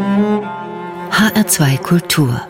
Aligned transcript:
HR2 0.00 1.76
Kultur 1.82 2.40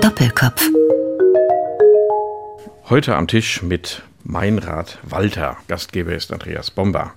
Doppelkopf 0.00 0.70
Heute 2.88 3.16
am 3.16 3.26
Tisch 3.26 3.62
mit 3.62 4.02
Meinrad 4.22 4.98
Walter. 5.02 5.56
Gastgeber 5.66 6.14
ist 6.14 6.32
Andreas 6.32 6.70
Bomber. 6.70 7.14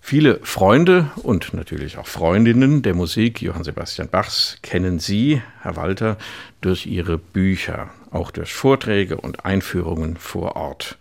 Viele 0.00 0.40
Freunde 0.42 1.10
und 1.22 1.52
natürlich 1.52 1.98
auch 1.98 2.06
Freundinnen 2.06 2.80
der 2.80 2.94
Musik 2.94 3.42
Johann 3.42 3.64
Sebastian 3.64 4.08
Bachs 4.08 4.56
kennen 4.62 4.98
Sie, 4.98 5.42
Herr 5.60 5.76
Walter, 5.76 6.16
durch 6.62 6.86
Ihre 6.86 7.18
Bücher, 7.18 7.90
auch 8.10 8.30
durch 8.30 8.54
Vorträge 8.54 9.18
und 9.18 9.44
Einführungen 9.44 10.16
vor 10.16 10.56
Ort. 10.56 10.96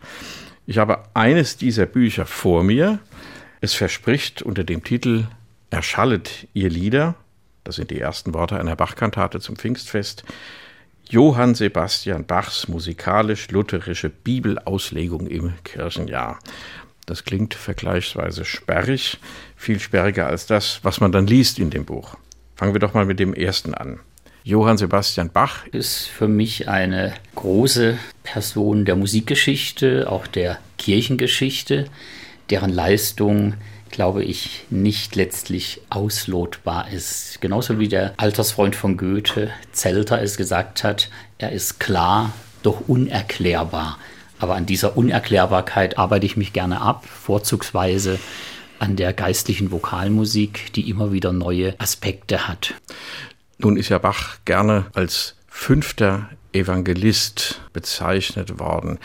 Ich 0.70 0.77
habe 0.77 0.99
eines 1.15 1.57
dieser 1.57 1.88
Bücher 1.88 2.27
vor 2.27 2.63
mir. 2.63 2.99
Es 3.60 3.73
verspricht 3.73 4.43
unter 4.43 4.64
dem 4.64 4.83
Titel 4.83 5.25
Erschallet 5.71 6.47
ihr 6.54 6.69
Lieder, 6.69 7.15
das 7.64 7.77
sind 7.77 7.89
die 7.89 8.00
ersten 8.00 8.36
Worte 8.36 8.60
einer 8.60 8.75
Bachkantate 8.75 9.39
zum 9.39 9.55
Pfingstfest, 9.55 10.24
Johann 11.10 11.55
Sebastian 11.55 12.24
Bachs 12.24 12.68
musikalisch-lutherische 12.68 14.11
Bibelauslegung 14.11 15.25
im 15.25 15.55
Kirchenjahr. 15.63 16.37
Das 17.07 17.24
klingt 17.24 17.55
vergleichsweise 17.55 18.46
sperrig, 18.46 19.18
viel 19.55 19.79
sperriger 19.79 20.27
als 20.27 20.46
das, 20.46 20.82
was 20.83 21.01
man 21.01 21.11
dann 21.11 21.25
liest 21.25 21.57
in 21.57 21.71
dem 21.71 21.86
Buch. 21.86 22.15
Fangen 22.55 22.75
wir 22.75 22.79
doch 22.79 22.93
mal 22.93 23.05
mit 23.05 23.19
dem 23.19 23.33
ersten 23.33 23.74
an. 23.74 24.01
Johann 24.50 24.80
Sebastian 24.80 25.30
Bach 25.30 25.68
ist 25.68 26.08
für 26.08 26.28
mich 26.28 26.68
eine 26.68 27.14
große 27.36 28.00
Person 28.24 28.84
der 28.84 28.96
Musikgeschichte, 28.96 30.12
auch 30.12 30.25
der 30.25 30.58
Kirchengeschichte, 30.80 31.86
deren 32.50 32.72
Leistung, 32.72 33.53
glaube 33.92 34.23
ich, 34.23 34.66
nicht 34.72 35.16
letztlich 35.16 35.81
auslotbar 35.91 36.89
ist. 36.89 37.41
Genauso 37.41 37.78
wie 37.78 37.89
der 37.89 38.16
Altersfreund 38.17 38.75
von 38.75 38.97
Goethe, 38.97 39.52
Zelter, 39.72 40.19
es 40.19 40.36
gesagt 40.36 40.84
hat, 40.84 41.11
er 41.38 41.52
ist 41.52 41.80
klar, 41.80 42.34
doch 42.63 42.88
unerklärbar. 42.88 44.00
Aber 44.39 44.56
an 44.56 44.66
dieser 44.66 44.97
Unerklärbarkeit 44.97 46.00
arbeite 46.00 46.25
ich 46.25 46.38
mich 46.38 46.53
gerne 46.53 46.81
ab, 46.81 47.06
vorzugsweise 47.06 48.17
an 48.80 48.95
der 48.95 49.13
geistlichen 49.13 49.72
Vokalmusik, 49.72 50.73
die 50.73 50.89
immer 50.89 51.11
wieder 51.11 51.34
neue 51.34 51.80
Aspekte 51.80 52.47
hat. 52.47 52.73
Nun 53.59 53.75
ist 53.75 53.89
ja 53.89 53.97
Bach 53.97 54.38
gerne 54.45 54.85
als 54.93 55.35
fünfter 55.47 56.29
Evangelist 56.53 57.61
bezeichnet 57.73 58.57
worden. 58.57 58.99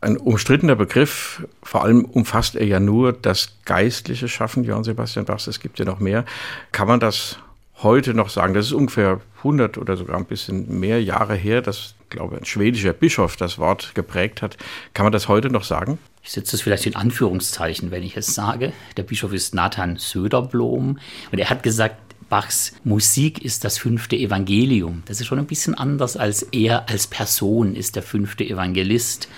Ein 0.00 0.16
umstrittener 0.16 0.76
Begriff, 0.76 1.44
vor 1.64 1.82
allem 1.82 2.04
umfasst 2.04 2.54
er 2.54 2.64
ja 2.64 2.78
nur 2.78 3.12
das 3.12 3.56
geistliche 3.64 4.28
Schaffen 4.28 4.62
Johann 4.62 4.84
Sebastian 4.84 5.24
Bachs, 5.24 5.48
es 5.48 5.58
gibt 5.58 5.80
ja 5.80 5.84
noch 5.84 5.98
mehr. 5.98 6.24
Kann 6.70 6.86
man 6.86 7.00
das 7.00 7.38
heute 7.82 8.14
noch 8.14 8.28
sagen? 8.28 8.54
Das 8.54 8.66
ist 8.66 8.72
ungefähr 8.72 9.20
100 9.38 9.78
oder 9.78 9.96
sogar 9.96 10.16
ein 10.16 10.26
bisschen 10.26 10.78
mehr 10.78 11.02
Jahre 11.02 11.34
her, 11.34 11.60
dass 11.60 11.96
glaube, 12.08 12.36
ein 12.36 12.44
schwedischer 12.44 12.92
Bischof 12.92 13.36
das 13.36 13.58
Wort 13.58 13.94
geprägt 13.94 14.42
hat. 14.42 14.56
Kann 14.94 15.04
man 15.04 15.12
das 15.12 15.28
heute 15.28 15.50
noch 15.50 15.64
sagen? 15.64 15.98
Ich 16.22 16.32
setze 16.32 16.56
es 16.56 16.62
vielleicht 16.62 16.86
in 16.86 16.96
Anführungszeichen, 16.96 17.90
wenn 17.90 18.02
ich 18.02 18.16
es 18.16 18.34
sage. 18.34 18.72
Der 18.96 19.02
Bischof 19.02 19.32
ist 19.32 19.54
Nathan 19.54 19.96
Söderblom 19.96 20.98
und 21.30 21.38
er 21.38 21.50
hat 21.50 21.62
gesagt, 21.62 21.96
Bachs 22.28 22.74
Musik 22.82 23.44
ist 23.44 23.64
das 23.64 23.78
fünfte 23.78 24.16
Evangelium. 24.16 25.02
Das 25.06 25.20
ist 25.20 25.26
schon 25.26 25.38
ein 25.38 25.46
bisschen 25.46 25.74
anders 25.74 26.16
als 26.16 26.42
er 26.42 26.88
als 26.88 27.06
Person 27.06 27.74
ist 27.74 27.96
der 27.96 28.02
fünfte 28.02 28.44
Evangelist. 28.44 29.28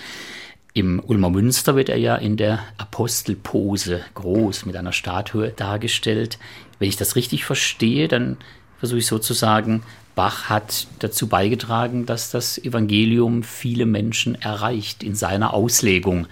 Im 0.73 1.01
Ulmer 1.05 1.29
Münster 1.29 1.75
wird 1.75 1.89
er 1.89 1.97
ja 1.97 2.15
in 2.15 2.37
der 2.37 2.59
Apostelpose 2.77 4.01
groß 4.13 4.65
mit 4.65 4.75
einer 4.75 4.93
Statue 4.93 5.49
dargestellt. 5.49 6.39
Wenn 6.79 6.89
ich 6.89 6.97
das 6.97 7.15
richtig 7.15 7.45
verstehe, 7.45 8.07
dann 8.07 8.37
versuche 8.79 8.99
ich 8.99 9.07
sozusagen, 9.07 9.83
Bach 10.15 10.49
hat 10.49 10.87
dazu 10.99 11.27
beigetragen, 11.27 12.05
dass 12.05 12.31
das 12.31 12.57
Evangelium 12.57 13.43
viele 13.43 13.85
Menschen 13.85 14.35
erreicht 14.35 15.03
in 15.03 15.15
seiner 15.15 15.53
Auslegung. 15.53 16.27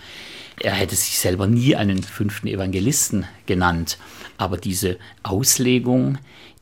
Er 0.59 0.73
hätte 0.73 0.95
sich 0.95 1.19
selber 1.19 1.47
nie 1.47 1.75
einen 1.75 2.01
fünften 2.03 2.47
Evangelisten 2.47 3.25
genannt, 3.45 3.97
aber 4.37 4.57
diese 4.57 4.97
Auslegung, 5.23 6.17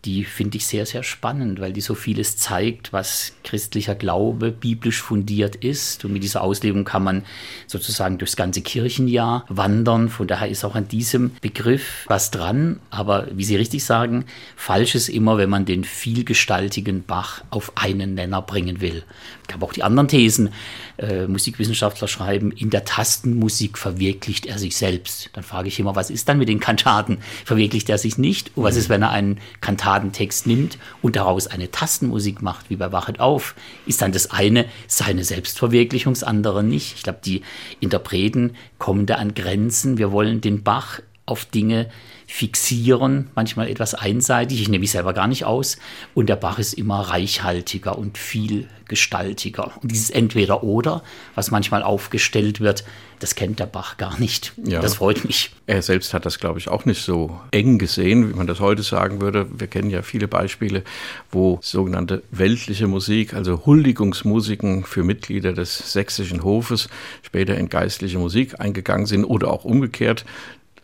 die 0.05 0.23
finde 0.23 0.57
ich 0.57 0.67
sehr, 0.67 0.85
sehr 0.85 1.01
spannend, 1.01 1.59
weil 1.59 1.73
die 1.73 1.81
so 1.81 1.95
vieles 1.95 2.37
zeigt, 2.37 2.93
was 2.93 3.33
christlicher 3.43 3.95
Glaube 3.95 4.51
biblisch 4.51 5.01
fundiert 5.01 5.55
ist. 5.55 6.05
Und 6.05 6.13
mit 6.13 6.23
dieser 6.23 6.41
Auslegung 6.41 6.85
kann 6.85 7.03
man 7.03 7.23
sozusagen 7.65 8.19
durchs 8.19 8.35
ganze 8.35 8.61
Kirchenjahr 8.61 9.45
wandern. 9.49 10.09
Von 10.09 10.27
daher 10.27 10.47
ist 10.47 10.63
auch 10.63 10.75
an 10.75 10.87
diesem 10.87 11.31
Begriff 11.41 12.05
was 12.07 12.29
dran. 12.29 12.79
Aber 12.91 13.27
wie 13.31 13.43
Sie 13.43 13.55
richtig 13.55 13.83
sagen, 13.83 14.25
falsch 14.55 14.93
ist 14.93 15.09
immer, 15.09 15.37
wenn 15.37 15.49
man 15.49 15.65
den 15.65 15.83
vielgestaltigen 15.83 17.03
Bach 17.03 17.43
auf 17.49 17.71
einen 17.75 18.13
Nenner 18.13 18.43
bringen 18.43 18.81
will. 18.81 19.03
Ich 19.47 19.53
habe 19.53 19.65
auch 19.65 19.73
die 19.73 19.83
anderen 19.83 20.07
Thesen. 20.07 20.51
Äh, 20.97 21.28
Musikwissenschaftler 21.28 22.07
schreiben, 22.07 22.51
in 22.51 22.69
der 22.69 22.85
Tastenmusik 22.85 23.78
verwirklicht 23.78 24.45
er 24.45 24.57
sich 24.57 24.78
selbst. 24.78 25.29
Dann 25.33 25.44
frage 25.44 25.67
ich 25.67 25.78
immer, 25.78 25.95
was 25.95 26.09
ist 26.09 26.29
dann 26.29 26.38
mit 26.38 26.47
den 26.47 26.61
Kantaten? 26.61 27.17
Verwirklicht 27.44 27.89
er 27.89 27.97
sich 27.97 28.17
nicht? 28.17 28.51
Und 28.56 28.63
was 28.63 28.78
ist, 28.78 28.88
wenn 28.88 29.01
er 29.01 29.09
einen 29.09 29.39
Kantatentext 29.59 30.47
nimmt 30.47 30.78
und 31.01 31.17
daraus 31.17 31.47
eine 31.47 31.69
Tastenmusik 31.69 32.41
macht, 32.41 32.69
wie 32.69 32.78
bei 32.78 32.94
Wachet 32.94 33.19
auf? 33.19 33.55
Ist 33.85 34.01
dann 34.01 34.13
das 34.13 34.31
eine 34.31 34.66
seine 34.88 35.25
Selbstverwirklichung, 35.25 36.13
das 36.13 36.23
andere 36.23 36.63
nicht? 36.63 36.95
Ich 36.95 37.03
glaube, 37.03 37.19
die 37.25 37.41
Interpreten 37.81 38.55
kommen 38.78 39.05
da 39.05 39.16
an 39.16 39.34
Grenzen. 39.34 39.97
Wir 39.97 40.13
wollen 40.13 40.39
den 40.39 40.63
Bach 40.63 41.01
auf 41.25 41.44
Dinge 41.44 41.89
fixieren, 42.27 43.29
manchmal 43.35 43.69
etwas 43.69 43.93
einseitig. 43.93 44.61
Ich 44.61 44.69
nehme 44.69 44.81
mich 44.81 44.91
selber 44.91 45.13
gar 45.13 45.27
nicht 45.27 45.45
aus. 45.45 45.77
Und 46.13 46.27
der 46.27 46.35
Bach 46.35 46.59
ist 46.59 46.73
immer 46.73 47.01
reichhaltiger 47.01 47.97
und 47.97 48.17
vielgestaltiger. 48.17 49.71
Und 49.81 49.91
dieses 49.91 50.09
Entweder-Oder, 50.09 51.03
was 51.35 51.51
manchmal 51.51 51.83
aufgestellt 51.83 52.59
wird, 52.61 52.83
das 53.19 53.35
kennt 53.35 53.59
der 53.59 53.67
Bach 53.67 53.97
gar 53.97 54.19
nicht. 54.19 54.53
Ja. 54.63 54.81
Das 54.81 54.95
freut 54.95 55.23
mich. 55.23 55.51
Er 55.67 55.81
selbst 55.81 56.13
hat 56.13 56.25
das, 56.25 56.39
glaube 56.39 56.59
ich, 56.59 56.67
auch 56.67 56.85
nicht 56.85 57.01
so 57.01 57.39
eng 57.51 57.77
gesehen, 57.77 58.29
wie 58.29 58.33
man 58.33 58.47
das 58.47 58.59
heute 58.59 58.83
sagen 58.83 59.21
würde. 59.21 59.47
Wir 59.57 59.67
kennen 59.67 59.89
ja 59.89 60.01
viele 60.01 60.27
Beispiele, 60.27 60.83
wo 61.31 61.59
sogenannte 61.61 62.23
weltliche 62.31 62.87
Musik, 62.87 63.33
also 63.33 63.65
Huldigungsmusiken 63.65 64.83
für 64.83 65.03
Mitglieder 65.03 65.53
des 65.53 65.93
sächsischen 65.93 66.43
Hofes, 66.43 66.89
später 67.21 67.55
in 67.55 67.69
geistliche 67.69 68.19
Musik 68.19 68.59
eingegangen 68.59 69.05
sind 69.05 69.23
oder 69.23 69.51
auch 69.51 69.63
umgekehrt. 69.63 70.25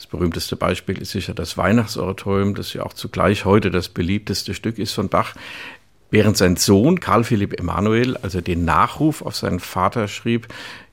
Das 0.02 0.08
berühmteste 0.08 0.56
Beispiel 0.56 1.00
ist 1.00 1.12
sicher 1.12 1.36
das 1.36 1.60
Weihnachtsoratorium, 1.60 2.56
das 2.56 2.74
ja 2.74 2.82
auch 2.82 2.94
zugleich 2.94 3.46
heute 3.46 3.70
das 3.70 3.88
beliebteste 3.88 4.56
Stück 4.56 4.80
ist 4.80 4.94
von 4.94 5.10
Bach. 5.10 5.36
Während 6.10 6.38
sein 6.38 6.56
Sohn 6.56 7.00
Karl 7.00 7.24
Philipp 7.24 7.60
Emanuel 7.60 8.18
also 8.18 8.42
den 8.42 8.66
Nachruf 8.66 9.22
auf 9.22 9.36
seinen 9.36 9.60
Vater 9.60 10.08
schrieb, 10.08 10.48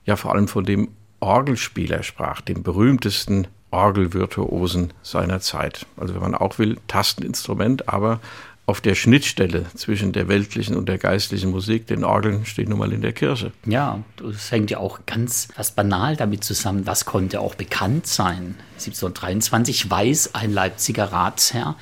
ja 0.04 0.16
vor 0.16 0.34
allem 0.34 0.46
von 0.46 0.66
dem 0.66 0.88
Orgelspieler 1.20 2.02
sprach, 2.02 2.42
dem 2.42 2.62
berühmtesten 2.62 3.46
Orgelvirtuosen 3.70 4.92
seiner 5.00 5.40
Zeit. 5.40 5.86
Also 5.96 6.12
wenn 6.12 6.20
man 6.20 6.34
auch 6.34 6.58
will, 6.58 6.76
Tasteninstrument, 6.86 7.88
aber 7.88 8.20
auf 8.68 8.82
der 8.82 8.94
Schnittstelle 8.94 9.64
zwischen 9.74 10.12
der 10.12 10.28
weltlichen 10.28 10.76
und 10.76 10.90
der 10.90 10.98
geistlichen 10.98 11.50
Musik, 11.50 11.86
den 11.86 12.04
Orgeln, 12.04 12.44
steht 12.44 12.68
nun 12.68 12.78
mal 12.78 12.92
in 12.92 13.00
der 13.00 13.14
Kirche. 13.14 13.50
Ja, 13.64 14.00
das 14.18 14.52
hängt 14.52 14.70
ja 14.70 14.76
auch 14.76 15.00
ganz 15.06 15.48
fast 15.54 15.74
banal 15.74 16.16
damit 16.16 16.44
zusammen, 16.44 16.86
was 16.86 17.06
konnte 17.06 17.40
auch 17.40 17.54
bekannt 17.54 18.06
sein. 18.06 18.56
1723 18.74 19.90
weiß 19.90 20.34
ein 20.34 20.52
Leipziger 20.52 21.04
Ratsherr, 21.04 21.76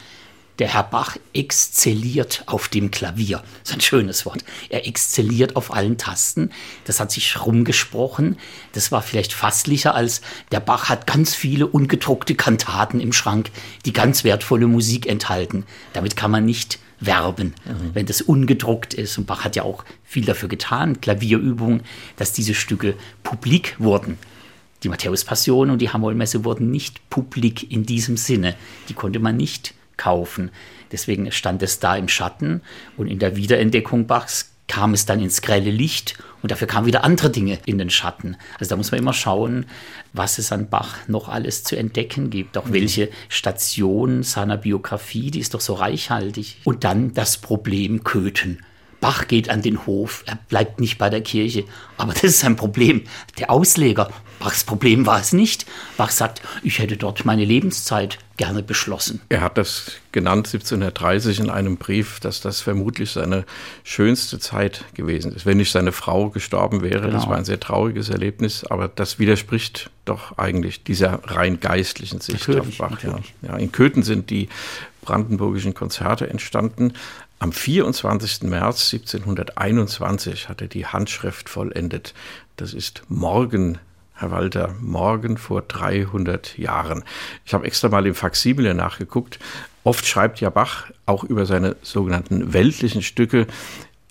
der 0.59 0.69
Herr 0.69 0.85
Bach 0.85 1.17
exzelliert 1.35 2.45
auf 2.47 2.69
dem 2.69 2.91
Klavier. 2.91 3.43
Das 3.63 3.71
ist 3.71 3.77
ein 3.77 3.81
schönes 3.83 4.25
Wort. 4.25 4.43
Er 4.71 4.87
exzelliert 4.87 5.57
auf 5.57 5.73
allen 5.73 5.99
Tasten. 5.99 6.51
Das 6.85 6.99
hat 6.99 7.11
sich 7.11 7.45
rumgesprochen. 7.45 8.39
Das 8.73 8.91
war 8.91 9.03
vielleicht 9.03 9.33
fasslicher 9.33 9.95
als 9.95 10.23
der 10.53 10.61
Bach 10.61 10.89
hat 10.89 11.07
ganz 11.07 11.35
viele 11.35 11.67
ungedruckte 11.67 12.35
Kantaten 12.35 13.01
im 13.01 13.13
Schrank, 13.13 13.51
die 13.85 13.93
ganz 13.93 14.25
wertvolle 14.25 14.67
Musik 14.67 15.07
enthalten. 15.07 15.65
Damit 15.93 16.17
kann 16.17 16.31
man 16.31 16.47
nicht 16.47 16.79
werben, 17.01 17.55
mhm. 17.65 17.91
wenn 17.95 18.07
das 18.07 18.23
ungedruckt 18.23 18.95
ist. 18.95 19.19
Und 19.19 19.27
Bach 19.27 19.45
hat 19.45 19.57
ja 19.57 19.63
auch 19.63 19.85
viel 20.05 20.25
dafür 20.25 20.49
getan, 20.49 21.01
Klavierübungen, 21.01 21.83
dass 22.17 22.33
diese 22.33 22.55
Stücke 22.55 22.95
publik 23.23 23.77
wurden. 23.79 24.19
Die 24.83 24.89
Matthäus-Passion 24.89 25.71
und 25.71 25.81
die 25.81 25.91
Hamollmesse 25.91 26.45
wurden 26.45 26.71
nicht 26.71 27.09
publik 27.11 27.71
in 27.71 27.85
diesem 27.85 28.17
Sinne. 28.17 28.55
Die 28.89 28.95
konnte 28.95 29.19
man 29.19 29.37
nicht 29.37 29.75
kaufen. 29.97 30.51
Deswegen 30.93 31.33
stand 31.33 31.63
es 31.63 31.81
da 31.81 31.97
im 31.97 32.09
Schatten 32.09 32.61
und 32.97 33.09
in 33.09 33.19
der 33.19 33.37
Wiederentdeckung 33.37 34.07
Bachs 34.07 34.53
kam 34.69 34.95
es 34.95 35.07
dann 35.07 35.21
ins 35.21 35.43
grelle 35.43 35.71
Licht 35.71 36.19
und 36.47 36.53
dafür 36.53 36.69
kamen 36.69 36.87
wieder 36.87 37.03
andere 37.03 37.29
Dinge 37.29 37.59
in 37.67 37.77
den 37.77 37.91
Schatten. 37.91 38.37
Also 38.61 38.71
da 38.71 38.77
muss 38.77 38.93
man 38.93 39.01
immer 39.01 39.13
schauen, 39.13 39.67
was 40.13 40.39
es 40.39 40.53
an 40.53 40.69
Bach 40.71 40.99
noch 41.09 41.29
alles 41.29 41.65
zu 41.65 41.75
entdecken 41.75 42.31
gibt, 42.31 42.57
auch 42.57 42.67
mhm. 42.67 42.73
welche 42.73 43.09
Station 43.29 44.23
seiner 44.23 44.57
Biografie, 44.57 45.33
die 45.33 45.41
ist 45.41 45.55
doch 45.55 45.61
so 45.61 45.75
reichhaltig. 45.75 46.59
Und 46.63 46.85
dann 46.85 47.13
das 47.15 47.39
Problem 47.39 48.05
Köthen. 48.05 48.65
Bach 49.01 49.29
geht 49.29 49.51
an 49.51 49.63
den 49.63 49.87
Hof, 49.87 50.25
er 50.27 50.39
bleibt 50.49 50.81
nicht 50.81 50.99
bei 50.99 51.11
der 51.11 51.21
Kirche. 51.21 51.65
Aber 51.97 52.13
das 52.13 52.25
ist 52.25 52.45
ein 52.45 52.57
Problem. 52.57 53.03
Der 53.39 53.51
Ausleger, 53.51 54.11
Bachs 54.39 54.65
Problem 54.65 55.07
war 55.07 55.21
es 55.21 55.33
nicht. 55.33 55.67
Bach 55.97 56.11
sagt, 56.11 56.43
ich 56.63 56.79
hätte 56.79 56.97
dort 56.97 57.25
meine 57.25 57.45
Lebenszeit 57.45 58.19
gerne 58.37 58.63
beschlossen. 58.63 59.21
Er 59.31 59.41
hat 59.41 59.57
das 59.57 59.93
genannt 60.13 60.47
1730 60.49 61.41
in 61.41 61.51
einem 61.51 61.79
Brief, 61.79 62.21
dass 62.21 62.43
das 62.43 62.61
vermutlich 62.61 63.11
seine 63.11 63.47
schönste 63.83 64.39
Zeit 64.39 64.85
gewesen 64.95 65.33
ist. 65.33 65.47
Wenn 65.47 65.57
nicht 65.57 65.73
seine 65.73 65.93
Frau 65.93 66.29
gestorben 66.29 66.83
wäre, 66.83 67.07
genau. 67.07 67.13
das 67.13 67.27
war 67.29 67.37
ein 67.37 67.47
sehr 67.47 67.61
trauriges 67.61 68.11
Erlebnis, 68.11 68.65
aber 68.65 68.89
das 68.89 69.19
widerspricht 69.19 69.91
doch 70.05 70.37
eigentlich 70.37 70.85
dieser 70.85 71.21
rein 71.25 71.59
geistlichen 71.61 72.21
Sicht 72.21 72.47
natürlich, 72.47 72.81
auf 72.81 72.91
Bach. 72.91 73.03
Ja. 73.03 73.19
ja. 73.43 73.57
in 73.57 73.73
Köthen 73.73 74.03
sind 74.03 74.29
die 74.29 74.49
brandenburgischen 75.03 75.73
Konzerte 75.73 76.29
entstanden. 76.29 76.93
Am 77.39 77.53
24. 77.53 78.45
März 78.45 78.93
1721 78.95 80.49
hat 80.49 80.63
er 80.63 80.69
die 80.69 80.87
Handschrift 80.87 81.51
vollendet. 81.51 82.15
Das 82.57 82.73
ist 82.73 83.03
morgen, 83.09 83.77
Herr 84.15 84.31
Walter, 84.31 84.75
morgen 84.81 85.37
vor 85.37 85.61
300 85.61 86.57
Jahren. 86.57 87.05
Ich 87.45 87.53
habe 87.53 87.67
extra 87.67 87.91
mal 87.91 88.07
im 88.07 88.15
Faximile 88.15 88.73
nachgeguckt. 88.73 89.39
Oft 89.85 90.07
schreibt 90.07 90.41
ja 90.41 90.49
Bach 90.49 90.91
auch 91.05 91.25
über 91.25 91.45
seine 91.45 91.77
sogenannten 91.83 92.55
weltlichen 92.55 93.03
Stücke 93.03 93.47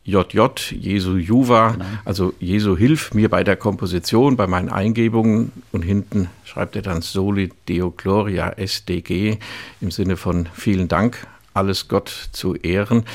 JJ, 0.03 0.39
Jesu 0.69 1.17
Juva, 1.17 1.71
genau. 1.71 1.85
also 2.05 2.33
Jesu 2.39 2.77
hilf 2.77 3.15
mir 3.15 3.27
bei 3.27 3.43
der 3.43 3.55
Komposition, 3.55 4.37
bei 4.37 4.45
meinen 4.45 4.69
Eingebungen 4.69 5.51
und 5.71 5.81
hinten 5.81 6.29
schreibt 6.43 6.75
er 6.75 6.83
dann 6.83 7.01
Soli 7.01 7.51
Deo 7.67 7.89
Gloria 7.89 8.51
SDG 8.51 9.39
im 9.81 9.89
Sinne 9.89 10.15
von 10.15 10.47
vielen 10.53 10.87
Dank, 10.87 11.25
alles 11.55 11.87
Gott 11.87 12.29
zu 12.31 12.55
ehren. 12.55 13.05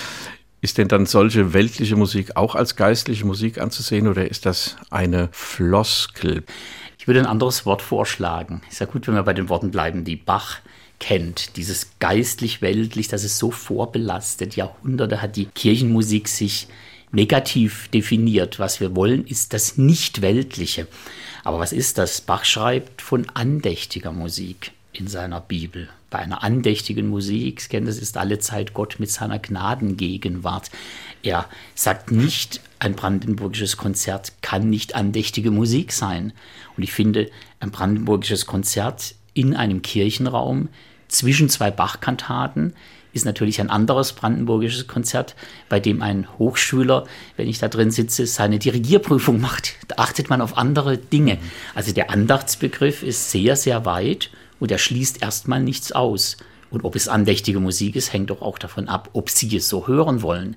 Ist 0.62 0.76
denn 0.78 0.88
dann 0.88 1.06
solche 1.06 1.54
weltliche 1.54 1.96
Musik 1.96 2.36
auch 2.36 2.54
als 2.54 2.76
geistliche 2.76 3.24
Musik 3.24 3.58
anzusehen 3.58 4.08
oder 4.08 4.30
ist 4.30 4.44
das 4.44 4.76
eine 4.90 5.28
Floskel? 5.32 6.44
Ich 6.98 7.06
würde 7.06 7.20
ein 7.20 7.26
anderes 7.26 7.64
Wort 7.64 7.80
vorschlagen. 7.80 8.60
Ist 8.70 8.80
ja 8.80 8.86
gut, 8.86 9.06
wenn 9.06 9.14
wir 9.14 9.22
bei 9.22 9.32
den 9.32 9.48
Worten 9.48 9.70
bleiben, 9.70 10.04
die 10.04 10.16
Bach 10.16 10.58
kennt. 10.98 11.56
Dieses 11.56 11.92
geistlich-weltlich, 11.98 13.08
das 13.08 13.24
ist 13.24 13.38
so 13.38 13.50
vorbelastet. 13.50 14.54
Jahrhunderte 14.54 15.22
hat 15.22 15.36
die 15.36 15.46
Kirchenmusik 15.46 16.28
sich 16.28 16.68
negativ 17.10 17.88
definiert. 17.88 18.58
Was 18.58 18.80
wir 18.80 18.94
wollen, 18.94 19.26
ist 19.26 19.54
das 19.54 19.78
Nicht-Weltliche. 19.78 20.86
Aber 21.42 21.58
was 21.58 21.72
ist 21.72 21.96
das? 21.96 22.20
Bach 22.20 22.44
schreibt 22.44 23.00
von 23.00 23.26
andächtiger 23.32 24.12
Musik 24.12 24.72
in 24.92 25.06
seiner 25.06 25.40
Bibel. 25.40 25.88
Bei 26.10 26.18
einer 26.18 26.42
andächtigen 26.42 27.08
Musik, 27.08 27.68
das 27.70 27.98
ist 27.98 28.16
alle 28.16 28.38
Zeit 28.40 28.74
Gott 28.74 28.96
mit 28.98 29.10
seiner 29.10 29.38
Gnadengegenwart. 29.38 30.70
Er 31.22 31.48
sagt 31.74 32.10
nicht, 32.10 32.60
ein 32.78 32.94
brandenburgisches 32.94 33.76
Konzert 33.76 34.32
kann 34.42 34.70
nicht 34.70 34.94
andächtige 34.94 35.50
Musik 35.50 35.92
sein. 35.92 36.32
Und 36.76 36.82
ich 36.82 36.92
finde, 36.92 37.30
ein 37.60 37.70
brandenburgisches 37.70 38.46
Konzert 38.46 39.14
in 39.34 39.54
einem 39.54 39.82
Kirchenraum 39.82 40.68
zwischen 41.08 41.48
zwei 41.48 41.70
Bachkantaten 41.70 42.74
ist 43.12 43.24
natürlich 43.24 43.60
ein 43.60 43.70
anderes 43.70 44.12
brandenburgisches 44.12 44.86
Konzert, 44.86 45.34
bei 45.68 45.80
dem 45.80 46.00
ein 46.02 46.26
Hochschüler, 46.38 47.06
wenn 47.36 47.48
ich 47.48 47.58
da 47.58 47.68
drin 47.68 47.90
sitze, 47.90 48.26
seine 48.26 48.58
Dirigierprüfung 48.58 49.40
macht. 49.40 49.74
Da 49.88 49.96
achtet 49.98 50.30
man 50.30 50.40
auf 50.40 50.56
andere 50.56 50.96
Dinge. 50.96 51.38
Also 51.74 51.92
der 51.92 52.10
Andachtsbegriff 52.10 53.02
ist 53.02 53.30
sehr, 53.30 53.56
sehr 53.56 53.84
weit 53.84 54.30
und 54.60 54.70
er 54.70 54.78
schließt 54.78 55.22
erstmal 55.22 55.62
nichts 55.62 55.90
aus. 55.92 56.36
Und 56.70 56.84
ob 56.84 56.94
es 56.94 57.08
andächtige 57.08 57.58
Musik 57.58 57.96
ist, 57.96 58.12
hängt 58.12 58.30
doch 58.30 58.42
auch 58.42 58.58
davon 58.58 58.88
ab, 58.88 59.10
ob 59.12 59.28
Sie 59.28 59.56
es 59.56 59.68
so 59.68 59.88
hören 59.88 60.22
wollen. 60.22 60.56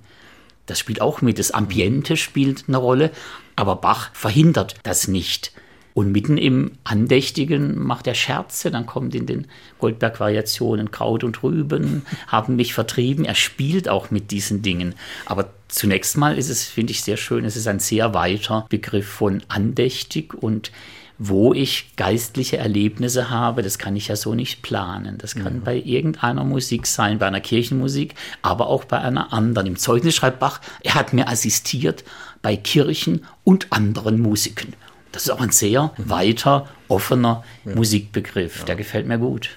Das 0.67 0.79
spielt 0.79 1.01
auch 1.01 1.21
mit. 1.21 1.39
Das 1.39 1.51
Ambiente 1.51 2.15
spielt 2.15 2.65
eine 2.67 2.77
Rolle, 2.77 3.11
aber 3.55 3.77
Bach 3.77 4.11
verhindert 4.13 4.75
das 4.83 5.07
nicht. 5.07 5.51
Und 5.93 6.11
mitten 6.11 6.37
im 6.37 6.71
Andächtigen 6.83 7.77
macht 7.77 8.07
er 8.07 8.15
Scherze, 8.15 8.71
dann 8.71 8.87
kommt 8.87 9.13
in 9.13 9.27
den 9.27 9.47
Goldberg-Variationen 9.77 10.89
Kraut 10.89 11.23
und 11.23 11.43
Rüben, 11.43 12.03
haben 12.27 12.55
mich 12.55 12.73
vertrieben. 12.73 13.25
Er 13.25 13.35
spielt 13.35 13.87
auch 13.89 14.09
mit 14.09 14.31
diesen 14.31 14.63
Dingen. 14.63 14.95
Aber 15.25 15.51
zunächst 15.67 16.17
mal 16.17 16.37
ist 16.37 16.49
es, 16.49 16.63
finde 16.65 16.91
ich, 16.91 17.03
sehr 17.03 17.17
schön, 17.17 17.45
es 17.45 17.55
ist 17.55 17.67
ein 17.67 17.79
sehr 17.79 18.13
weiter 18.13 18.65
Begriff 18.69 19.07
von 19.07 19.43
andächtig 19.49 20.33
und 20.33 20.71
wo 21.17 21.53
ich 21.53 21.95
geistliche 21.95 22.57
Erlebnisse 22.57 23.29
habe, 23.29 23.61
das 23.61 23.77
kann 23.77 23.95
ich 23.95 24.07
ja 24.07 24.15
so 24.15 24.33
nicht 24.35 24.61
planen. 24.61 25.17
Das 25.17 25.35
kann 25.35 25.55
ja. 25.55 25.61
bei 25.63 25.75
irgendeiner 25.77 26.43
Musik 26.43 26.87
sein, 26.87 27.19
bei 27.19 27.27
einer 27.27 27.41
Kirchenmusik, 27.41 28.15
aber 28.41 28.67
auch 28.67 28.85
bei 28.85 28.99
einer 28.99 29.31
anderen. 29.31 29.67
Im 29.67 29.75
Zeugnis 29.77 30.15
schreibt 30.15 30.39
Bach, 30.39 30.59
er 30.81 30.95
hat 30.95 31.13
mir 31.13 31.27
assistiert 31.27 32.03
bei 32.41 32.57
Kirchen 32.57 33.25
und 33.43 33.71
anderen 33.71 34.19
Musiken. 34.19 34.73
Das 35.11 35.23
ist 35.23 35.29
auch 35.29 35.41
ein 35.41 35.51
sehr 35.51 35.93
weiter, 35.97 36.67
offener 36.87 37.43
ja. 37.65 37.75
Musikbegriff. 37.75 38.59
Ja. 38.59 38.65
Der 38.65 38.75
gefällt 38.75 39.07
mir 39.07 39.19
gut. 39.19 39.51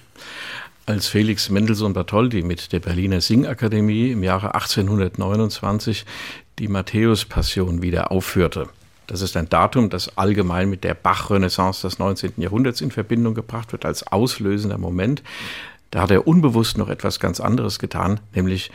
Als 0.84 1.08
Felix 1.08 1.48
Mendelssohn 1.48 1.94
Bartholdy 1.94 2.42
mit 2.42 2.72
der 2.72 2.78
Berliner 2.78 3.20
Singakademie 3.20 4.12
im 4.12 4.22
Jahre 4.22 4.54
1829 4.54 6.04
die 6.58 6.68
Matthäus-Passion 6.68 7.82
wieder 7.82 8.12
aufführte. 8.12 8.68
Das 9.06 9.20
ist 9.20 9.36
ein 9.36 9.48
Datum, 9.48 9.90
das 9.90 10.16
allgemein 10.18 10.68
mit 10.68 10.84
der 10.84 10.94
Bach-Renaissance 10.94 11.82
des 11.82 11.98
19. 11.98 12.34
Jahrhunderts 12.38 12.80
in 12.80 12.90
Verbindung 12.90 13.34
gebracht 13.34 13.72
wird, 13.72 13.84
als 13.84 14.06
auslösender 14.06 14.78
Moment. 14.78 15.22
Da 15.90 16.02
hat 16.02 16.10
er 16.10 16.26
unbewusst 16.26 16.78
noch 16.78 16.88
etwas 16.88 17.20
ganz 17.20 17.40
anderes 17.40 17.78
getan, 17.78 18.20
nämlich 18.34 18.70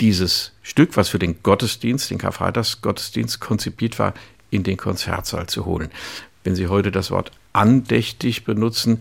dieses 0.00 0.52
Stück, 0.62 0.96
was 0.96 1.10
für 1.10 1.18
den 1.18 1.42
Gottesdienst, 1.42 2.10
den 2.10 2.18
Karfreitagsgottesdienst 2.18 3.40
konzipiert 3.40 3.98
war, 3.98 4.14
in 4.50 4.62
den 4.62 4.78
Konzertsaal 4.78 5.46
zu 5.46 5.66
holen. 5.66 5.90
Wenn 6.42 6.54
Sie 6.54 6.68
heute 6.68 6.90
das 6.90 7.10
Wort 7.10 7.30
andächtig 7.52 8.44
benutzen, 8.44 9.00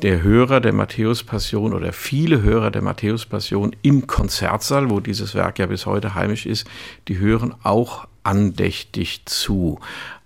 der 0.00 0.22
Hörer 0.22 0.60
der 0.60 0.72
Matthäus-Passion 0.72 1.74
oder 1.74 1.92
viele 1.92 2.42
Hörer 2.42 2.70
der 2.70 2.82
Matthäus-Passion 2.82 3.76
im 3.82 4.06
Konzertsaal, 4.06 4.90
wo 4.90 5.00
dieses 5.00 5.34
Werk 5.34 5.58
ja 5.58 5.66
bis 5.66 5.86
heute 5.86 6.14
heimisch 6.14 6.46
ist, 6.46 6.66
die 7.08 7.18
hören 7.18 7.54
auch 7.62 8.06
andächtig 8.22 9.22
zu. 9.24 9.78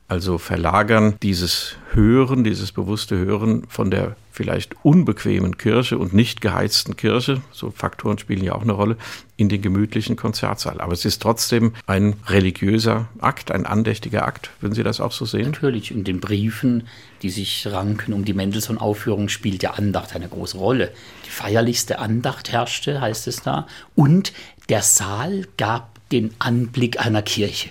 Also 0.08 0.38
verlagern 0.38 1.16
dieses 1.22 1.76
Hören, 1.93 2.44
dieses 2.44 2.70
bewusste 2.70 3.16
Hören 3.16 3.64
von 3.69 3.90
der 3.90 4.14
vielleicht 4.31 4.76
unbequemen 4.84 5.56
Kirche 5.56 5.98
und 5.98 6.12
nicht 6.12 6.40
geheizten 6.40 6.94
Kirche, 6.96 7.40
so 7.50 7.70
Faktoren 7.70 8.19
spielen 8.19 8.44
ja 8.44 8.54
auch 8.54 8.62
eine 8.62 8.72
Rolle, 8.72 8.98
in 9.37 9.48
den 9.48 9.62
gemütlichen 9.62 10.14
Konzertsaal. 10.14 10.81
Aber 10.81 10.93
es 10.93 11.06
ist 11.06 11.22
trotzdem 11.22 11.72
ein 11.87 12.14
religiöser 12.26 13.08
Akt, 13.19 13.50
ein 13.50 13.66
andächtiger 13.66 14.26
Akt. 14.26 14.50
Würden 14.60 14.75
Sie 14.75 14.82
das 14.82 15.00
auch 15.00 15.12
so 15.12 15.25
sehen? 15.25 15.50
Natürlich. 15.50 15.90
In 15.90 16.04
den 16.04 16.20
Briefen, 16.20 16.87
die 17.22 17.31
sich 17.31 17.66
ranken 17.66 18.12
um 18.12 18.25
die 18.25 18.34
Mendelssohn-Aufführung, 18.34 19.28
spielt 19.28 19.62
der 19.62 19.78
Andacht 19.78 20.14
eine 20.14 20.28
große 20.28 20.58
Rolle. 20.58 20.92
Die 21.25 21.30
feierlichste 21.30 21.99
Andacht 21.99 22.52
herrschte, 22.52 23.00
heißt 23.00 23.26
es 23.26 23.42
da. 23.42 23.66
Und 23.94 24.35
der 24.68 24.82
Saal 24.82 25.49
gab 25.56 25.99
den 26.11 26.32
Anblick 26.38 27.04
einer 27.04 27.23
Kirche. 27.23 27.70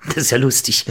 Das 0.06 0.16
ist 0.16 0.30
ja 0.30 0.38
lustig. 0.38 0.84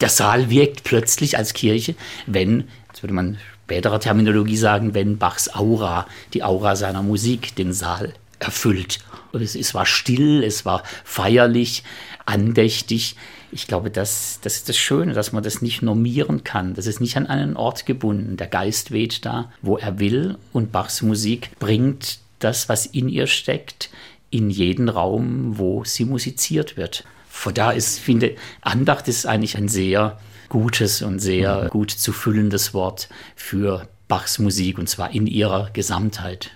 Der 0.00 0.08
Saal 0.08 0.50
wirkt 0.50 0.84
plötzlich 0.84 1.38
als 1.38 1.54
Kirche, 1.54 1.94
wenn, 2.26 2.68
jetzt 2.88 3.02
würde 3.02 3.14
man 3.14 3.38
späterer 3.64 3.98
Terminologie 3.98 4.56
sagen, 4.56 4.94
wenn 4.94 5.18
Bachs 5.18 5.52
Aura, 5.54 6.06
die 6.34 6.44
Aura 6.44 6.76
seiner 6.76 7.02
Musik, 7.02 7.56
den 7.56 7.72
Saal 7.72 8.14
erfüllt. 8.38 9.00
Es, 9.32 9.54
es 9.54 9.74
war 9.74 9.86
still, 9.86 10.44
es 10.44 10.64
war 10.64 10.82
feierlich, 11.04 11.82
andächtig. 12.26 13.16
Ich 13.50 13.66
glaube, 13.66 13.90
das, 13.90 14.38
das 14.42 14.56
ist 14.56 14.68
das 14.68 14.76
Schöne, 14.76 15.14
dass 15.14 15.32
man 15.32 15.42
das 15.42 15.62
nicht 15.62 15.82
normieren 15.82 16.44
kann. 16.44 16.74
Das 16.74 16.86
ist 16.86 17.00
nicht 17.00 17.16
an 17.16 17.26
einen 17.26 17.56
Ort 17.56 17.86
gebunden. 17.86 18.36
Der 18.36 18.46
Geist 18.46 18.92
weht 18.92 19.24
da, 19.24 19.50
wo 19.62 19.76
er 19.78 19.98
will. 19.98 20.36
Und 20.52 20.72
Bachs 20.72 21.02
Musik 21.02 21.50
bringt 21.58 22.18
das, 22.38 22.68
was 22.68 22.86
in 22.86 23.08
ihr 23.08 23.26
steckt, 23.26 23.90
in 24.30 24.48
jeden 24.48 24.88
Raum, 24.88 25.58
wo 25.58 25.84
sie 25.84 26.04
musiziert 26.04 26.76
wird. 26.76 27.04
Von 27.36 27.52
da 27.52 27.70
ist, 27.70 27.98
finde, 27.98 28.34
Andacht 28.62 29.08
ist 29.08 29.26
eigentlich 29.26 29.58
ein 29.58 29.68
sehr 29.68 30.18
gutes 30.48 31.02
und 31.02 31.18
sehr 31.18 31.64
mhm. 31.64 31.68
gut 31.68 31.90
zu 31.90 32.12
füllendes 32.12 32.72
Wort 32.72 33.10
für 33.36 33.86
Bachs 34.08 34.38
Musik 34.38 34.78
und 34.78 34.88
zwar 34.88 35.14
in 35.14 35.26
ihrer 35.26 35.68
Gesamtheit. 35.74 36.50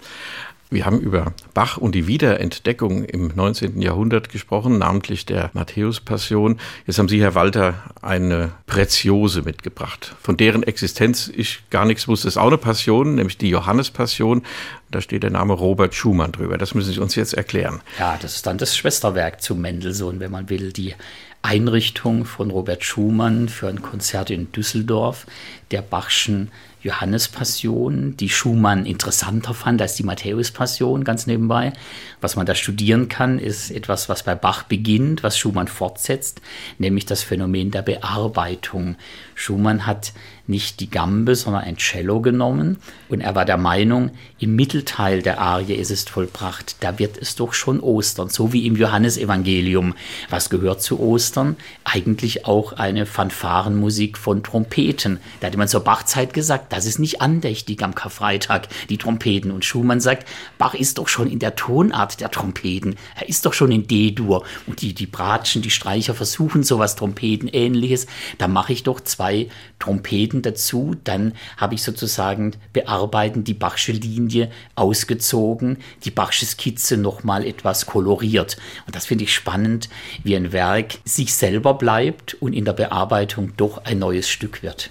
Wir 0.72 0.86
haben 0.86 1.00
über 1.00 1.34
Bach 1.52 1.76
und 1.76 1.96
die 1.96 2.06
Wiederentdeckung 2.06 3.04
im 3.04 3.32
19. 3.34 3.82
Jahrhundert 3.82 4.30
gesprochen, 4.30 4.78
namentlich 4.78 5.26
der 5.26 5.50
Matthäus-Passion. 5.52 6.58
Jetzt 6.86 6.98
haben 6.98 7.08
Sie, 7.08 7.20
Herr 7.20 7.34
Walter, 7.34 7.74
eine 8.02 8.52
Preziose 8.66 9.42
mitgebracht, 9.42 10.14
von 10.22 10.36
deren 10.36 10.62
Existenz 10.62 11.30
ich 11.34 11.68
gar 11.70 11.84
nichts 11.84 12.08
wusste. 12.08 12.28
Es 12.28 12.34
ist 12.34 12.38
auch 12.38 12.46
eine 12.46 12.56
Passion, 12.56 13.16
nämlich 13.16 13.36
die 13.36 13.50
Johannes-Passion. 13.50 14.42
Da 14.90 15.00
steht 15.00 15.22
der 15.22 15.30
Name 15.30 15.52
Robert 15.52 15.94
Schumann 15.94 16.32
drüber. 16.32 16.58
Das 16.58 16.74
müssen 16.74 16.92
Sie 16.92 17.00
uns 17.00 17.14
jetzt 17.14 17.34
erklären. 17.34 17.80
Ja, 17.98 18.18
das 18.20 18.36
ist 18.36 18.46
dann 18.46 18.58
das 18.58 18.76
Schwesterwerk 18.76 19.40
zu 19.40 19.54
Mendelssohn, 19.54 20.18
wenn 20.18 20.32
man 20.32 20.50
will. 20.50 20.72
Die 20.72 20.94
Einrichtung 21.42 22.24
von 22.24 22.50
Robert 22.50 22.84
Schumann 22.84 23.48
für 23.48 23.68
ein 23.68 23.82
Konzert 23.82 24.30
in 24.30 24.52
Düsseldorf 24.52 25.26
der 25.70 25.82
Bachschen 25.82 26.50
Johannespassion, 26.82 28.16
die 28.16 28.30
Schumann 28.30 28.86
interessanter 28.86 29.52
fand 29.52 29.82
als 29.82 29.96
die 29.96 30.02
Matthäuspassion, 30.02 31.04
ganz 31.04 31.26
nebenbei. 31.26 31.74
Was 32.22 32.36
man 32.36 32.46
da 32.46 32.54
studieren 32.54 33.08
kann, 33.08 33.38
ist 33.38 33.70
etwas, 33.70 34.08
was 34.08 34.22
bei 34.22 34.34
Bach 34.34 34.62
beginnt, 34.62 35.22
was 35.22 35.38
Schumann 35.38 35.68
fortsetzt, 35.68 36.40
nämlich 36.78 37.04
das 37.04 37.22
Phänomen 37.22 37.70
der 37.70 37.82
Bearbeitung. 37.82 38.96
Schumann 39.34 39.86
hat 39.86 40.12
nicht 40.46 40.80
die 40.80 40.90
Gambe, 40.90 41.34
sondern 41.34 41.64
ein 41.64 41.76
Cello 41.76 42.20
genommen 42.20 42.78
und 43.08 43.20
er 43.20 43.34
war 43.34 43.44
der 43.44 43.58
Meinung, 43.58 44.12
im 44.38 44.56
Mittelteil 44.80 45.20
der 45.20 45.38
Arie 45.42 45.74
ist 45.74 45.90
es 45.90 46.04
vollbracht, 46.04 46.76
da 46.80 46.98
wird 46.98 47.18
es 47.18 47.36
doch 47.36 47.52
schon 47.52 47.80
Ostern, 47.80 48.30
so 48.30 48.54
wie 48.54 48.66
im 48.66 48.76
Johannesevangelium. 48.76 49.94
Was 50.30 50.48
gehört 50.48 50.80
zu 50.80 50.98
Ostern? 50.98 51.56
Eigentlich 51.84 52.46
auch 52.46 52.72
eine 52.72 53.04
Fanfarenmusik 53.04 54.16
von 54.16 54.42
Trompeten. 54.42 55.20
Da 55.40 55.48
hatte 55.48 55.58
man 55.58 55.68
zur 55.68 55.80
Bachzeit 55.80 56.32
gesagt, 56.32 56.72
das 56.72 56.86
ist 56.86 56.98
nicht 56.98 57.20
andächtig 57.20 57.82
am 57.82 57.94
Karfreitag, 57.94 58.68
die 58.88 58.96
Trompeten. 58.96 59.50
Und 59.50 59.66
Schumann 59.66 60.00
sagt, 60.00 60.26
Bach 60.56 60.72
ist 60.72 60.96
doch 60.96 61.08
schon 61.08 61.30
in 61.30 61.40
der 61.40 61.56
Tonart 61.56 62.18
der 62.20 62.30
Trompeten, 62.30 62.96
er 63.16 63.28
ist 63.28 63.44
doch 63.44 63.52
schon 63.52 63.72
in 63.72 63.86
D-Dur. 63.86 64.44
Und 64.66 64.80
die, 64.80 64.94
die 64.94 65.06
Bratschen, 65.06 65.60
die 65.60 65.68
Streicher 65.68 66.14
versuchen 66.14 66.62
sowas 66.62 66.96
Trompetenähnliches, 66.96 68.06
da 68.38 68.48
mache 68.48 68.72
ich 68.72 68.82
doch 68.82 69.00
zwei 69.02 69.50
Trompeten 69.78 70.40
dazu, 70.40 70.96
dann 71.04 71.34
habe 71.58 71.74
ich 71.74 71.82
sozusagen 71.82 72.52
bearbeiten 72.72 73.44
die 73.44 73.52
Bachsche 73.52 73.92
Linie 73.92 74.50
ausgezogen, 74.80 75.78
die 76.04 76.10
Bachsche 76.10 76.46
Skizze 76.46 76.96
nochmal 76.96 77.46
etwas 77.46 77.86
koloriert. 77.86 78.56
Und 78.86 78.96
das 78.96 79.06
finde 79.06 79.24
ich 79.24 79.34
spannend, 79.34 79.88
wie 80.24 80.34
ein 80.34 80.52
Werk 80.52 80.98
sich 81.04 81.34
selber 81.34 81.74
bleibt 81.74 82.34
und 82.34 82.52
in 82.52 82.64
der 82.64 82.72
Bearbeitung 82.72 83.52
doch 83.56 83.84
ein 83.84 83.98
neues 83.98 84.28
Stück 84.28 84.62
wird. 84.62 84.90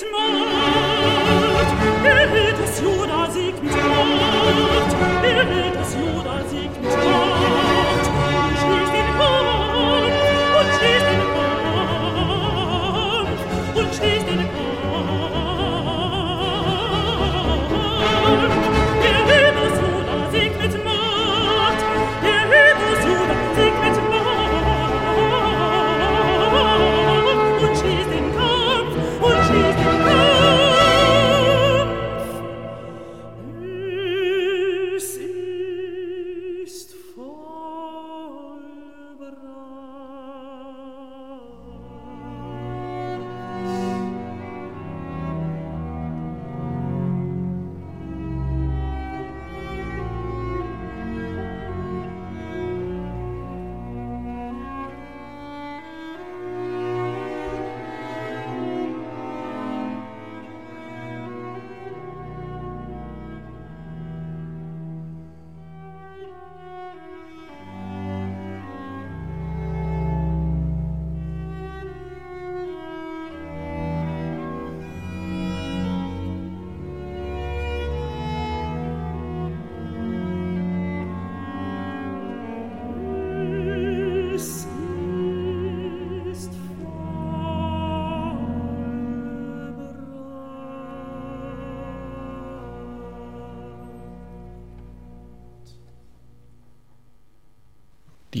Mit 0.00 0.12
Macht. 0.12 0.27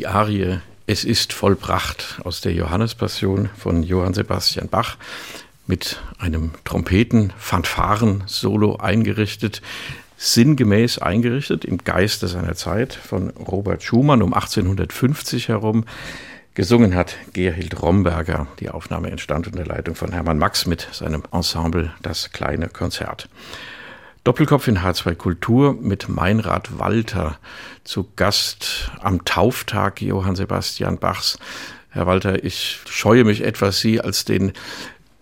Arie 0.08 0.60
Es 0.86 1.04
ist 1.04 1.34
vollbracht 1.34 2.20
aus 2.24 2.40
der 2.40 2.54
Johannespassion 2.54 3.50
von 3.56 3.82
Johann 3.82 4.14
Sebastian 4.14 4.68
Bach 4.68 4.96
mit 5.66 6.00
einem 6.18 6.52
Trompeten-Fanfaren-Solo 6.64 8.76
eingerichtet, 8.76 9.60
sinngemäß 10.16 10.98
eingerichtet 10.98 11.66
im 11.66 11.76
Geiste 11.78 12.26
seiner 12.26 12.54
Zeit 12.54 12.94
von 12.94 13.28
Robert 13.30 13.82
Schumann 13.82 14.22
um 14.22 14.32
1850 14.32 15.48
herum. 15.48 15.84
Gesungen 16.54 16.94
hat 16.94 17.16
Gerhild 17.34 17.82
Romberger. 17.82 18.46
Die 18.60 18.70
Aufnahme 18.70 19.10
entstand 19.10 19.46
unter 19.46 19.66
Leitung 19.66 19.94
von 19.94 20.12
Hermann 20.12 20.38
Max 20.38 20.64
mit 20.64 20.88
seinem 20.90 21.22
Ensemble 21.32 21.92
Das 22.02 22.32
kleine 22.32 22.68
Konzert. 22.68 23.28
Doppelkopf 24.28 24.68
in 24.68 24.80
H2 24.80 25.14
Kultur 25.14 25.72
mit 25.72 26.10
Meinrad 26.10 26.78
Walter 26.78 27.38
zu 27.82 28.06
Gast 28.14 28.90
am 29.00 29.24
Tauftag 29.24 30.02
Johann 30.02 30.36
Sebastian 30.36 30.98
Bachs. 30.98 31.38
Herr 31.88 32.06
Walter, 32.06 32.44
ich 32.44 32.78
scheue 32.86 33.24
mich 33.24 33.42
etwas, 33.42 33.80
Sie 33.80 34.02
als 34.02 34.26
den 34.26 34.52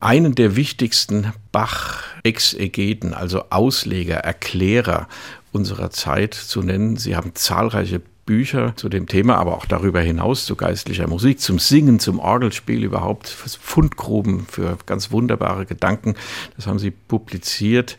einen 0.01 0.35
der 0.35 0.57
wichtigsten 0.57 1.33
Bach-Exegeten, 1.53 3.15
also 3.15 3.45
Ausleger, 3.51 4.17
Erklärer 4.17 5.07
unserer 5.53 5.91
Zeit 5.91 6.35
zu 6.35 6.63
nennen. 6.63 6.97
Sie 6.97 7.15
haben 7.15 7.37
zahlreiche 7.37 8.03
Bücher 8.25 8.75
zu 8.75 8.89
dem 8.89 9.07
Thema, 9.07 9.37
aber 9.37 9.57
auch 9.57 9.67
darüber 9.67 10.01
hinaus 10.01 10.47
zu 10.47 10.57
geistlicher 10.57 11.07
Musik, 11.07 11.39
zum 11.39 11.61
Singen, 11.61 12.01
zum 12.01 12.19
Orgelspiel 12.19 12.83
überhaupt, 12.83 13.29
Fundgruben 13.29 14.49
für 14.51 14.77
ganz 14.85 15.13
wunderbare 15.13 15.65
Gedanken. 15.65 16.17
Das 16.57 16.67
haben 16.67 16.81
Sie 16.81 16.91
publiziert. 16.91 17.97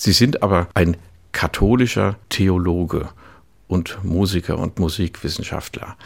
Sie 0.00 0.12
sind 0.12 0.44
aber 0.44 0.68
ein 0.74 0.96
katholischer 1.32 2.14
Theologe 2.28 3.08
und 3.66 3.98
Musiker 4.04 4.56
und 4.56 4.78
Musikwissenschaftler. 4.78 5.96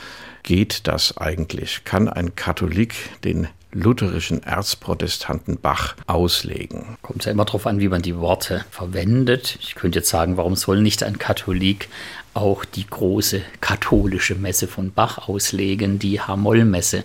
Geht 0.44 0.86
das 0.86 1.18
eigentlich? 1.18 1.84
Kann 1.84 2.08
ein 2.08 2.34
Katholik 2.34 2.94
den 3.22 3.48
lutherischen 3.70 4.42
Erzprotestanten 4.44 5.58
Bach 5.60 5.94
auslegen? 6.06 6.96
Kommt 7.02 7.26
ja 7.26 7.32
immer 7.32 7.44
darauf 7.44 7.66
an, 7.66 7.80
wie 7.80 7.88
man 7.88 8.00
die 8.00 8.16
Worte 8.16 8.64
verwendet. 8.70 9.58
Ich 9.60 9.74
könnte 9.74 9.98
jetzt 9.98 10.08
sagen, 10.08 10.38
warum 10.38 10.56
soll 10.56 10.80
nicht 10.80 11.02
ein 11.02 11.18
Katholik 11.18 11.90
auch 12.32 12.64
die 12.64 12.86
große 12.86 13.42
katholische 13.60 14.36
Messe 14.36 14.68
von 14.68 14.90
Bach 14.90 15.28
auslegen, 15.28 15.98
die 15.98 16.18
H-Moll-Messe? 16.18 17.04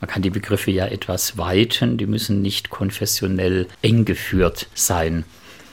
Man 0.00 0.08
kann 0.08 0.22
die 0.22 0.30
Begriffe 0.30 0.70
ja 0.70 0.86
etwas 0.86 1.38
weiten, 1.38 1.98
die 1.98 2.06
müssen 2.06 2.40
nicht 2.40 2.70
konfessionell 2.70 3.66
eng 3.82 4.04
geführt 4.04 4.68
sein. 4.74 5.24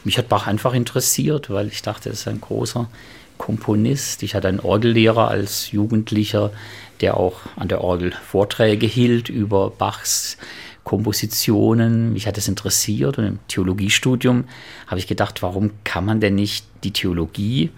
Mich 0.08 0.18
hat 0.18 0.30
Bach 0.30 0.48
einfach 0.48 0.74
interessiert, 0.74 1.50
weil 1.50 1.68
ich 1.68 1.82
dachte, 1.82 2.08
er 2.08 2.14
ist 2.14 2.30
ein 2.30 2.40
großer 2.40 2.90
Komponist. 3.38 4.24
Ich 4.24 4.36
hatte 4.36 4.48
einen 4.48 4.62
Orgellehrer 4.62 5.28
als 5.28 5.72
Jugendlicher, 5.74 6.54
der 7.02 7.18
auch 7.18 7.42
an 7.58 7.68
der 7.68 7.82
Orgel 7.82 8.14
Vorträge 8.14 8.86
hielt 8.86 9.28
über 9.28 9.70
Bachs 9.70 10.38
Kompositionen. 10.86 12.14
Mich 12.14 12.26
hat 12.26 12.38
es 12.38 12.48
interessiert 12.48 13.18
und 13.18 13.26
im 13.26 13.40
Theologiestudium 13.50 14.46
habe 14.88 14.98
ich 14.98 15.08
gedacht, 15.08 15.44
warum 15.44 15.72
kann 15.84 16.06
man 16.06 16.22
denn 16.22 16.36
nicht 16.36 16.66
die 16.86 16.94
Theologie, 16.94 17.72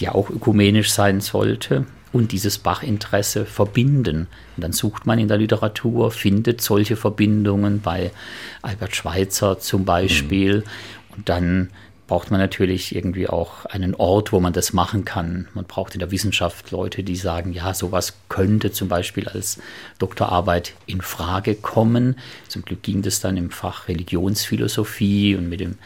die 0.00 0.06
ja 0.06 0.12
auch 0.16 0.28
ökumenisch 0.28 0.90
sein 0.90 1.20
sollte, 1.20 1.86
und 2.12 2.32
dieses 2.32 2.58
Bach-Interesse 2.58 3.46
verbinden. 3.46 4.26
Und 4.56 4.64
dann 4.64 4.72
sucht 4.72 5.06
man 5.06 5.18
in 5.18 5.28
der 5.28 5.36
Literatur, 5.36 6.10
findet 6.10 6.60
solche 6.60 6.96
Verbindungen 6.96 7.80
bei 7.80 8.10
Albert 8.62 8.96
Schweitzer 8.96 9.58
zum 9.60 9.84
Beispiel. 9.84 10.58
Mhm. 10.58 10.64
Und 11.20 11.28
dann 11.28 11.68
braucht 12.06 12.30
man 12.30 12.40
natürlich 12.40 12.96
irgendwie 12.96 13.28
auch 13.28 13.66
einen 13.66 13.94
Ort, 13.94 14.32
wo 14.32 14.40
man 14.40 14.54
das 14.54 14.72
machen 14.72 15.04
kann. 15.04 15.48
Man 15.52 15.66
braucht 15.66 15.92
in 15.92 15.98
der 15.98 16.10
Wissenschaft 16.10 16.70
Leute, 16.70 17.02
die 17.02 17.14
sagen, 17.14 17.52
ja, 17.52 17.74
sowas 17.74 18.14
könnte 18.30 18.72
zum 18.72 18.88
Beispiel 18.88 19.28
als 19.28 19.60
Doktorarbeit 19.98 20.72
in 20.86 21.02
Frage 21.02 21.54
kommen. 21.54 22.16
Zum 22.48 22.62
Glück 22.62 22.82
ging 22.82 23.02
das 23.02 23.20
dann 23.20 23.36
im 23.36 23.50
Fach 23.50 23.86
Religionsphilosophie 23.86 25.36
und 25.36 25.50
mit 25.50 25.60
dem 25.60 25.76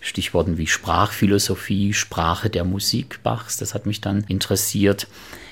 Stichworten 0.00 0.58
wie 0.58 0.66
Sprachphilosophie, 0.66 1.94
Sprache 1.94 2.50
der 2.50 2.64
Musik 2.64 3.22
Bachs. 3.22 3.58
Das 3.58 3.72
hat 3.72 3.86
mich 3.86 4.00
dann 4.00 4.24
interessiert 4.24 5.06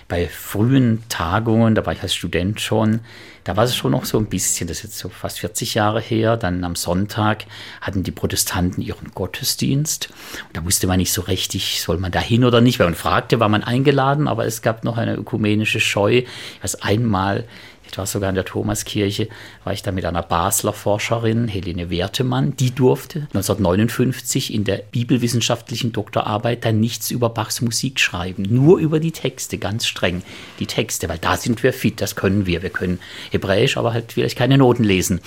bei 0.09 0.27
frühen 0.27 1.03
Tagungen, 1.11 1.75
da 1.75 1.85
war 1.85 1.93
ich 1.93 2.03
als 2.03 2.15
Student 2.15 2.61
schon, 2.61 3.01
da 3.45 3.57
war 3.57 3.65
es 3.65 3.77
schon 3.77 3.93
noch 3.93 4.07
so 4.07 4.19
ein 4.19 4.27
bisschen, 4.27 4.67
das 4.67 4.79
ist 4.79 4.85
jetzt 4.85 4.99
so 4.99 5.11
fast 5.11 5.41
40 5.41 5.75
Jahre 5.75 6.01
her, 6.01 6.37
dann 6.37 6.65
am 6.65 6.75
Sonntag 6.75 7.45
hatten 7.81 8.03
die 8.03 8.11
Protestanten 8.11 8.83
ihren 8.83 9.11
Gottesdienst. 9.15 10.09
Und 10.47 10.57
da 10.57 10.65
wusste 10.65 10.87
man 10.87 10.99
nicht 10.99 11.13
so 11.13 11.23
richtig, 11.23 11.81
soll 11.83 11.99
man 11.99 12.11
da 12.11 12.21
hin 12.21 12.45
oder 12.45 12.61
nicht, 12.61 12.79
weil 12.79 12.87
man 12.87 12.95
fragte, 12.95 13.39
war 13.39 13.49
man 13.49 13.63
eingeladen, 13.63 14.29
aber 14.29 14.47
es 14.47 14.63
gab 14.63 14.83
noch 14.83 14.97
eine 14.97 15.15
ökumenische 15.15 15.81
Scheu. 15.81 16.23
Weiß 16.63 16.83
einmal, 16.83 17.45
ich 17.91 17.99
war 17.99 18.07
sogar 18.07 18.29
in 18.29 18.35
der 18.35 18.45
Thomaskirche, 18.45 19.29
war 19.65 19.73
ich 19.73 19.83
da 19.83 19.93
mit 19.93 20.05
einer 20.05 20.23
Basler 20.23 20.73
Forscherin, 20.73 21.49
Helene 21.49 21.91
Wertemann, 21.91 22.57
die 22.57 22.75
durfte 22.75 23.21
1959 23.35 24.53
in 24.53 24.65
der 24.65 24.79
bibelwissenschaftlichen 24.79 25.93
Doktorarbeit 25.93 26.65
dann 26.65 26.81
nichts 26.81 27.11
über 27.11 27.31
Bachs 27.31 27.61
Musik 27.61 28.01
schreiben, 28.01 28.45
nur 28.49 28.79
über 28.79 29.01
die 29.01 29.13
Texte, 29.13 29.59
ganz 29.59 29.87
streng 29.87 30.23
die 30.59 30.67
Texte, 30.67 31.09
weil 31.09 31.19
da 31.19 31.37
sind 31.37 31.63
wir 31.63 31.73
fit, 31.73 32.01
das 32.01 32.17
können 32.17 32.47
wir. 32.47 32.63
Wir 32.63 32.71
können 32.71 32.99
Hebräisch, 33.31 33.77
aber 33.77 33.93
halt 33.93 34.13
vielleicht 34.13 34.37
keine 34.37 34.59
Noten 34.59 34.85
lesen. 34.85 35.21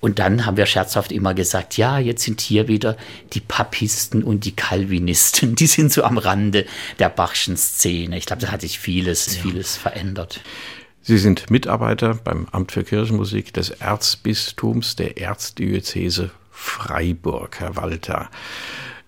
Und 0.00 0.18
dann 0.18 0.44
haben 0.44 0.56
wir 0.56 0.66
scherzhaft 0.66 1.12
immer 1.12 1.32
gesagt, 1.32 1.76
ja, 1.76 2.00
jetzt 2.00 2.24
sind 2.24 2.40
hier 2.40 2.66
wieder 2.66 2.96
die 3.34 3.40
Papisten 3.40 4.24
und 4.24 4.44
die 4.44 4.56
Calvinisten, 4.56 5.54
die 5.54 5.68
sind 5.68 5.92
so 5.92 6.02
am 6.02 6.18
Rande 6.18 6.66
der 6.98 7.08
Bachschen 7.08 7.56
Szene. 7.56 8.18
Ich 8.18 8.26
glaube, 8.26 8.42
da 8.42 8.50
hat 8.50 8.62
sich 8.62 8.80
vieles, 8.80 9.36
ja. 9.36 9.42
vieles 9.42 9.76
verändert. 9.76 10.40
Sie 11.04 11.18
sind 11.18 11.50
Mitarbeiter 11.50 12.14
beim 12.14 12.46
Amt 12.52 12.70
für 12.70 12.84
Kirchenmusik 12.84 13.52
des 13.52 13.70
Erzbistums 13.70 14.94
der 14.94 15.18
Erzdiözese 15.18 16.30
Freiburg, 16.52 17.58
Herr 17.58 17.74
Walter. 17.74 18.30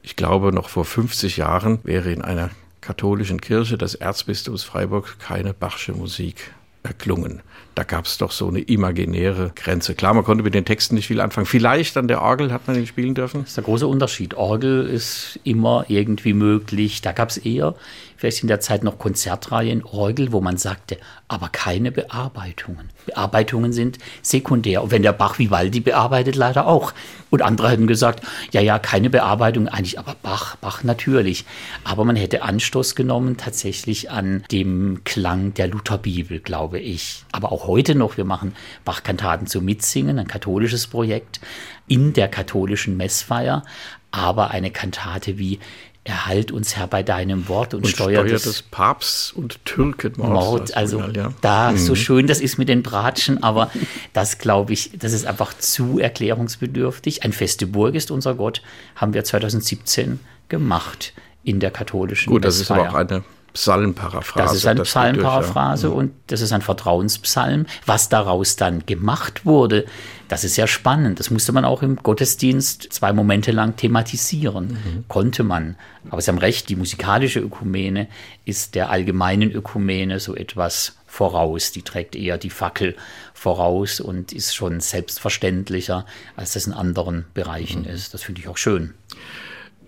Ich 0.02 0.16
glaube, 0.16 0.52
noch 0.52 0.68
vor 0.68 0.84
50 0.84 1.36
Jahren 1.36 1.78
wäre 1.84 2.10
in 2.10 2.20
einer 2.20 2.50
katholischen 2.80 3.40
Kirche 3.40 3.78
des 3.78 3.94
Erzbistums 3.94 4.64
Freiburg 4.64 5.20
keine 5.20 5.54
Bachsche 5.54 5.92
Musik 5.92 6.52
erklungen. 6.82 7.42
Da 7.74 7.82
gab 7.82 8.06
es 8.06 8.18
doch 8.18 8.30
so 8.30 8.48
eine 8.48 8.60
imaginäre 8.60 9.52
Grenze. 9.56 9.94
Klar, 9.94 10.14
man 10.14 10.24
konnte 10.24 10.44
mit 10.44 10.54
den 10.54 10.64
Texten 10.64 10.94
nicht 10.94 11.08
viel 11.08 11.20
anfangen. 11.20 11.46
Vielleicht 11.46 11.96
an 11.96 12.06
der 12.06 12.22
Orgel 12.22 12.52
hat 12.52 12.66
man 12.66 12.76
ihn 12.76 12.86
spielen 12.86 13.14
dürfen. 13.14 13.40
Das 13.40 13.50
ist 13.50 13.56
der 13.56 13.64
große 13.64 13.86
Unterschied. 13.86 14.34
Orgel 14.34 14.86
ist 14.86 15.40
immer 15.42 15.84
irgendwie 15.88 16.34
möglich. 16.34 17.02
Da 17.02 17.12
gab 17.12 17.30
es 17.30 17.36
eher 17.36 17.74
vielleicht 18.24 18.42
in 18.42 18.48
der 18.48 18.60
Zeit 18.60 18.84
noch 18.84 18.98
Konzertreihen, 18.98 19.84
Orgel, 19.84 20.32
wo 20.32 20.40
man 20.40 20.56
sagte, 20.56 20.96
aber 21.28 21.50
keine 21.50 21.92
Bearbeitungen. 21.92 22.88
Bearbeitungen 23.04 23.74
sind 23.74 23.98
sekundär. 24.22 24.82
Und 24.82 24.90
wenn 24.92 25.02
der 25.02 25.12
Bach 25.12 25.38
Vivaldi 25.38 25.80
bearbeitet, 25.80 26.34
leider 26.34 26.66
auch. 26.66 26.94
Und 27.28 27.42
andere 27.42 27.70
hätten 27.70 27.86
gesagt, 27.86 28.24
ja, 28.52 28.62
ja, 28.62 28.78
keine 28.78 29.10
Bearbeitung 29.10 29.68
eigentlich, 29.68 29.98
aber 29.98 30.16
Bach, 30.22 30.56
Bach 30.56 30.84
natürlich. 30.84 31.44
Aber 31.82 32.06
man 32.06 32.16
hätte 32.16 32.42
Anstoß 32.42 32.94
genommen 32.94 33.36
tatsächlich 33.36 34.10
an 34.10 34.44
dem 34.50 35.02
Klang 35.04 35.52
der 35.52 35.68
Lutherbibel, 35.68 36.40
glaube 36.40 36.78
ich. 36.78 37.24
Aber 37.32 37.52
auch 37.52 37.63
heute 37.66 37.94
noch, 37.94 38.16
wir 38.16 38.24
machen 38.24 38.54
Bach-Kantaten 38.84 39.46
zum 39.46 39.64
Mitsingen, 39.64 40.18
ein 40.18 40.28
katholisches 40.28 40.86
Projekt 40.86 41.40
in 41.86 42.12
der 42.12 42.28
katholischen 42.28 42.96
Messfeier. 42.96 43.64
Aber 44.10 44.50
eine 44.52 44.70
Kantate 44.70 45.38
wie 45.38 45.58
erhalt 46.04 46.52
uns 46.52 46.76
Herr 46.76 46.86
bei 46.86 47.02
deinem 47.02 47.48
Wort 47.48 47.72
und, 47.72 47.84
und 47.84 47.88
steuert, 47.88 48.26
steuert 48.26 48.44
des 48.44 48.62
Papst 48.62 49.34
und 49.34 49.64
Türkenmord. 49.64 50.30
Mord, 50.30 50.76
also 50.76 51.00
ja. 51.00 51.32
da 51.40 51.72
mhm. 51.72 51.78
so 51.78 51.94
schön 51.94 52.26
das 52.26 52.40
ist 52.40 52.58
mit 52.58 52.68
den 52.68 52.82
Bratschen, 52.82 53.42
aber 53.42 53.70
das 54.12 54.38
glaube 54.38 54.74
ich, 54.74 54.90
das 54.98 55.14
ist 55.14 55.26
einfach 55.26 55.54
zu 55.54 55.98
erklärungsbedürftig. 55.98 57.24
Ein 57.24 57.32
feste 57.32 57.66
Burg 57.66 57.94
ist 57.94 58.10
unser 58.10 58.34
Gott, 58.34 58.60
haben 58.96 59.14
wir 59.14 59.24
2017 59.24 60.20
gemacht 60.48 61.14
in 61.42 61.58
der 61.58 61.70
katholischen 61.70 62.30
Gut, 62.30 62.44
das 62.44 62.58
Messfeier. 62.58 62.82
ist 62.82 62.88
aber 62.88 62.90
auch 62.90 63.00
eine 63.00 63.24
Psalmparaphrase. 63.54 64.44
Das 64.44 64.56
ist 64.56 64.66
eine 64.66 64.82
Psalmparaphrase 64.82 65.86
ja. 65.86 65.92
und 65.92 66.12
das 66.26 66.40
ist 66.40 66.52
ein 66.52 66.60
Vertrauenspsalm. 66.60 67.66
Was 67.86 68.08
daraus 68.08 68.56
dann 68.56 68.84
gemacht 68.84 69.46
wurde, 69.46 69.86
das 70.26 70.42
ist 70.42 70.56
sehr 70.56 70.66
spannend. 70.66 71.20
Das 71.20 71.30
musste 71.30 71.52
man 71.52 71.64
auch 71.64 71.82
im 71.82 71.94
Gottesdienst 71.96 72.92
zwei 72.92 73.12
Momente 73.12 73.52
lang 73.52 73.76
thematisieren. 73.76 74.66
Mhm. 74.66 75.04
Konnte 75.06 75.44
man. 75.44 75.76
Aber 76.10 76.20
Sie 76.20 76.30
haben 76.30 76.38
recht, 76.38 76.68
die 76.68 76.74
musikalische 76.74 77.38
Ökumene 77.38 78.08
ist 78.44 78.74
der 78.74 78.90
allgemeinen 78.90 79.52
Ökumene 79.52 80.18
so 80.18 80.34
etwas 80.34 80.96
voraus. 81.06 81.70
Die 81.70 81.82
trägt 81.82 82.16
eher 82.16 82.38
die 82.38 82.50
Fackel 82.50 82.96
voraus 83.34 84.00
und 84.00 84.32
ist 84.32 84.56
schon 84.56 84.80
selbstverständlicher, 84.80 86.06
als 86.34 86.54
das 86.54 86.66
in 86.66 86.72
anderen 86.72 87.26
Bereichen 87.34 87.82
mhm. 87.82 87.90
ist. 87.90 88.14
Das 88.14 88.24
finde 88.24 88.40
ich 88.40 88.48
auch 88.48 88.58
schön. 88.58 88.94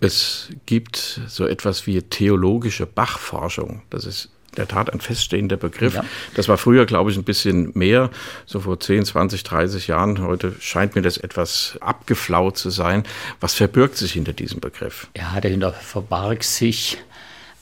Es 0.00 0.48
gibt 0.66 1.20
so 1.28 1.46
etwas 1.46 1.86
wie 1.86 2.02
theologische 2.02 2.86
Bachforschung. 2.86 3.82
Das 3.90 4.04
ist 4.04 4.30
in 4.50 4.56
der 4.56 4.68
Tat 4.68 4.92
ein 4.92 5.00
feststehender 5.00 5.56
Begriff. 5.56 5.94
Ja. 5.94 6.04
Das 6.34 6.48
war 6.48 6.56
früher, 6.56 6.86
glaube 6.86 7.10
ich, 7.10 7.16
ein 7.16 7.24
bisschen 7.24 7.72
mehr, 7.74 8.10
so 8.46 8.60
vor 8.60 8.80
10, 8.80 9.04
20, 9.04 9.42
30 9.42 9.86
Jahren. 9.86 10.22
Heute 10.22 10.54
scheint 10.60 10.94
mir 10.94 11.02
das 11.02 11.18
etwas 11.18 11.76
abgeflaut 11.80 12.56
zu 12.56 12.70
sein. 12.70 13.04
Was 13.40 13.54
verbirgt 13.54 13.96
sich 13.96 14.12
hinter 14.12 14.32
diesem 14.32 14.60
Begriff? 14.60 15.08
Ja, 15.16 15.38
dahinter 15.40 15.72
verbarg 15.72 16.42
sich 16.42 16.98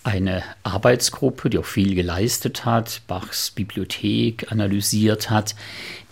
eine 0.05 0.43
Arbeitsgruppe, 0.63 1.51
die 1.51 1.59
auch 1.59 1.65
viel 1.65 1.95
geleistet 1.95 2.65
hat, 2.65 3.01
Bachs 3.09 3.51
Bibliothek 3.51 4.53
analysiert 4.53 5.31
hat, 5.31 5.57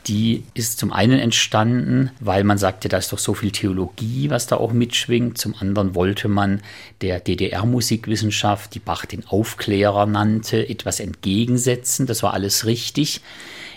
die 0.07 0.45
ist 0.55 0.79
zum 0.79 0.93
einen 0.93 1.19
entstanden, 1.19 2.11
weil 2.19 2.45
man 2.45 2.59
sagte, 2.59 2.89
da 2.89 2.97
ist 2.97 3.13
doch 3.13 3.19
so 3.19 3.35
viel 3.35 3.53
Theologie, 3.53 4.31
was 4.31 4.47
da 4.47 4.57
auch 4.57 4.73
mitschwingt. 4.73 5.39
Zum 5.39 5.55
anderen 5.55 5.95
wollte 5.95 6.29
man 6.29 6.61
der 7.01 7.21
DDR-Musikwissenschaft, 7.21 8.75
die 8.75 8.81
Bach 8.81 9.07
den 9.07 9.27
Aufklärer 9.27 10.07
nannte, 10.07 10.69
etwas 10.69 10.99
entgegensetzen. 10.99 12.07
Das 12.07 12.23
war 12.23 12.35
alles 12.35 12.67
richtig. 12.67 13.21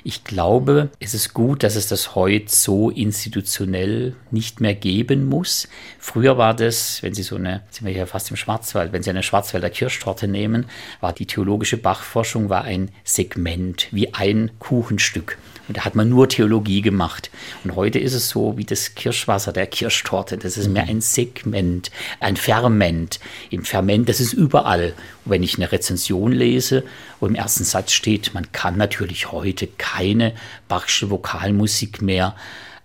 Ich 0.07 0.23
glaube, 0.23 0.89
es 0.99 1.15
ist 1.15 1.33
gut, 1.33 1.63
dass 1.63 1.75
es 1.75 1.87
das 1.87 2.13
heute 2.13 2.55
so 2.55 2.91
institutionell 2.91 4.15
nicht 4.29 4.61
mehr 4.61 4.75
geben 4.75 5.25
muss. 5.25 5.67
Früher 5.97 6.37
war 6.37 6.53
das, 6.53 7.01
wenn 7.01 7.15
Sie 7.15 7.23
so 7.23 7.37
eine, 7.37 7.61
sind 7.71 7.87
wir 7.87 7.93
hier 7.93 8.05
fast 8.05 8.29
im 8.29 8.37
Schwarzwald, 8.37 8.93
wenn 8.93 9.01
Sie 9.01 9.09
eine 9.09 9.23
Schwarzwälder 9.23 9.71
Kirschtorte 9.71 10.27
nehmen, 10.27 10.65
war 11.01 11.11
die 11.11 11.25
theologische 11.25 11.77
Bachforschung 11.77 12.49
war 12.49 12.65
ein 12.65 12.91
Segment, 13.03 13.87
wie 13.91 14.13
ein 14.13 14.51
Kuchenstück. 14.59 15.39
Und 15.67 15.77
da 15.77 15.85
hat 15.85 15.95
man 15.95 16.09
nur 16.09 16.29
Theologie 16.29 16.81
gemacht. 16.81 17.29
Und 17.63 17.75
heute 17.75 17.99
ist 17.99 18.13
es 18.13 18.29
so 18.29 18.57
wie 18.57 18.65
das 18.65 18.95
Kirschwasser 18.95 19.51
der 19.51 19.67
Kirschtorte. 19.67 20.37
Das 20.37 20.57
ist 20.57 20.69
mehr 20.69 20.83
ein 20.83 21.01
Segment, 21.01 21.91
ein 22.19 22.37
Ferment. 22.37 23.19
Im 23.49 23.63
Ferment, 23.63 24.07
das 24.07 24.19
ist 24.19 24.33
überall. 24.33 24.93
Und 25.25 25.31
wenn 25.31 25.43
ich 25.43 25.57
eine 25.57 25.71
Rezension 25.71 26.31
lese, 26.31 26.83
wo 27.19 27.27
im 27.27 27.35
ersten 27.35 27.63
Satz 27.63 27.93
steht, 27.93 28.33
man 28.33 28.51
kann 28.51 28.77
natürlich 28.77 29.31
heute 29.31 29.67
keine 29.67 30.33
Bachsche 30.67 31.09
Vokalmusik 31.09 32.01
mehr 32.01 32.35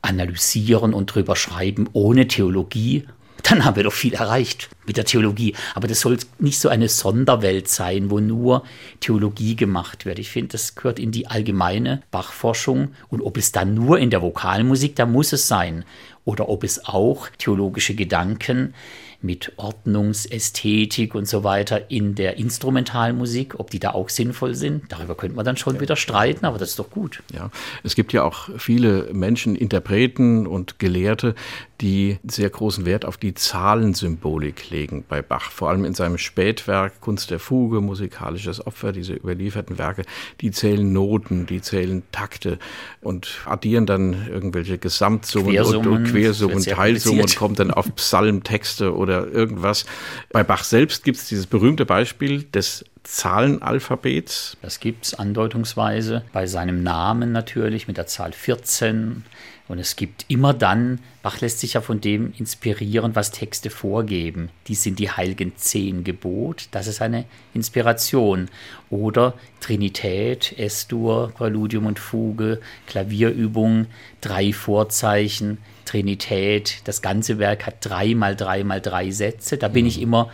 analysieren 0.02 0.94
und 0.94 1.14
drüber 1.14 1.36
schreiben 1.36 1.88
ohne 1.92 2.26
Theologie, 2.26 3.06
dann 3.42 3.64
haben 3.64 3.76
wir 3.76 3.84
doch 3.84 3.92
viel 3.92 4.14
erreicht 4.14 4.68
mit 4.86 4.96
der 4.96 5.04
Theologie. 5.04 5.54
Aber 5.74 5.88
das 5.88 6.00
soll 6.00 6.18
nicht 6.38 6.58
so 6.58 6.68
eine 6.68 6.88
Sonderwelt 6.88 7.68
sein, 7.68 8.10
wo 8.10 8.20
nur 8.20 8.64
Theologie 9.00 9.56
gemacht 9.56 10.04
wird. 10.04 10.18
Ich 10.18 10.30
finde, 10.30 10.52
das 10.52 10.74
gehört 10.74 10.98
in 10.98 11.12
die 11.12 11.26
allgemeine 11.26 12.02
Bachforschung. 12.10 12.92
Und 13.08 13.20
ob 13.22 13.36
es 13.36 13.52
dann 13.52 13.74
nur 13.74 13.98
in 13.98 14.10
der 14.10 14.22
Vokalmusik, 14.22 14.96
da 14.96 15.06
muss 15.06 15.32
es 15.32 15.48
sein. 15.48 15.84
Oder 16.24 16.48
ob 16.48 16.64
es 16.64 16.84
auch 16.84 17.28
theologische 17.38 17.94
Gedanken 17.94 18.74
mit 19.22 19.52
Ordnungsästhetik 19.56 21.14
und 21.14 21.28
so 21.28 21.44
weiter 21.44 21.90
in 21.90 22.14
der 22.14 22.38
Instrumentalmusik, 22.38 23.58
ob 23.58 23.70
die 23.70 23.78
da 23.78 23.90
auch 23.90 24.08
sinnvoll 24.08 24.54
sind. 24.54 24.84
Darüber 24.88 25.14
könnte 25.14 25.36
man 25.36 25.44
dann 25.44 25.56
schon 25.56 25.76
ja. 25.76 25.80
wieder 25.80 25.96
streiten, 25.96 26.46
aber 26.46 26.58
das 26.58 26.70
ist 26.70 26.78
doch 26.78 26.90
gut. 26.90 27.22
Ja, 27.34 27.50
es 27.84 27.94
gibt 27.94 28.12
ja 28.12 28.22
auch 28.22 28.48
viele 28.58 29.12
Menschen, 29.12 29.56
Interpreten 29.56 30.46
und 30.46 30.78
Gelehrte, 30.78 31.34
die 31.80 32.18
sehr 32.26 32.50
großen 32.50 32.84
Wert 32.84 33.04
auf 33.04 33.16
die 33.16 33.34
Zahlensymbolik 33.34 34.70
legen 34.70 35.04
bei 35.08 35.22
Bach. 35.22 35.50
Vor 35.50 35.70
allem 35.70 35.84
in 35.84 35.94
seinem 35.94 36.18
Spätwerk 36.18 37.00
Kunst 37.00 37.30
der 37.30 37.38
Fuge, 37.38 37.80
Musikalisches 37.80 38.66
Opfer, 38.66 38.92
diese 38.92 39.14
überlieferten 39.14 39.78
Werke, 39.78 40.02
die 40.40 40.50
zählen 40.50 40.92
Noten, 40.92 41.46
die 41.46 41.60
zählen 41.60 42.02
Takte 42.12 42.58
und 43.00 43.40
addieren 43.46 43.86
dann 43.86 44.28
irgendwelche 44.28 44.78
Gesamtsummen 44.78 45.52
Quersummen, 45.52 45.88
und, 45.88 45.96
und 45.96 46.04
Quersummen, 46.04 46.62
Teilsummen 46.62 47.22
und 47.22 47.36
kommen 47.36 47.54
dann 47.54 47.70
auf 47.70 47.94
Psalmtexte 47.96 48.94
oder 48.94 49.09
oder 49.10 49.26
irgendwas. 49.28 49.84
Bei 50.30 50.42
Bach 50.42 50.64
selbst 50.64 51.04
gibt 51.04 51.18
es 51.18 51.28
dieses 51.28 51.46
berühmte 51.46 51.84
Beispiel 51.86 52.44
des 52.44 52.84
Zahlenalphabets. 53.02 54.56
Das 54.62 54.80
gibt 54.80 55.06
es 55.06 55.14
andeutungsweise 55.14 56.22
bei 56.32 56.46
seinem 56.46 56.82
Namen 56.82 57.32
natürlich 57.32 57.88
mit 57.88 57.96
der 57.96 58.06
Zahl 58.06 58.32
14. 58.32 59.24
Und 59.70 59.78
es 59.78 59.94
gibt 59.94 60.24
immer 60.26 60.52
dann, 60.52 60.98
Bach 61.22 61.40
lässt 61.40 61.60
sich 61.60 61.74
ja 61.74 61.80
von 61.80 62.00
dem 62.00 62.32
inspirieren, 62.36 63.14
was 63.14 63.30
Texte 63.30 63.70
vorgeben. 63.70 64.48
Die 64.66 64.74
sind 64.74 64.98
die 64.98 65.12
heiligen 65.12 65.52
zehn 65.54 66.02
Gebot, 66.02 66.66
das 66.72 66.88
ist 66.88 67.00
eine 67.00 67.24
Inspiration. 67.54 68.48
Oder 68.90 69.34
Trinität, 69.60 70.58
S-Dur, 70.58 71.30
Präludium 71.36 71.86
und 71.86 72.00
Fuge, 72.00 72.60
Klavierübung, 72.88 73.86
drei 74.20 74.52
Vorzeichen, 74.52 75.58
Trinität. 75.84 76.80
Das 76.82 77.00
ganze 77.00 77.38
Werk 77.38 77.64
hat 77.64 77.76
drei 77.78 78.16
mal 78.16 78.34
drei 78.34 78.64
mal 78.64 78.80
drei 78.80 79.12
Sätze. 79.12 79.56
Da 79.56 79.68
bin 79.68 79.86
ich 79.86 79.98
mhm. 79.98 80.02
immer 80.02 80.30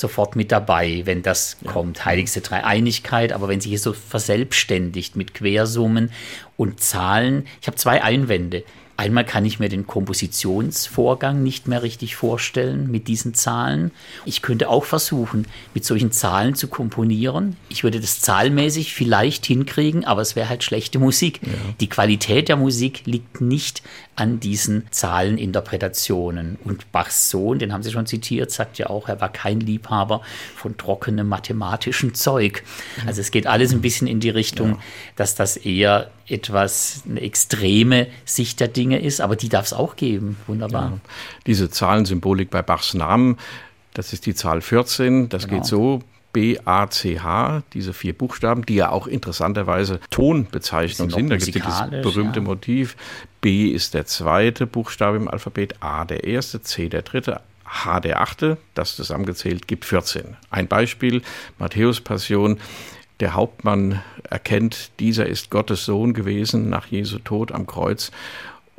sofort 0.00 0.36
mit 0.36 0.52
dabei, 0.52 1.02
wenn 1.04 1.22
das 1.22 1.56
ja. 1.60 1.72
kommt. 1.72 2.04
Heiligste 2.04 2.40
Dreieinigkeit, 2.40 3.32
aber 3.32 3.48
wenn 3.48 3.60
sich 3.60 3.72
es 3.72 3.82
so 3.82 3.92
verselbstständigt 3.92 5.16
mit 5.16 5.34
Quersummen 5.34 6.10
und 6.56 6.80
Zahlen. 6.80 7.46
Ich 7.60 7.66
habe 7.66 7.76
zwei 7.76 8.02
Einwände. 8.02 8.64
Einmal 8.98 9.24
kann 9.24 9.44
ich 9.44 9.60
mir 9.60 9.68
den 9.68 9.86
Kompositionsvorgang 9.86 11.40
nicht 11.40 11.68
mehr 11.68 11.84
richtig 11.84 12.16
vorstellen 12.16 12.90
mit 12.90 13.06
diesen 13.06 13.32
Zahlen. 13.32 13.92
Ich 14.24 14.42
könnte 14.42 14.68
auch 14.68 14.84
versuchen, 14.84 15.46
mit 15.72 15.84
solchen 15.84 16.10
Zahlen 16.10 16.56
zu 16.56 16.66
komponieren. 16.66 17.56
Ich 17.68 17.84
würde 17.84 18.00
das 18.00 18.20
zahlmäßig 18.20 18.92
vielleicht 18.92 19.46
hinkriegen, 19.46 20.04
aber 20.04 20.20
es 20.20 20.34
wäre 20.34 20.48
halt 20.48 20.64
schlechte 20.64 20.98
Musik. 20.98 21.38
Ja. 21.42 21.52
Die 21.78 21.88
Qualität 21.88 22.48
der 22.48 22.56
Musik 22.56 23.02
liegt 23.04 23.40
nicht 23.40 23.84
an 24.16 24.40
diesen 24.40 24.88
Zahleninterpretationen. 24.90 26.58
Und 26.64 26.90
Bachs 26.90 27.30
Sohn, 27.30 27.60
den 27.60 27.72
haben 27.72 27.84
Sie 27.84 27.92
schon 27.92 28.06
zitiert, 28.06 28.50
sagt 28.50 28.78
ja 28.78 28.90
auch, 28.90 29.08
er 29.08 29.20
war 29.20 29.28
kein 29.28 29.60
Liebhaber 29.60 30.22
von 30.56 30.76
trockenem 30.76 31.28
mathematischen 31.28 32.14
Zeug. 32.16 32.64
Also 33.06 33.20
es 33.20 33.30
geht 33.30 33.46
alles 33.46 33.72
ein 33.72 33.80
bisschen 33.80 34.08
in 34.08 34.18
die 34.18 34.30
Richtung, 34.30 34.70
ja. 34.70 34.78
dass 35.14 35.36
das 35.36 35.56
eher 35.56 36.10
etwas 36.30 37.02
eine 37.08 37.20
extreme 37.20 38.06
Sicht 38.24 38.60
der 38.60 38.68
Dinge 38.68 39.00
ist, 39.00 39.20
aber 39.20 39.36
die 39.36 39.48
darf 39.48 39.66
es 39.66 39.72
auch 39.72 39.96
geben. 39.96 40.36
Wunderbar. 40.46 40.90
Ja. 40.90 40.98
Diese 41.46 41.70
Zahlensymbolik 41.70 42.50
bei 42.50 42.62
Bachs 42.62 42.94
Namen, 42.94 43.38
das 43.94 44.12
ist 44.12 44.26
die 44.26 44.34
Zahl 44.34 44.60
14, 44.60 45.28
das 45.28 45.46
genau. 45.46 45.58
geht 45.58 45.66
so. 45.66 46.02
B-A-C-H, 46.32 47.62
diese 47.72 47.94
vier 47.94 48.12
Buchstaben, 48.12 48.64
die 48.64 48.74
ja 48.74 48.90
auch 48.90 49.06
interessanterweise 49.06 49.98
Tonbezeichnung 50.10 51.10
sind. 51.10 51.30
Da 51.30 51.36
gibt 51.36 51.56
es 51.56 51.64
dieses 51.64 52.02
berühmte 52.02 52.40
ja. 52.40 52.44
Motiv. 52.44 52.96
B 53.40 53.68
ist 53.68 53.94
der 53.94 54.04
zweite 54.06 54.66
Buchstabe 54.66 55.16
im 55.16 55.26
Alphabet, 55.26 55.76
A 55.80 56.04
der 56.04 56.24
erste, 56.24 56.60
C 56.60 56.88
der 56.88 57.02
dritte, 57.02 57.40
H 57.64 58.00
der 58.00 58.20
achte. 58.20 58.58
Das 58.74 58.94
zusammengezählt 58.96 59.66
gibt 59.66 59.84
14. 59.84 60.36
Ein 60.50 60.68
Beispiel, 60.68 61.22
Matthäus 61.58 62.00
Passion. 62.00 62.58
Der 63.20 63.34
Hauptmann 63.34 64.00
erkennt, 64.28 64.92
dieser 65.00 65.26
ist 65.26 65.50
Gottes 65.50 65.84
Sohn 65.84 66.14
gewesen 66.14 66.68
nach 66.68 66.86
Jesu 66.86 67.18
Tod 67.18 67.52
am 67.52 67.66
Kreuz 67.66 68.12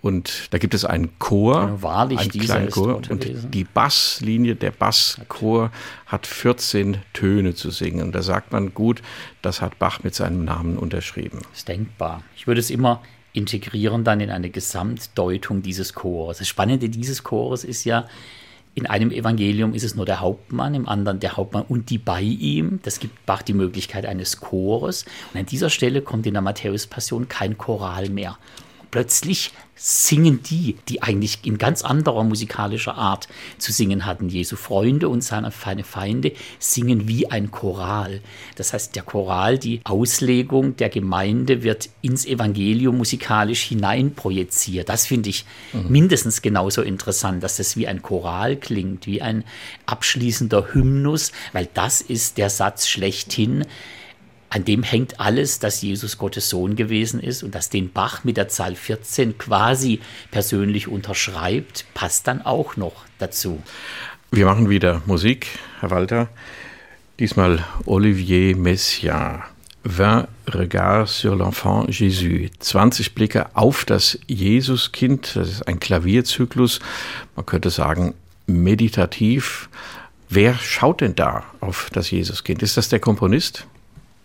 und 0.01 0.53
da 0.53 0.57
gibt 0.57 0.73
es 0.73 0.85
einen 0.85 1.19
Chor, 1.19 1.55
ja, 1.55 1.81
wahrlich, 1.81 2.19
einen 2.19 2.29
kleinen 2.29 2.69
Chor. 2.69 3.01
Und 3.09 3.53
die 3.53 3.63
Basslinie, 3.65 4.55
der 4.55 4.71
Basschor 4.71 5.71
hat 6.05 6.25
14 6.25 6.97
Töne 7.11 7.53
zu 7.53 7.69
singen. 7.69 8.03
Und 8.03 8.15
da 8.15 8.21
sagt 8.21 8.53
man, 8.53 8.73
gut, 8.73 9.01
das 9.41 9.61
hat 9.61 9.77
Bach 9.77 10.03
mit 10.03 10.15
seinem 10.15 10.45
Namen 10.45 10.77
unterschrieben. 10.77 11.39
Das 11.49 11.59
ist 11.59 11.67
denkbar. 11.67 12.23
Ich 12.37 12.47
würde 12.47 12.61
es 12.61 12.69
immer 12.69 13.01
integrieren 13.33 14.03
dann 14.05 14.21
in 14.21 14.29
eine 14.29 14.49
Gesamtdeutung 14.49 15.61
dieses 15.61 15.93
Chores. 15.93 16.37
Das 16.37 16.47
Spannende 16.47 16.87
dieses 16.89 17.23
Chores 17.23 17.65
ist 17.65 17.83
ja, 17.83 18.07
in 18.75 18.85
einem 18.85 19.11
Evangelium 19.11 19.73
ist 19.73 19.83
es 19.83 19.95
nur 19.95 20.05
der 20.05 20.21
Hauptmann, 20.21 20.73
im 20.73 20.87
anderen 20.87 21.19
der 21.19 21.37
Hauptmann 21.37 21.63
und 21.67 21.89
die 21.89 21.97
bei 21.97 22.21
ihm. 22.21 22.79
Das 22.83 22.99
gibt 22.99 23.25
Bach 23.25 23.41
die 23.41 23.53
Möglichkeit 23.53 24.05
eines 24.05 24.39
Chores. 24.39 25.05
Und 25.33 25.39
an 25.39 25.45
dieser 25.45 25.69
Stelle 25.69 26.01
kommt 26.01 26.25
in 26.27 26.33
der 26.33 26.41
Matthäus-Passion 26.41 27.27
kein 27.27 27.57
Choral 27.57 28.09
mehr 28.09 28.37
plötzlich 28.91 29.51
singen 29.81 30.43
die, 30.43 30.75
die 30.89 31.01
eigentlich 31.01 31.39
in 31.45 31.57
ganz 31.57 31.83
anderer 31.83 32.25
musikalischer 32.25 32.95
Art 32.95 33.29
zu 33.57 33.71
singen 33.71 34.05
hatten. 34.05 34.27
Jesu 34.27 34.57
Freunde 34.57 35.07
und 35.07 35.23
seine 35.23 35.51
Feinde 35.51 36.33
singen 36.59 37.07
wie 37.07 37.31
ein 37.31 37.49
Choral. 37.49 38.19
Das 38.55 38.73
heißt, 38.73 38.95
der 38.97 39.03
Choral, 39.03 39.57
die 39.57 39.79
Auslegung 39.85 40.75
der 40.75 40.89
Gemeinde 40.89 41.63
wird 41.63 41.89
ins 42.01 42.25
Evangelium 42.25 42.97
musikalisch 42.97 43.63
hineinprojiziert. 43.63 44.89
Das 44.89 45.05
finde 45.05 45.29
ich 45.29 45.45
mhm. 45.71 45.85
mindestens 45.89 46.41
genauso 46.41 46.81
interessant, 46.81 47.41
dass 47.41 47.55
das 47.55 47.77
wie 47.77 47.87
ein 47.87 48.01
Choral 48.01 48.57
klingt, 48.57 49.07
wie 49.07 49.21
ein 49.21 49.45
abschließender 49.85 50.73
Hymnus, 50.73 51.31
weil 51.53 51.69
das 51.73 52.01
ist 52.01 52.37
der 52.37 52.49
Satz 52.49 52.89
schlechthin, 52.89 53.65
an 54.49 54.65
dem 54.65 54.83
hängt 54.83 55.19
alles, 55.19 55.59
dass 55.59 55.81
Jesus 55.81 56.17
Gottes 56.17 56.49
Sohn 56.49 56.75
gewesen 56.75 57.19
ist 57.19 57.43
und 57.43 57.53
dass 57.53 57.69
den 57.69 57.91
Bach 57.91 58.23
mit 58.23 58.37
der 58.37 58.47
Zahl 58.47 58.75
14 58.75 59.37
quasi 59.37 59.99
persönlich 60.31 60.87
unterschreibt, 60.87 61.85
passt 61.93 62.27
dann 62.27 62.41
auch 62.41 62.75
noch 62.75 63.05
dazu. 63.19 63.61
Wir 64.31 64.45
machen 64.45 64.69
wieder 64.69 65.01
Musik, 65.05 65.47
Herr 65.79 65.91
Walter. 65.91 66.29
Diesmal 67.19 67.63
Olivier 67.85 68.55
Messiaen. 68.55 69.43
20 69.83 70.27
Regards 70.47 71.19
sur 71.19 71.35
l'enfant 71.35 71.87
Jésus. 71.89 72.49
20 72.59 73.15
Blicke 73.15 73.55
auf 73.55 73.85
das 73.85 74.19
Jesuskind. 74.27 75.35
Das 75.35 75.49
ist 75.49 75.67
ein 75.67 75.79
Klavierzyklus. 75.79 76.79
Man 77.35 77.45
könnte 77.45 77.69
sagen, 77.69 78.13
meditativ. 78.45 79.69
Wer 80.27 80.53
schaut 80.55 81.01
denn 81.01 81.15
da 81.15 81.43
auf 81.59 81.89
das 81.91 82.11
Jesuskind? 82.11 82.61
Ist 82.61 82.77
das 82.77 82.89
der 82.89 82.99
Komponist? 82.99 83.65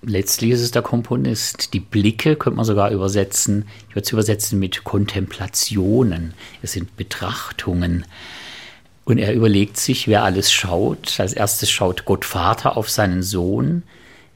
Letztlich 0.07 0.53
ist 0.53 0.61
es 0.61 0.71
der 0.71 0.83
Komponist. 0.83 1.75
Die 1.75 1.81
Blicke 1.81 2.37
könnte 2.37 2.57
man 2.57 2.65
sogar 2.65 2.91
übersetzen. 2.91 3.67
Ich 3.89 3.97
würde 3.97 4.07
es 4.07 4.13
übersetzen 4.13 4.59
mit 4.59 4.85
Kontemplationen. 4.85 6.35
Es 6.63 6.73
sind 6.73 6.97
Betrachtungen. 6.97 8.05
Und 9.05 9.19
er 9.19 9.35
überlegt 9.35 9.77
sich, 9.77 10.09
wer 10.09 10.25
alles 10.25 10.53
schaut. 10.53 11.19
Als 11.21 11.33
erstes 11.33 11.71
schaut 11.71 12.05
Gott 12.05 12.25
Vater 12.25 12.77
auf 12.77 12.89
seinen 12.89 13.23
Sohn, 13.23 13.83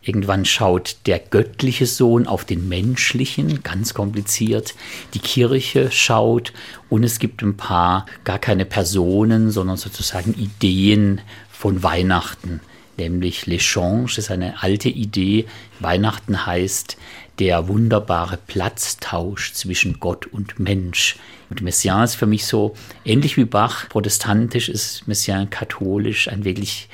Irgendwann 0.00 0.44
schaut 0.44 0.96
der 1.06 1.18
göttliche 1.18 1.84
Sohn 1.84 2.26
auf 2.26 2.44
den 2.44 2.66
menschlichen, 2.68 3.62
ganz 3.62 3.94
kompliziert. 3.94 4.74
Die 5.12 5.18
Kirche 5.18 5.90
schaut 5.90 6.52
und 6.88 7.04
es 7.04 7.18
gibt 7.18 7.42
ein 7.42 7.58
paar, 7.58 8.06
gar 8.24 8.38
keine 8.38 8.64
Personen, 8.64 9.50
sondern 9.50 9.76
sozusagen 9.76 10.32
Ideen 10.32 11.20
von 11.50 11.82
Weihnachten. 11.82 12.60
Nämlich 12.98 13.44
L'Echange 13.44 14.18
ist 14.18 14.30
eine 14.30 14.62
alte 14.62 14.88
Idee. 14.88 15.46
Weihnachten 15.80 16.46
heißt 16.46 16.96
der 17.38 17.68
wunderbare 17.68 18.36
Platztausch 18.36 19.52
zwischen 19.52 20.00
Gott 20.00 20.26
und 20.26 20.58
Mensch. 20.58 21.16
Und 21.48 21.62
Messiaen 21.62 22.04
ist 22.04 22.16
für 22.16 22.26
mich 22.26 22.44
so 22.44 22.74
ähnlich 23.04 23.36
wie 23.36 23.44
Bach. 23.44 23.88
Protestantisch 23.88 24.68
ist 24.68 25.06
Messiaen 25.06 25.48
katholisch 25.48 26.28
ein 26.28 26.44
wirklich 26.44 26.88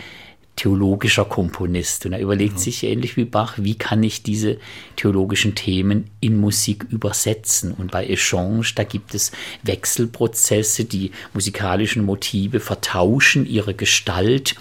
theologischer 0.56 1.24
Komponist 1.24 2.06
und 2.06 2.12
er 2.12 2.20
überlegt 2.20 2.54
mhm. 2.54 2.58
sich 2.58 2.84
ähnlich 2.84 3.16
wie 3.16 3.24
Bach, 3.24 3.54
wie 3.56 3.74
kann 3.74 4.02
ich 4.02 4.22
diese 4.22 4.58
theologischen 4.94 5.56
Themen 5.56 6.10
in 6.20 6.36
Musik 6.36 6.86
übersetzen 6.90 7.72
und 7.72 7.90
bei 7.90 8.06
Echange, 8.06 8.64
da 8.76 8.84
gibt 8.84 9.14
es 9.14 9.32
Wechselprozesse, 9.64 10.84
die 10.84 11.10
musikalischen 11.32 12.04
Motive 12.04 12.60
vertauschen 12.60 13.46
ihre 13.46 13.74
Gestalt 13.74 14.54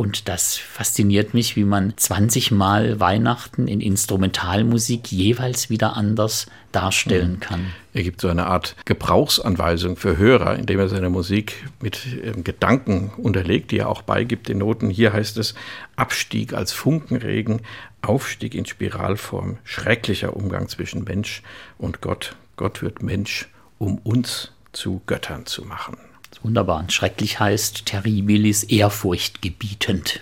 und 0.00 0.28
das 0.28 0.56
fasziniert 0.56 1.34
mich, 1.34 1.56
wie 1.56 1.64
man 1.64 1.92
20 1.94 2.52
Mal 2.52 3.00
Weihnachten 3.00 3.68
in 3.68 3.82
Instrumentalmusik 3.82 5.12
jeweils 5.12 5.68
wieder 5.68 5.94
anders 5.94 6.46
darstellen 6.72 7.32
mhm. 7.32 7.40
kann. 7.40 7.66
Er 7.92 8.02
gibt 8.02 8.22
so 8.22 8.28
eine 8.28 8.46
Art 8.46 8.76
Gebrauchsanweisung 8.86 9.96
für 9.96 10.16
Hörer, 10.16 10.56
indem 10.56 10.78
er 10.78 10.88
seine 10.88 11.10
Musik 11.10 11.68
mit 11.82 12.00
ähm, 12.24 12.44
Gedanken 12.44 13.12
unterlegt, 13.18 13.72
die 13.72 13.80
er 13.80 13.90
auch 13.90 14.00
beigibt 14.00 14.48
in 14.48 14.56
Noten. 14.56 14.88
Hier 14.88 15.12
heißt 15.12 15.36
es 15.36 15.54
Abstieg 15.96 16.54
als 16.54 16.72
Funkenregen, 16.72 17.60
Aufstieg 18.00 18.54
in 18.54 18.64
Spiralform, 18.64 19.58
schrecklicher 19.64 20.34
Umgang 20.34 20.68
zwischen 20.68 21.04
Mensch 21.04 21.42
und 21.76 22.00
Gott. 22.00 22.36
Gott 22.56 22.80
wird 22.80 23.02
Mensch, 23.02 23.50
um 23.76 23.98
uns 23.98 24.52
zu 24.72 25.02
Göttern 25.04 25.44
zu 25.44 25.66
machen. 25.66 25.98
Wunderbar. 26.42 26.84
Schrecklich 26.88 27.38
heißt 27.38 27.86
terribilis 27.86 28.62
ehrfurchtgebietend. 28.64 30.20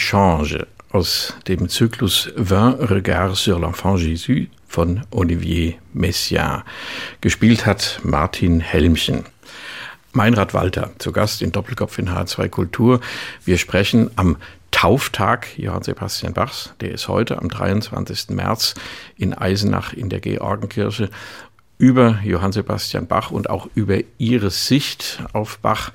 Change 0.00 0.66
aus 0.92 1.34
dem 1.46 1.68
Zyklus 1.68 2.32
Vingt 2.34 2.90
Regards 2.90 3.44
sur 3.44 3.60
l'Enfant 3.60 3.98
Jésus 3.98 4.48
von 4.66 5.02
Olivier 5.10 5.74
Messiaen. 5.92 6.62
Gespielt 7.20 7.66
hat 7.66 8.00
Martin 8.02 8.60
Helmchen. 8.60 9.24
Meinrad 10.12 10.54
Walter, 10.54 10.90
zu 10.98 11.12
Gast 11.12 11.42
in 11.42 11.52
Doppelkopf 11.52 11.98
in 11.98 12.08
H2 12.08 12.48
Kultur. 12.48 13.00
Wir 13.44 13.58
sprechen 13.58 14.10
am 14.16 14.38
Tauftag 14.70 15.46
Johann 15.58 15.82
Sebastian 15.82 16.32
Bachs. 16.32 16.72
Der 16.80 16.92
ist 16.92 17.06
heute 17.06 17.38
am 17.38 17.48
23. 17.48 18.30
März 18.30 18.74
in 19.16 19.34
Eisenach 19.34 19.92
in 19.92 20.08
der 20.08 20.20
Georgenkirche 20.20 21.10
über 21.80 22.18
Johann 22.22 22.52
Sebastian 22.52 23.06
Bach 23.06 23.30
und 23.30 23.48
auch 23.48 23.66
über 23.74 23.96
ihre 24.18 24.50
Sicht 24.50 25.24
auf 25.32 25.58
Bach, 25.60 25.92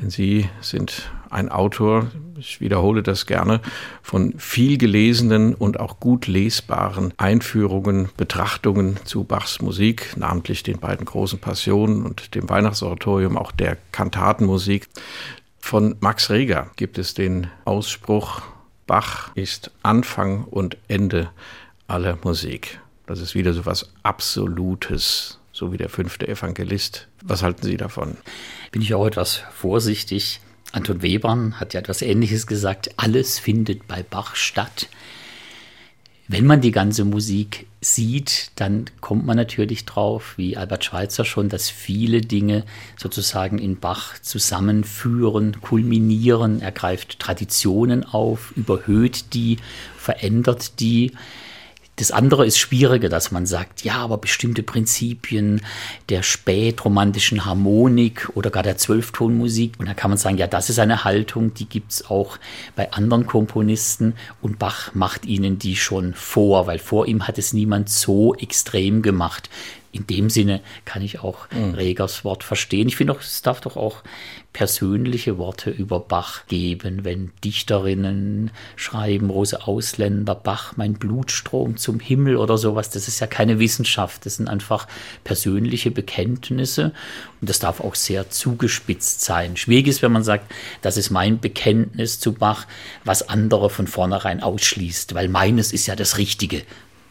denn 0.00 0.08
sie 0.08 0.48
sind 0.62 1.10
ein 1.28 1.50
Autor, 1.50 2.06
ich 2.38 2.62
wiederhole 2.62 3.02
das 3.02 3.26
gerne, 3.26 3.60
von 4.02 4.32
viel 4.38 4.78
gelesenen 4.78 5.54
und 5.54 5.78
auch 5.78 6.00
gut 6.00 6.26
lesbaren 6.26 7.12
Einführungen, 7.18 8.08
Betrachtungen 8.16 8.96
zu 9.04 9.24
Bachs 9.24 9.60
Musik, 9.60 10.16
namentlich 10.16 10.62
den 10.62 10.78
beiden 10.78 11.04
großen 11.04 11.38
Passionen 11.38 12.06
und 12.06 12.34
dem 12.34 12.48
Weihnachtsoratorium, 12.48 13.36
auch 13.36 13.52
der 13.52 13.76
Kantatenmusik. 13.92 14.88
Von 15.58 15.96
Max 16.00 16.30
Reger 16.30 16.70
gibt 16.76 16.96
es 16.96 17.12
den 17.12 17.48
Ausspruch, 17.66 18.40
Bach 18.86 19.32
ist 19.34 19.70
Anfang 19.82 20.44
und 20.44 20.78
Ende 20.88 21.28
aller 21.88 22.16
Musik. 22.24 22.80
Das 23.06 23.20
ist 23.20 23.34
wieder 23.34 23.54
so 23.54 23.64
was 23.66 23.88
Absolutes, 24.02 25.38
so 25.52 25.72
wie 25.72 25.76
der 25.76 25.88
fünfte 25.88 26.26
Evangelist. 26.26 27.06
Was 27.22 27.42
halten 27.42 27.64
Sie 27.64 27.76
davon? 27.76 28.16
Bin 28.72 28.82
ich 28.82 28.94
auch 28.94 29.06
etwas 29.06 29.42
vorsichtig. 29.52 30.40
Anton 30.72 31.02
Webern 31.02 31.60
hat 31.60 31.72
ja 31.72 31.80
etwas 31.80 32.02
Ähnliches 32.02 32.46
gesagt. 32.46 32.90
Alles 32.96 33.38
findet 33.38 33.86
bei 33.86 34.02
Bach 34.02 34.34
statt. 34.34 34.88
Wenn 36.28 36.44
man 36.44 36.60
die 36.60 36.72
ganze 36.72 37.04
Musik 37.04 37.68
sieht, 37.80 38.50
dann 38.56 38.86
kommt 39.00 39.24
man 39.24 39.36
natürlich 39.36 39.84
drauf, 39.84 40.34
wie 40.36 40.56
Albert 40.56 40.84
Schweitzer 40.84 41.24
schon, 41.24 41.48
dass 41.48 41.70
viele 41.70 42.20
Dinge 42.20 42.64
sozusagen 42.96 43.58
in 43.58 43.78
Bach 43.78 44.18
zusammenführen, 44.18 45.60
kulminieren. 45.60 46.60
Er 46.60 46.72
greift 46.72 47.20
Traditionen 47.20 48.04
auf, 48.04 48.52
überhöht 48.56 49.34
die, 49.34 49.58
verändert 49.96 50.80
die. 50.80 51.12
Das 51.96 52.10
andere 52.10 52.44
ist 52.44 52.58
schwieriger, 52.58 53.08
dass 53.08 53.32
man 53.32 53.46
sagt, 53.46 53.82
ja, 53.82 53.94
aber 53.94 54.18
bestimmte 54.18 54.62
Prinzipien 54.62 55.62
der 56.10 56.22
spätromantischen 56.22 57.46
Harmonik 57.46 58.28
oder 58.34 58.50
gar 58.50 58.62
der 58.62 58.76
Zwölftonmusik, 58.76 59.72
und 59.78 59.86
da 59.86 59.94
kann 59.94 60.10
man 60.10 60.18
sagen, 60.18 60.36
ja, 60.36 60.46
das 60.46 60.68
ist 60.68 60.78
eine 60.78 61.04
Haltung, 61.04 61.54
die 61.54 61.64
gibt's 61.64 62.10
auch 62.10 62.38
bei 62.74 62.92
anderen 62.92 63.26
Komponisten. 63.26 64.14
Und 64.42 64.58
Bach 64.58 64.94
macht 64.94 65.24
ihnen 65.24 65.58
die 65.58 65.74
schon 65.74 66.12
vor, 66.12 66.66
weil 66.66 66.78
vor 66.78 67.06
ihm 67.06 67.26
hat 67.26 67.38
es 67.38 67.54
niemand 67.54 67.88
so 67.88 68.34
extrem 68.34 69.00
gemacht 69.00 69.48
in 69.96 70.06
dem 70.06 70.30
Sinne 70.30 70.60
kann 70.84 71.02
ich 71.02 71.20
auch 71.20 71.50
mhm. 71.50 71.74
Regers 71.74 72.24
Wort 72.24 72.44
verstehen. 72.44 72.88
Ich 72.88 72.96
finde 72.96 73.14
auch, 73.14 73.20
es 73.20 73.42
darf 73.42 73.60
doch 73.60 73.76
auch 73.76 74.02
persönliche 74.52 75.36
Worte 75.36 75.70
über 75.70 76.00
Bach 76.00 76.46
geben, 76.46 77.04
wenn 77.04 77.30
Dichterinnen 77.44 78.50
schreiben, 78.74 79.28
Rose 79.28 79.66
Ausländer, 79.66 80.34
Bach, 80.34 80.76
mein 80.76 80.94
Blutstrom 80.94 81.76
zum 81.76 82.00
Himmel 82.00 82.36
oder 82.36 82.56
sowas. 82.56 82.88
Das 82.88 83.06
ist 83.06 83.20
ja 83.20 83.26
keine 83.26 83.58
Wissenschaft, 83.58 84.24
das 84.24 84.36
sind 84.36 84.48
einfach 84.48 84.86
persönliche 85.24 85.90
Bekenntnisse 85.90 86.92
und 87.40 87.50
das 87.50 87.58
darf 87.58 87.80
auch 87.80 87.94
sehr 87.94 88.30
zugespitzt 88.30 89.20
sein. 89.20 89.58
Schwierig 89.58 89.88
ist, 89.88 90.00
wenn 90.00 90.12
man 90.12 90.24
sagt, 90.24 90.50
das 90.80 90.96
ist 90.96 91.10
mein 91.10 91.38
Bekenntnis 91.38 92.18
zu 92.18 92.32
Bach, 92.32 92.66
was 93.04 93.28
andere 93.28 93.68
von 93.68 93.86
vornherein 93.86 94.42
ausschließt, 94.42 95.14
weil 95.14 95.28
meines 95.28 95.72
ist 95.72 95.86
ja 95.86 95.96
das 95.96 96.16
Richtige 96.16 96.62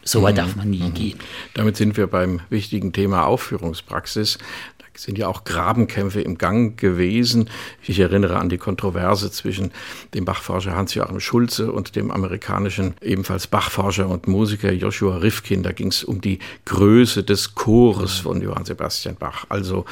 so 0.06 0.22
weit 0.22 0.34
mhm. 0.34 0.38
darf 0.38 0.56
man 0.56 0.70
nie 0.70 0.82
mhm. 0.82 0.94
gehen. 0.94 1.18
Damit 1.54 1.76
sind 1.76 1.96
wir 1.96 2.06
beim 2.06 2.40
wichtigen 2.48 2.92
Thema 2.92 3.26
Aufführungspraxis. 3.26 4.38
Da 4.78 4.84
sind 4.94 5.18
ja 5.18 5.28
auch 5.28 5.44
Grabenkämpfe 5.44 6.20
im 6.20 6.38
Gang 6.38 6.78
gewesen. 6.78 7.50
Ich 7.82 7.98
erinnere 7.98 8.38
an 8.38 8.48
die 8.48 8.56
Kontroverse 8.56 9.30
zwischen 9.30 9.72
dem 10.14 10.24
Bachforscher 10.24 10.74
Hans-Joachim 10.74 11.20
Schulze 11.20 11.72
und 11.72 11.96
dem 11.96 12.10
amerikanischen 12.10 12.94
ebenfalls 13.02 13.46
Bachforscher 13.46 14.08
und 14.08 14.28
Musiker 14.28 14.72
Joshua 14.72 15.18
Rifkin. 15.18 15.62
Da 15.62 15.72
ging 15.72 15.88
es 15.88 16.04
um 16.04 16.20
die 16.20 16.38
Größe 16.64 17.24
des 17.24 17.54
Chores 17.54 18.18
von 18.18 18.40
Johann 18.40 18.64
Sebastian 18.64 19.16
Bach. 19.16 19.46
Also 19.48 19.84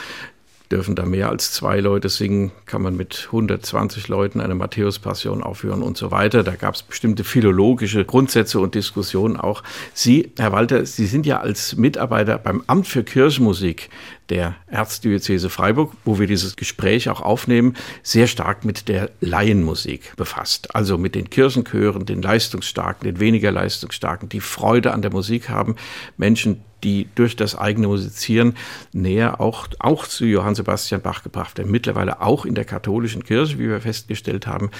dürfen 0.70 0.94
da 0.94 1.05
mehr 1.05 1.29
als 1.29 1.53
zwei 1.53 1.81
Leute 1.81 2.09
singen, 2.09 2.50
kann 2.66 2.83
man 2.83 2.96
mit 2.96 3.24
120 3.27 4.09
Leuten 4.09 4.40
eine 4.40 4.55
Matthäus-Passion 4.55 5.42
aufführen 5.42 5.83
und 5.83 5.96
so 5.96 6.11
weiter. 6.11 6.42
Da 6.42 6.57
gab 6.57 6.74
es 6.74 6.83
bestimmte 6.83 7.22
philologische 7.22 8.05
Grundsätze 8.05 8.59
und 8.61 8.74
Diskussionen 8.74 9.37
auch. 9.37 9.62
Sie, 9.92 10.33
Herr 10.38 10.53
Walter, 10.53 10.87
Sie 10.87 11.07
sind 11.07 11.27
ja 11.27 11.40
als 11.40 11.77
Mitarbeiter 11.77 12.38
beim 12.38 12.62
Amt 12.66 12.87
für 12.87 13.05
Kirchenmusik 13.05 13.90
der 14.30 14.56
Erzdiözese 14.66 15.50
Freiburg, 15.50 15.92
wo 16.04 16.18
wir 16.18 16.26
dieses 16.26 16.56
Gespräch 16.56 17.08
auch 17.08 17.20
aufnehmen, 17.20 17.74
sehr 18.02 18.26
stark 18.26 18.64
mit 18.64 18.88
der 18.88 19.10
Laienmusik 19.20 20.16
befasst. 20.16 20.74
Also 20.74 20.98
mit 20.98 21.14
den 21.14 21.30
Kirchenchören, 21.30 22.06
den 22.06 22.22
Leistungsstarken, 22.22 23.04
den 23.04 23.20
weniger 23.20 23.52
Leistungsstarken, 23.52 24.28
die 24.28 24.40
Freude 24.40 24.92
an 24.92 25.02
der 25.02 25.12
Musik 25.12 25.48
haben. 25.48 25.76
Menschen, 26.16 26.62
die 26.82 27.08
durch 27.14 27.37
das 27.37 27.56
eigene 27.56 27.88
Musizieren 27.88 28.54
näher 28.92 29.40
auch, 29.40 29.68
auch 29.78 30.06
zu 30.06 30.26
Johann 30.26 30.54
Sebastian 30.54 31.00
Bach 31.00 31.22
gebracht 31.22 31.58
werden. 31.58 31.70
Mittlerweile 31.70 32.20
auch 32.20 32.44
in 32.44 32.54
der 32.54 32.64
katholischen 32.64 33.24
Kirche, 33.24 33.58
wie 33.58 33.68
wir 33.68 33.80
festgestellt 33.80 34.46
haben. 34.46 34.70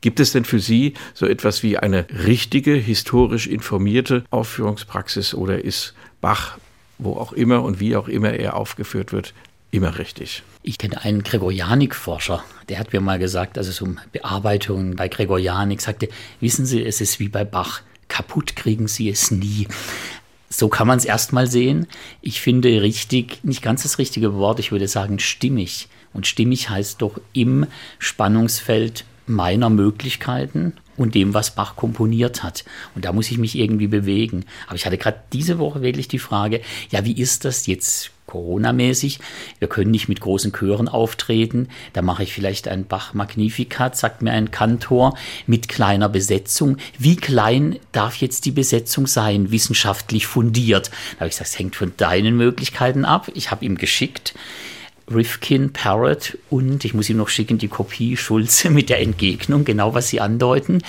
Gibt 0.00 0.18
es 0.18 0.32
denn 0.32 0.44
für 0.44 0.58
Sie 0.58 0.94
so 1.14 1.26
etwas 1.26 1.62
wie 1.62 1.78
eine 1.78 2.06
richtige, 2.26 2.74
historisch 2.74 3.46
informierte 3.46 4.24
Aufführungspraxis 4.30 5.32
oder 5.32 5.64
ist 5.64 5.94
Bach 6.20 6.58
wo 6.98 7.14
auch 7.14 7.32
immer 7.32 7.62
und 7.62 7.80
wie 7.80 7.96
auch 7.96 8.08
immer 8.08 8.32
er 8.32 8.56
aufgeführt 8.56 9.12
wird, 9.12 9.34
immer 9.70 9.98
richtig. 9.98 10.42
Ich 10.62 10.78
kenne 10.78 11.02
einen 11.02 11.22
Gregorianik-Forscher, 11.22 12.44
der 12.68 12.78
hat 12.78 12.92
mir 12.92 13.00
mal 13.00 13.18
gesagt, 13.18 13.58
als 13.58 13.66
es 13.66 13.80
um 13.80 13.98
Bearbeitungen 14.12 14.96
bei 14.96 15.08
Gregorianik 15.08 15.80
sagte, 15.80 16.08
wissen 16.40 16.66
Sie, 16.66 16.84
es 16.84 17.00
ist 17.00 17.18
wie 17.18 17.28
bei 17.28 17.44
Bach, 17.44 17.82
kaputt 18.08 18.54
kriegen 18.54 18.86
Sie 18.86 19.08
es 19.08 19.30
nie. 19.30 19.66
So 20.48 20.68
kann 20.68 20.86
man 20.86 20.98
es 20.98 21.06
erstmal 21.06 21.46
sehen. 21.46 21.86
Ich 22.20 22.42
finde 22.42 22.82
richtig, 22.82 23.42
nicht 23.42 23.62
ganz 23.62 23.84
das 23.84 23.98
richtige 23.98 24.34
Wort, 24.34 24.60
ich 24.60 24.70
würde 24.70 24.86
sagen 24.86 25.18
stimmig. 25.18 25.88
Und 26.12 26.26
stimmig 26.26 26.68
heißt 26.68 27.00
doch 27.00 27.18
im 27.32 27.66
Spannungsfeld 27.98 29.06
meiner 29.26 29.70
Möglichkeiten 29.70 30.74
und 30.96 31.14
dem, 31.14 31.34
was 31.34 31.54
Bach 31.54 31.76
komponiert 31.76 32.42
hat. 32.42 32.64
Und 32.94 33.04
da 33.04 33.12
muss 33.12 33.30
ich 33.30 33.38
mich 33.38 33.56
irgendwie 33.58 33.86
bewegen. 33.86 34.44
Aber 34.66 34.76
ich 34.76 34.86
hatte 34.86 34.98
gerade 34.98 35.20
diese 35.32 35.58
Woche 35.58 35.82
wirklich 35.82 36.08
die 36.08 36.18
Frage, 36.18 36.60
ja, 36.90 37.04
wie 37.04 37.18
ist 37.18 37.44
das 37.44 37.66
jetzt 37.66 38.10
Corona-mäßig? 38.26 39.18
Wir 39.58 39.68
können 39.68 39.90
nicht 39.90 40.08
mit 40.08 40.20
großen 40.20 40.52
Chören 40.52 40.88
auftreten. 40.88 41.68
Da 41.92 42.00
mache 42.00 42.22
ich 42.22 42.32
vielleicht 42.32 42.66
ein 42.66 42.86
Bach 42.86 43.12
Magnificat, 43.12 43.96
sagt 43.96 44.22
mir 44.22 44.32
ein 44.32 44.50
Kantor, 44.50 45.16
mit 45.46 45.68
kleiner 45.68 46.08
Besetzung. 46.08 46.78
Wie 46.98 47.16
klein 47.16 47.78
darf 47.92 48.16
jetzt 48.16 48.46
die 48.46 48.52
Besetzung 48.52 49.06
sein, 49.06 49.50
wissenschaftlich 49.50 50.26
fundiert? 50.26 50.90
Da 51.14 51.20
habe 51.20 51.26
ich 51.26 51.32
gesagt, 51.32 51.50
es 51.50 51.58
hängt 51.58 51.76
von 51.76 51.92
deinen 51.96 52.36
Möglichkeiten 52.36 53.04
ab. 53.04 53.30
Ich 53.34 53.50
habe 53.50 53.64
ihm 53.64 53.76
geschickt. 53.76 54.34
Rifkin, 55.10 55.72
Parrott 55.72 56.38
und 56.50 56.84
ich 56.84 56.94
muss 56.94 57.10
ihm 57.10 57.16
noch 57.16 57.28
schicken 57.28 57.58
die 57.58 57.68
Kopie 57.68 58.16
Schulze 58.16 58.70
mit 58.70 58.88
der 58.88 59.00
Entgegnung, 59.00 59.64
genau 59.64 59.94
was 59.94 60.08
sie 60.08 60.20
andeuten 60.20 60.82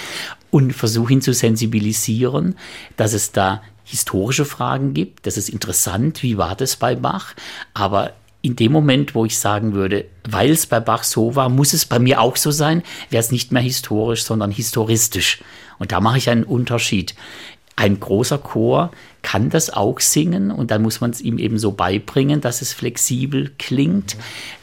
und 0.52 0.73
versuche 0.73 1.13
ihn 1.13 1.21
zu 1.21 1.34
sensibilisieren, 1.34 2.56
dass 2.95 3.13
es 3.13 3.32
da 3.32 3.62
historische 3.84 4.45
Fragen 4.45 4.93
gibt. 4.93 5.26
Das 5.26 5.38
ist 5.38 5.49
interessant, 5.49 6.23
wie 6.23 6.38
war 6.38 6.56
das 6.56 6.76
bei 6.76 6.95
Bach, 6.95 7.34
aber 7.73 8.13
in 8.43 8.58
dem 8.58 8.73
Moment, 8.73 9.15
wo 9.15 9.23
ich 9.26 9.39
sagen 9.39 9.73
würde, 9.73 10.06
weil 10.30 10.52
es 10.52 10.67
bei 10.67 10.82
Bach 10.82 11.04
so 11.04 11.36
war, 11.36 11.47
muss 11.47 11.73
es 11.73 11.86
bei 11.86 11.97
mir 11.97 12.19
auch 12.19 12.36
so 12.36 12.52
sein, 12.52 12.84
wäre 13.10 13.21
es 13.21 13.32
nicht 13.32 13.54
mehr 13.54 13.62
historisch, 13.62 14.23
sondern 14.23 14.52
historistisch. 14.52 15.41
Und 15.80 15.93
da 15.93 16.02
mache 16.02 16.17
ich 16.17 16.30
einen 16.30 16.43
Unterschied. 16.43 17.15
Ein 17.78 17.99
großer 17.99 18.38
Chor 18.38 18.91
kann 19.23 19.49
das 19.49 19.71
auch 19.71 19.99
singen 19.99 20.51
und 20.51 20.69
dann 20.69 20.83
muss 20.83 21.01
man 21.01 21.09
es 21.09 21.21
ihm 21.21 21.39
eben 21.39 21.57
so 21.57 21.71
beibringen, 21.71 22.41
dass 22.41 22.62
es 22.62 22.73
flexibel 22.73 23.51
klingt. 23.57 24.15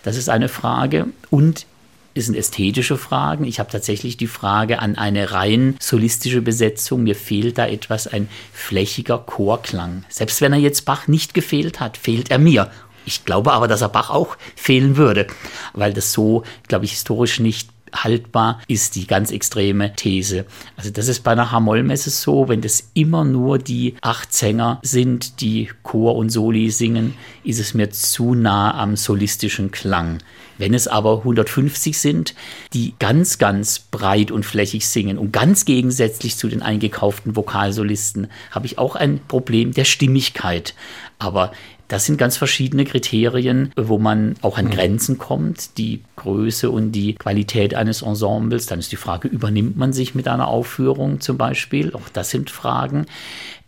Das 0.05 0.17
ist 0.17 0.29
eine 0.29 0.49
Frage. 0.49 1.07
Und 1.31 1.67
es 2.15 2.27
sind 2.27 2.37
ästhetische 2.37 2.97
Fragen. 2.97 3.45
Ich 3.45 3.59
habe 3.59 3.71
tatsächlich 3.71 4.17
die 4.17 4.27
Frage 4.27 4.81
an 4.81 4.97
eine 4.97 5.33
rein 5.33 5.77
solistische 5.81 6.43
Besetzung. 6.43 7.03
Mir 7.03 7.17
fehlt 7.17 7.59
da 7.59 7.67
etwas, 7.67 8.07
ein 8.07 8.29
flächiger 8.53 9.19
Chorklang. 9.19 10.05
Selbst 10.09 10.41
wenn 10.41 10.53
er 10.53 10.59
jetzt 10.59 10.85
Bach 10.85 11.09
nicht 11.09 11.35
gefehlt 11.35 11.81
hat, 11.81 11.97
fehlt 11.97 12.31
er 12.31 12.39
mir. 12.39 12.71
Ich 13.07 13.25
glaube 13.25 13.53
aber, 13.53 13.67
dass 13.67 13.81
er 13.81 13.89
Bach 13.89 14.11
auch 14.11 14.37
fehlen 14.57 14.97
würde, 14.97 15.27
weil 15.73 15.93
das 15.93 16.13
so, 16.13 16.45
glaube 16.69 16.85
ich, 16.85 16.93
historisch 16.93 17.41
nicht 17.41 17.71
haltbar 17.93 18.61
ist 18.69 18.97
die 18.97 19.07
ganz 19.07 19.31
extreme 19.31 19.95
These. 19.95 20.47
Also 20.77 20.91
das 20.91 21.09
ist 21.09 21.23
bei 21.23 21.33
einer 21.33 21.51
Hamollmesse 21.51 22.11
so, 22.11 22.49
wenn 22.49 22.61
das 22.61 22.91
immer 22.95 23.25
nur 23.25 23.59
die 23.59 23.95
acht 24.01 24.33
Sänger 24.33 24.81
sind, 24.83 25.41
die 25.41 25.71
Chor 25.83 26.17
und 26.17 26.31
Soli 26.31 26.71
singen, 26.71 27.15
ist 27.45 27.61
es 27.61 27.75
mir 27.75 27.91
zu 27.91 28.35
nah 28.35 28.75
am 28.75 28.97
solistischen 28.97 29.71
Klang. 29.71 30.19
Wenn 30.61 30.75
es 30.75 30.89
aber 30.89 31.19
150 31.19 31.99
sind, 31.99 32.35
die 32.75 32.95
ganz, 32.99 33.39
ganz 33.39 33.79
breit 33.79 34.31
und 34.31 34.45
flächig 34.45 34.87
singen 34.87 35.17
und 35.17 35.33
ganz 35.33 35.65
gegensätzlich 35.65 36.37
zu 36.37 36.49
den 36.49 36.61
eingekauften 36.61 37.35
Vokalsolisten, 37.35 38.29
habe 38.51 38.67
ich 38.67 38.77
auch 38.77 38.95
ein 38.95 39.21
Problem 39.27 39.73
der 39.73 39.87
Stimmigkeit. 39.87 40.75
Aber 41.19 41.53
das 41.91 42.07
sind 42.07 42.19
ganz 42.19 42.37
verschiedene 42.37 42.85
Kriterien, 42.85 43.73
wo 43.77 43.99
man 43.99 44.37
auch 44.43 44.59
an 44.59 44.67
mhm. 44.67 44.71
Grenzen 44.71 45.19
kommt, 45.19 45.77
die 45.77 46.03
Größe 46.15 46.71
und 46.71 46.93
die 46.93 47.15
Qualität 47.17 47.75
eines 47.75 48.03
Ensembles. 48.03 48.67
Dann 48.67 48.79
ist 48.79 48.93
die 48.93 48.97
Frage, 48.97 49.27
übernimmt 49.27 49.77
man 49.77 49.93
sich 49.93 50.15
mit 50.15 50.29
einer 50.29 50.47
Aufführung 50.47 51.21
zum 51.21 51.37
Beispiel? 51.37 51.93
Auch 51.93 52.09
das 52.13 52.31
sind 52.31 52.49
Fragen. 52.49 53.07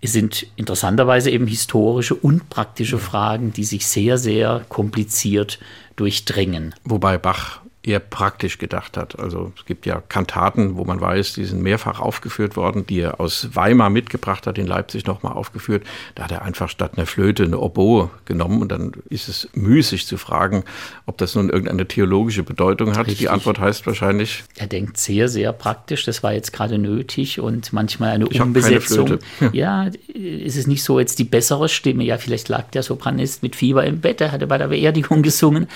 Es 0.00 0.12
sind 0.12 0.46
interessanterweise 0.54 1.30
eben 1.30 1.48
historische 1.48 2.14
und 2.14 2.48
praktische 2.48 2.98
Fragen, 2.98 3.52
die 3.52 3.64
sich 3.64 3.88
sehr, 3.88 4.18
sehr 4.18 4.64
kompliziert 4.68 5.58
durchdringen. 5.96 6.76
Wobei 6.84 7.18
Bach 7.18 7.60
eher 7.84 7.98
praktisch 7.98 8.58
gedacht 8.58 8.96
hat. 8.96 9.18
Also 9.18 9.52
es 9.56 9.64
gibt 9.64 9.86
ja 9.86 10.00
Kantaten, 10.08 10.76
wo 10.76 10.84
man 10.84 11.00
weiß, 11.00 11.32
die 11.32 11.44
sind 11.44 11.62
mehrfach 11.62 11.98
aufgeführt 11.98 12.56
worden, 12.56 12.86
die 12.86 13.00
er 13.00 13.18
aus 13.18 13.48
Weimar 13.54 13.90
mitgebracht 13.90 14.46
hat, 14.46 14.56
in 14.56 14.68
Leipzig 14.68 15.06
nochmal 15.06 15.32
aufgeführt. 15.32 15.82
Da 16.14 16.24
hat 16.24 16.32
er 16.32 16.42
einfach 16.42 16.68
statt 16.68 16.92
einer 16.96 17.06
Flöte 17.06 17.42
eine 17.42 17.58
Oboe 17.58 18.10
genommen 18.24 18.62
und 18.62 18.70
dann 18.70 18.92
ist 19.08 19.28
es 19.28 19.48
müßig 19.54 20.06
zu 20.06 20.16
fragen, 20.16 20.62
ob 21.06 21.18
das 21.18 21.34
nun 21.34 21.50
irgendeine 21.50 21.88
theologische 21.88 22.44
Bedeutung 22.44 22.92
hat. 22.92 23.06
Richtig. 23.06 23.18
Die 23.18 23.28
Antwort 23.28 23.58
heißt 23.58 23.84
wahrscheinlich. 23.86 24.44
Er 24.56 24.68
denkt 24.68 24.96
sehr, 24.96 25.28
sehr 25.28 25.52
praktisch. 25.52 26.04
Das 26.04 26.22
war 26.22 26.32
jetzt 26.32 26.52
gerade 26.52 26.78
nötig 26.78 27.40
und 27.40 27.72
manchmal 27.72 28.10
eine 28.10 28.26
ich 28.28 28.40
Umbesetzung. 28.40 29.18
Ja. 29.40 29.50
ja, 29.52 29.90
ist 30.14 30.56
es 30.56 30.68
nicht 30.68 30.84
so 30.84 31.00
jetzt 31.00 31.18
die 31.18 31.24
bessere 31.24 31.68
Stimme? 31.68 32.04
Ja, 32.04 32.18
vielleicht 32.18 32.48
lag 32.48 32.70
der 32.70 32.84
Sopranist 32.84 33.42
mit 33.42 33.56
Fieber 33.56 33.84
im 33.84 34.00
Bett, 34.00 34.20
er 34.20 34.30
hatte 34.30 34.46
bei 34.46 34.58
der 34.58 34.68
Beerdigung 34.68 35.22
gesungen. 35.22 35.66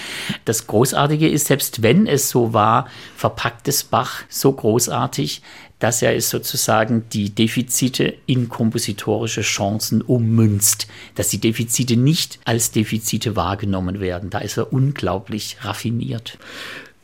Das 0.45 0.69
Großartige 0.69 1.29
ist, 1.29 1.47
selbst 1.47 1.83
wenn 1.83 1.96
wenn 1.97 2.07
es 2.07 2.29
so 2.29 2.53
war, 2.53 2.89
verpackt 3.17 3.69
es 3.69 3.85
Bach 3.85 4.25
so 4.29 4.53
großartig, 4.53 5.41
dass 5.79 6.03
er 6.03 6.15
es 6.15 6.29
sozusagen 6.29 7.05
die 7.11 7.31
Defizite 7.31 8.15
in 8.27 8.49
kompositorische 8.49 9.43
Chancen 9.43 10.03
ummünzt, 10.03 10.89
dass 11.15 11.29
die 11.29 11.41
Defizite 11.41 11.97
nicht 11.97 12.39
als 12.45 12.71
Defizite 12.71 13.35
wahrgenommen 13.37 14.01
werden. 14.01 14.31
Da 14.31 14.39
ist 14.39 14.59
er 14.59 14.73
unglaublich 14.73 15.59
raffiniert. 15.63 16.39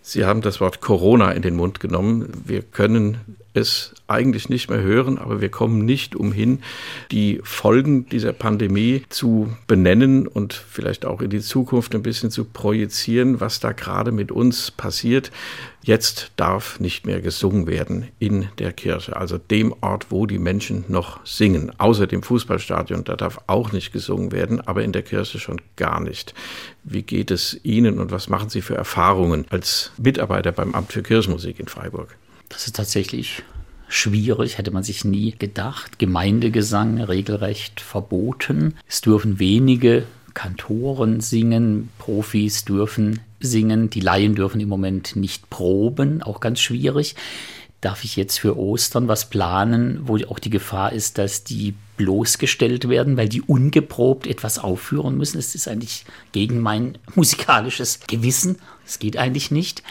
Sie 0.03 0.25
haben 0.25 0.43
das 0.43 0.61
Wort 0.61 0.81
Corona 0.81 1.33
in 1.33 1.43
den 1.43 1.57
Mund 1.57 1.81
genommen. 1.81 2.43
Wir 2.45 2.63
können 2.63 3.19
es 3.55 3.95
eigentlich 4.07 4.49
nicht 4.49 4.71
mehr 4.71 4.81
hören, 4.81 5.19
aber 5.19 5.41
wir 5.41 5.51
kommen 5.51 5.85
nicht 5.85 6.17
umhin, 6.17 6.63
die 7.11 7.41
Folgen 7.43 8.09
dieser 8.09 8.33
Pandemie 8.33 9.03
zu 9.09 9.53
benennen 9.67 10.27
und 10.27 10.53
vielleicht 10.55 11.05
auch 11.05 11.21
in 11.21 11.31
die 11.31 11.41
Zukunft 11.41 11.95
ein 11.95 12.03
bisschen 12.03 12.31
zu 12.31 12.45
projizieren, 12.45 13.41
was 13.41 13.61
da 13.61 13.73
gerade 13.73 14.13
mit 14.13 14.33
uns 14.33 14.71
passiert. 14.71 15.31
Jetzt 15.85 16.31
darf 16.37 16.79
nicht 16.79 17.07
mehr 17.07 17.21
gesungen 17.21 17.67
werden 17.67 18.09
in 18.19 18.49
der 18.59 18.73
Kirche, 18.73 19.17
also 19.17 19.37
dem 19.37 19.75
Ort, 19.81 20.07
wo 20.11 20.27
die 20.27 20.39
Menschen 20.39 20.85
noch 20.89 21.25
singen. 21.27 21.73
Außer 21.79 22.07
dem 22.07 22.23
Fußballstadion, 22.23 23.05
da 23.05 23.17
darf 23.17 23.41
auch 23.49 23.73
nicht 23.73 23.93
gesungen 23.93 24.31
werden, 24.31 24.61
aber 24.61 24.85
in 24.85 24.93
der 24.93 25.03
Kirche 25.03 25.41
schon 25.41 25.61
gar 25.77 26.01
nicht. 26.01 26.35
Wie 26.85 27.03
geht 27.03 27.31
es 27.31 27.59
Ihnen 27.65 27.99
und 27.99 28.13
was 28.13 28.29
machen 28.29 28.49
Sie 28.49 28.63
für 28.63 28.77
Erfahrungen 28.77 29.47
als 29.51 29.91
Mitarbeiter 29.99 30.53
beim 30.53 30.75
Amt 30.75 30.93
für 30.93 31.03
Kirchenmusik 31.03 31.59
in 31.59 31.67
Freiburg? 31.67 32.17
Das 32.53 32.67
ist 32.67 32.77
tatsächlich 32.77 33.43
schwierig, 33.89 34.59
hätte 34.59 34.71
man 34.71 34.83
sich 34.83 35.05
nie 35.05 35.35
gedacht. 35.39 35.99
Gemeindegesang 35.99 37.01
regelrecht 37.01 37.81
verboten. 37.81 38.75
Es 38.87 39.01
dürfen 39.01 39.39
wenige 39.39 40.05
Kantoren 40.35 41.21
singen, 41.21 41.89
Profis 41.99 42.65
dürfen 42.65 43.21
singen, 43.41 43.91
die 43.91 44.01
Laien 44.01 44.35
dürfen 44.35 44.61
im 44.61 44.69
Moment 44.69 45.17
nicht 45.17 45.51
proben, 45.51 46.23
auch 46.23 46.41
ganz 46.41 46.61
schwierig. 46.61 47.17
Darf 47.81 48.05
ich 48.05 48.17
jetzt 48.17 48.39
für 48.39 48.57
Ostern 48.57 49.09
was 49.09 49.29
planen, 49.29 50.01
wo 50.05 50.17
auch 50.29 50.39
die 50.39 50.51
Gefahr 50.51 50.93
ist, 50.93 51.19
dass 51.19 51.43
die 51.43 51.75
bloßgestellt 51.97 52.89
werden, 52.89 53.17
weil 53.17 53.29
die 53.29 53.43
ungeprobt 53.43 54.27
etwas 54.27 54.59
aufführen 54.59 55.19
müssen? 55.19 55.39
Das 55.39 55.55
ist 55.55 55.67
eigentlich 55.67 56.05
gegen 56.31 56.61
mein 56.61 56.97
musikalisches 57.15 58.01
Gewissen. 58.07 58.59
Das 58.85 59.01
geht 59.01 59.17
eigentlich 59.17 59.51
nicht. 59.51 59.83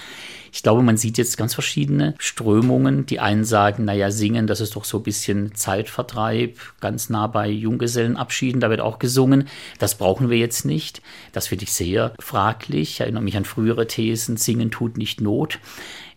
Ich 0.51 0.63
glaube, 0.63 0.81
man 0.81 0.97
sieht 0.97 1.17
jetzt 1.17 1.37
ganz 1.37 1.53
verschiedene 1.53 2.13
Strömungen. 2.17 3.05
Die 3.05 3.19
einen 3.19 3.45
sagen, 3.45 3.85
naja, 3.85 4.11
singen, 4.11 4.47
das 4.47 4.61
ist 4.61 4.75
doch 4.75 4.83
so 4.83 4.97
ein 4.97 5.03
bisschen 5.03 5.55
Zeitvertreib, 5.55 6.57
ganz 6.79 7.09
nah 7.09 7.27
bei 7.27 7.47
Junggesellenabschieden, 7.47 8.59
da 8.59 8.69
wird 8.69 8.81
auch 8.81 8.99
gesungen. 8.99 9.47
Das 9.79 9.95
brauchen 9.95 10.29
wir 10.29 10.37
jetzt 10.37 10.65
nicht. 10.65 11.01
Das 11.31 11.47
finde 11.47 11.63
ich 11.63 11.73
sehr 11.73 12.13
fraglich. 12.19 12.91
Ich 12.91 12.99
erinnere 12.99 13.23
mich 13.23 13.37
an 13.37 13.45
frühere 13.45 13.87
Thesen, 13.87 14.37
singen 14.37 14.71
tut 14.71 14.97
nicht 14.97 15.21
Not. 15.21 15.59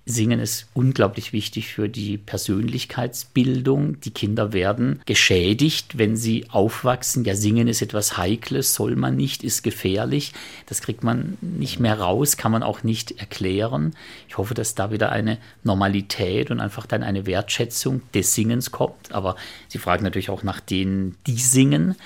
Singen 0.06 0.38
ist 0.38 0.66
unglaublich 0.74 1.32
wichtig 1.32 1.72
für 1.72 1.88
die 1.88 2.18
Persönlichkeitsbildung. 2.18 4.00
Die 4.00 4.10
Kinder 4.10 4.52
werden 4.52 5.00
geschädigt, 5.06 5.96
wenn 5.96 6.16
sie 6.16 6.46
aufwachsen. 6.50 7.24
Ja, 7.24 7.34
Singen 7.34 7.68
ist 7.68 7.80
etwas 7.80 8.18
Heikles, 8.18 8.74
soll 8.74 8.96
man 8.96 9.16
nicht, 9.16 9.42
ist 9.42 9.62
gefährlich. 9.62 10.34
Das 10.66 10.82
kriegt 10.82 11.04
man 11.04 11.38
nicht 11.40 11.80
mehr 11.80 11.98
raus, 11.98 12.36
kann 12.36 12.52
man 12.52 12.62
auch 12.62 12.82
nicht 12.82 13.18
erklären. 13.18 13.94
Ich 14.28 14.36
hoffe, 14.36 14.52
dass 14.52 14.74
da 14.74 14.90
wieder 14.90 15.10
eine 15.10 15.38
Normalität 15.62 16.50
und 16.50 16.60
einfach 16.60 16.84
dann 16.84 17.02
eine 17.02 17.24
Wertschätzung 17.24 18.02
des 18.12 18.34
Singens 18.34 18.70
kommt. 18.70 19.12
Aber 19.12 19.36
Sie 19.68 19.78
fragen 19.78 20.04
natürlich 20.04 20.28
auch 20.28 20.42
nach 20.42 20.60
denen, 20.60 21.16
die 21.26 21.38
singen. 21.38 21.96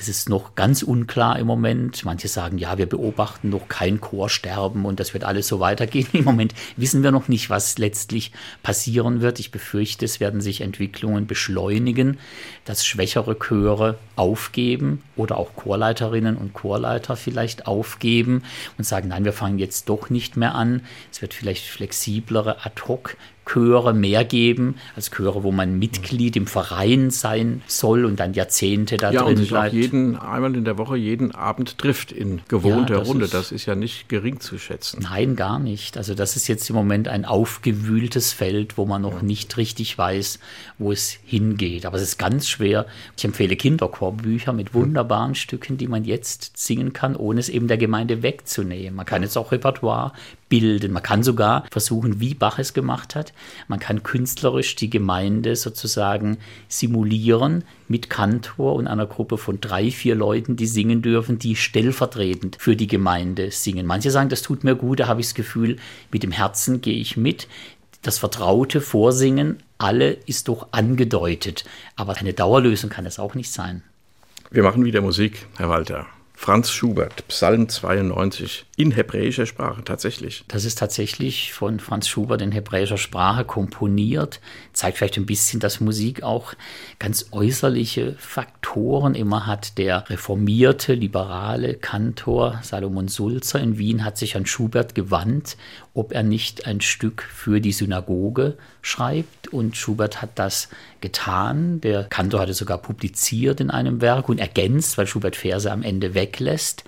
Es 0.00 0.08
ist 0.08 0.30
noch 0.30 0.54
ganz 0.54 0.82
unklar 0.82 1.38
im 1.38 1.46
Moment. 1.46 2.06
Manche 2.06 2.26
sagen, 2.26 2.56
ja, 2.56 2.78
wir 2.78 2.86
beobachten 2.86 3.50
noch 3.50 3.68
kein 3.68 4.00
Chorsterben 4.00 4.86
und 4.86 4.98
das 4.98 5.12
wird 5.12 5.24
alles 5.24 5.46
so 5.46 5.60
weitergehen. 5.60 6.06
Im 6.14 6.24
Moment 6.24 6.54
wissen 6.78 7.02
wir 7.02 7.10
noch 7.10 7.28
nicht, 7.28 7.50
was 7.50 7.76
letztlich 7.76 8.32
passieren 8.62 9.20
wird. 9.20 9.38
Ich 9.40 9.50
befürchte, 9.50 10.06
es 10.06 10.18
werden 10.18 10.40
sich 10.40 10.62
Entwicklungen 10.62 11.26
beschleunigen, 11.26 12.16
dass 12.64 12.86
schwächere 12.86 13.38
Chöre 13.38 13.98
aufgeben 14.16 15.02
oder 15.16 15.36
auch 15.36 15.54
Chorleiterinnen 15.54 16.38
und 16.38 16.54
Chorleiter 16.54 17.14
vielleicht 17.14 17.66
aufgeben 17.66 18.42
und 18.78 18.84
sagen, 18.84 19.08
nein, 19.08 19.26
wir 19.26 19.34
fangen 19.34 19.58
jetzt 19.58 19.90
doch 19.90 20.08
nicht 20.08 20.34
mehr 20.34 20.54
an. 20.54 20.80
Es 21.12 21.20
wird 21.20 21.34
vielleicht 21.34 21.66
flexiblere 21.66 22.64
Ad-hoc 22.64 23.18
Chöre 23.50 23.94
mehr 23.94 24.24
geben 24.24 24.76
als 24.94 25.10
Chöre, 25.10 25.42
wo 25.42 25.50
man 25.50 25.78
Mitglied 25.78 26.36
im 26.36 26.46
Verein 26.46 27.10
sein 27.10 27.62
soll 27.66 28.04
und 28.04 28.20
dann 28.20 28.32
Jahrzehnte 28.34 28.96
da 28.96 29.10
ja, 29.10 29.22
drin 29.22 29.30
und 29.30 29.36
sich 29.38 29.48
bleibt. 29.48 29.70
Auch 29.70 29.76
jeden 29.76 30.16
einmal 30.16 30.54
in 30.54 30.64
der 30.64 30.78
Woche 30.78 30.96
jeden 30.96 31.34
Abend 31.34 31.78
trifft 31.78 32.12
in 32.12 32.42
gewohnter 32.48 32.98
ja, 32.98 33.02
Runde. 33.02 33.24
Ist, 33.24 33.34
das 33.34 33.50
ist 33.50 33.66
ja 33.66 33.74
nicht 33.74 34.08
gering 34.08 34.38
zu 34.38 34.58
schätzen. 34.58 35.00
Nein, 35.02 35.34
gar 35.34 35.58
nicht. 35.58 35.96
Also 35.96 36.14
das 36.14 36.36
ist 36.36 36.46
jetzt 36.46 36.70
im 36.70 36.76
Moment 36.76 37.08
ein 37.08 37.24
aufgewühltes 37.24 38.32
Feld, 38.32 38.78
wo 38.78 38.86
man 38.86 39.02
noch 39.02 39.16
ja. 39.16 39.22
nicht 39.22 39.56
richtig 39.56 39.98
weiß, 39.98 40.38
wo 40.78 40.92
es 40.92 41.18
hingeht. 41.24 41.86
Aber 41.86 41.96
es 41.96 42.02
ist 42.02 42.18
ganz 42.18 42.48
schwer. 42.48 42.86
Ich 43.16 43.24
empfehle 43.24 43.56
Kinderchorbücher 43.56 44.52
mit 44.52 44.74
wunderbaren 44.74 45.34
Stücken, 45.34 45.76
die 45.76 45.88
man 45.88 46.04
jetzt 46.04 46.56
singen 46.56 46.92
kann, 46.92 47.16
ohne 47.16 47.40
es 47.40 47.48
eben 47.48 47.66
der 47.66 47.78
Gemeinde 47.78 48.22
wegzunehmen. 48.22 48.94
Man 48.94 49.06
kann 49.06 49.22
jetzt 49.22 49.36
auch 49.36 49.50
Repertoire 49.50 50.12
bilden. 50.50 50.92
Man 50.92 51.02
kann 51.02 51.22
sogar 51.22 51.64
versuchen, 51.70 52.20
wie 52.20 52.34
Bach 52.34 52.58
es 52.58 52.74
gemacht 52.74 53.14
hat. 53.14 53.32
Man 53.68 53.78
kann 53.78 54.02
künstlerisch 54.02 54.76
die 54.76 54.90
Gemeinde 54.90 55.56
sozusagen 55.56 56.36
simulieren 56.68 57.64
mit 57.88 58.10
Kantor 58.10 58.74
und 58.74 58.86
einer 58.86 59.06
Gruppe 59.06 59.38
von 59.38 59.62
drei, 59.62 59.90
vier 59.90 60.14
Leuten, 60.14 60.56
die 60.56 60.66
singen 60.66 61.00
dürfen, 61.00 61.38
die 61.38 61.56
stellvertretend 61.56 62.56
für 62.60 62.76
die 62.76 62.86
Gemeinde 62.86 63.50
singen. 63.50 63.86
Manche 63.86 64.10
sagen, 64.10 64.28
das 64.28 64.42
tut 64.42 64.62
mir 64.62 64.76
gut, 64.76 65.00
da 65.00 65.06
habe 65.06 65.20
ich 65.20 65.28
das 65.28 65.34
Gefühl, 65.34 65.78
mit 66.12 66.22
dem 66.22 66.32
Herzen 66.32 66.82
gehe 66.82 66.98
ich 66.98 67.16
mit. 67.16 67.48
Das 68.02 68.18
vertraute 68.18 68.80
Vorsingen, 68.80 69.62
alle 69.78 70.12
ist 70.12 70.48
doch 70.48 70.68
angedeutet. 70.72 71.64
Aber 71.96 72.16
eine 72.16 72.34
Dauerlösung 72.34 72.90
kann 72.90 73.04
das 73.04 73.18
auch 73.18 73.34
nicht 73.34 73.52
sein. 73.52 73.82
Wir 74.50 74.62
machen 74.62 74.84
wieder 74.84 75.00
Musik, 75.00 75.46
Herr 75.58 75.68
Walter. 75.68 76.06
Franz 76.42 76.70
Schubert, 76.70 77.28
Psalm 77.28 77.68
92 77.68 78.64
in 78.78 78.92
hebräischer 78.92 79.44
Sprache 79.44 79.84
tatsächlich. 79.84 80.42
Das 80.48 80.64
ist 80.64 80.78
tatsächlich 80.78 81.52
von 81.52 81.80
Franz 81.80 82.08
Schubert 82.08 82.40
in 82.40 82.50
hebräischer 82.50 82.96
Sprache 82.96 83.44
komponiert. 83.44 84.40
Zeigt 84.72 84.96
vielleicht 84.96 85.18
ein 85.18 85.26
bisschen, 85.26 85.60
dass 85.60 85.80
Musik 85.80 86.22
auch 86.22 86.54
ganz 86.98 87.26
äußerliche 87.32 88.14
Faktoren 88.18 89.14
immer 89.14 89.46
hat. 89.46 89.76
Der 89.76 90.08
reformierte, 90.08 90.94
liberale 90.94 91.74
Kantor 91.74 92.60
Salomon 92.62 93.08
Sulzer 93.08 93.60
in 93.60 93.76
Wien 93.76 94.02
hat 94.02 94.16
sich 94.16 94.34
an 94.34 94.46
Schubert 94.46 94.94
gewandt, 94.94 95.58
ob 95.94 96.12
er 96.12 96.22
nicht 96.22 96.66
ein 96.66 96.80
Stück 96.80 97.22
für 97.22 97.60
die 97.60 97.72
Synagoge 97.72 98.56
schreibt. 98.82 99.48
Und 99.48 99.76
Schubert 99.76 100.22
hat 100.22 100.30
das 100.36 100.68
getan. 101.00 101.80
Der 101.80 102.04
Kantor 102.04 102.40
hatte 102.40 102.54
sogar 102.54 102.78
publiziert 102.78 103.60
in 103.60 103.70
einem 103.70 104.00
Werk 104.00 104.28
und 104.28 104.38
ergänzt, 104.38 104.98
weil 104.98 105.06
Schubert 105.06 105.36
Verse 105.36 105.70
am 105.70 105.82
Ende 105.82 106.14
weglässt. 106.14 106.84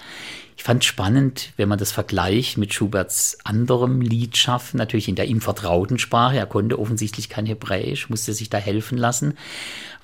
Ich 0.57 0.65
fand 0.65 0.85
spannend, 0.85 1.53
wenn 1.57 1.69
man 1.69 1.79
das 1.79 1.91
vergleicht 1.91 2.59
mit 2.59 2.73
Schuberts 2.73 3.39
anderem 3.43 4.01
Liedschaffen, 4.01 4.79
natürlich 4.79 5.09
in 5.09 5.17
der 5.17 5.27
ihm 5.27 5.41
vertrauten 5.41 5.99
Sprache. 5.99 6.37
Er 6.37 6.47
konnte 6.47 6.79
offensichtlich 6.79 7.29
kein 7.29 7.47
Hebräisch, 7.47 8.09
musste 8.11 8.33
sich 8.33 8.51
da 8.51 8.59
helfen 8.59 8.97
lassen. 8.97 9.35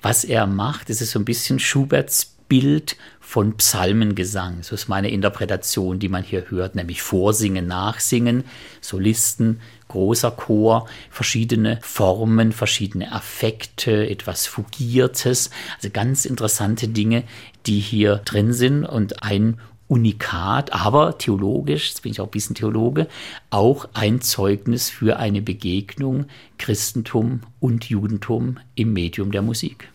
Was 0.01 0.25
er 0.25 0.47
macht, 0.47 0.89
ist 0.89 1.01
es 1.01 1.11
so 1.11 1.19
ein 1.19 1.25
bisschen 1.25 1.59
Schuberts 1.59 2.35
Bild 2.49 2.97
von 3.21 3.55
Psalmengesang. 3.57 4.63
So 4.63 4.75
ist 4.75 4.89
meine 4.89 5.11
Interpretation, 5.11 5.99
die 5.99 6.09
man 6.09 6.23
hier 6.23 6.49
hört, 6.49 6.75
nämlich 6.75 7.01
Vorsingen, 7.01 7.67
Nachsingen, 7.67 8.43
Solisten, 8.81 9.61
großer 9.87 10.31
Chor, 10.31 10.87
verschiedene 11.11 11.79
Formen, 11.81 12.51
verschiedene 12.51 13.11
Affekte, 13.11 14.09
etwas 14.09 14.47
Fugiertes, 14.47 15.51
also 15.75 15.89
ganz 15.91 16.25
interessante 16.25 16.87
Dinge, 16.87 17.23
die 17.67 17.79
hier 17.79 18.17
drin 18.25 18.51
sind 18.51 18.83
und 18.83 19.23
ein 19.23 19.59
Unikat, 19.87 20.71
aber 20.71 21.17
theologisch, 21.17 21.89
jetzt 21.89 22.03
bin 22.03 22.11
ich 22.11 22.21
auch 22.21 22.25
ein 22.25 22.31
bisschen 22.31 22.55
Theologe, 22.55 23.07
auch 23.49 23.89
ein 23.93 24.21
Zeugnis 24.21 24.89
für 24.89 25.17
eine 25.17 25.41
Begegnung 25.41 26.25
Christentum 26.59 27.41
und 27.59 27.89
Judentum 27.89 28.57
im 28.75 28.93
Medium 28.93 29.31
der 29.31 29.41
Musik. 29.41 29.89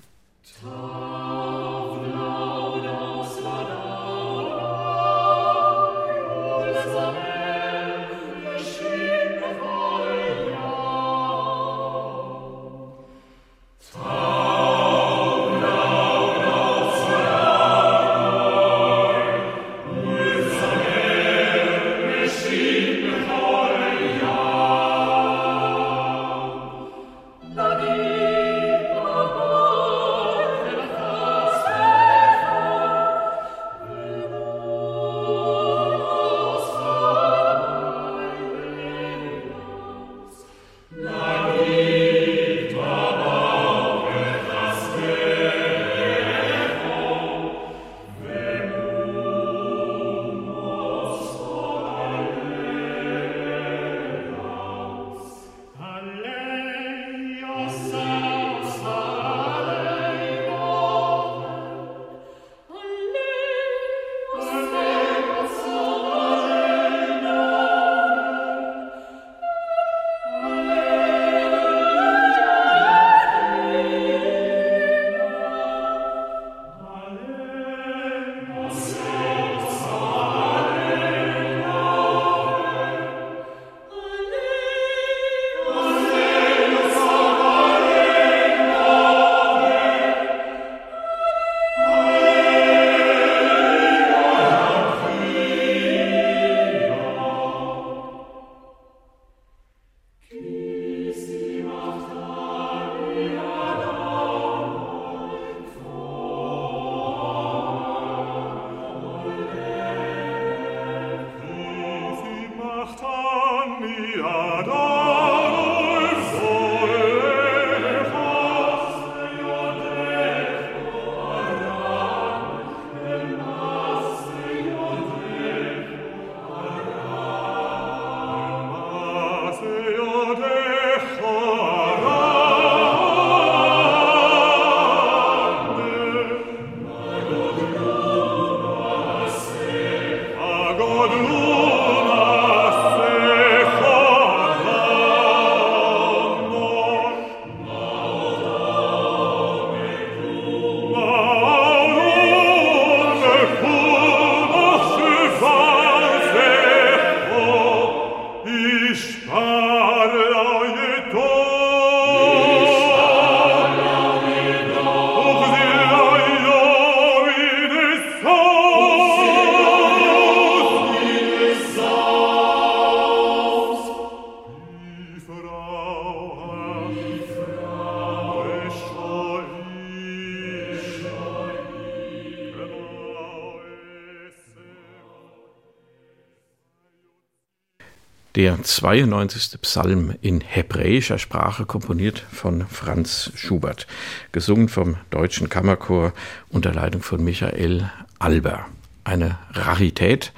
Der 188.37 188.61
92. 188.61 189.61
Psalm 189.63 190.15
in 190.21 190.41
hebräischer 190.41 191.19
Sprache, 191.19 191.67
komponiert 191.67 192.25
von 192.33 192.67
Franz 192.67 193.31
Schubert, 193.37 193.87
gesungen 194.33 194.69
vom 194.69 194.97
Deutschen 195.11 195.49
Kammerchor 195.49 196.13
unter 196.49 196.73
Leitung 196.73 197.03
von 197.03 197.23
Michael 197.23 197.91
Alber. 198.19 198.67
Eine 199.05 199.39
Rarität, 199.53 200.33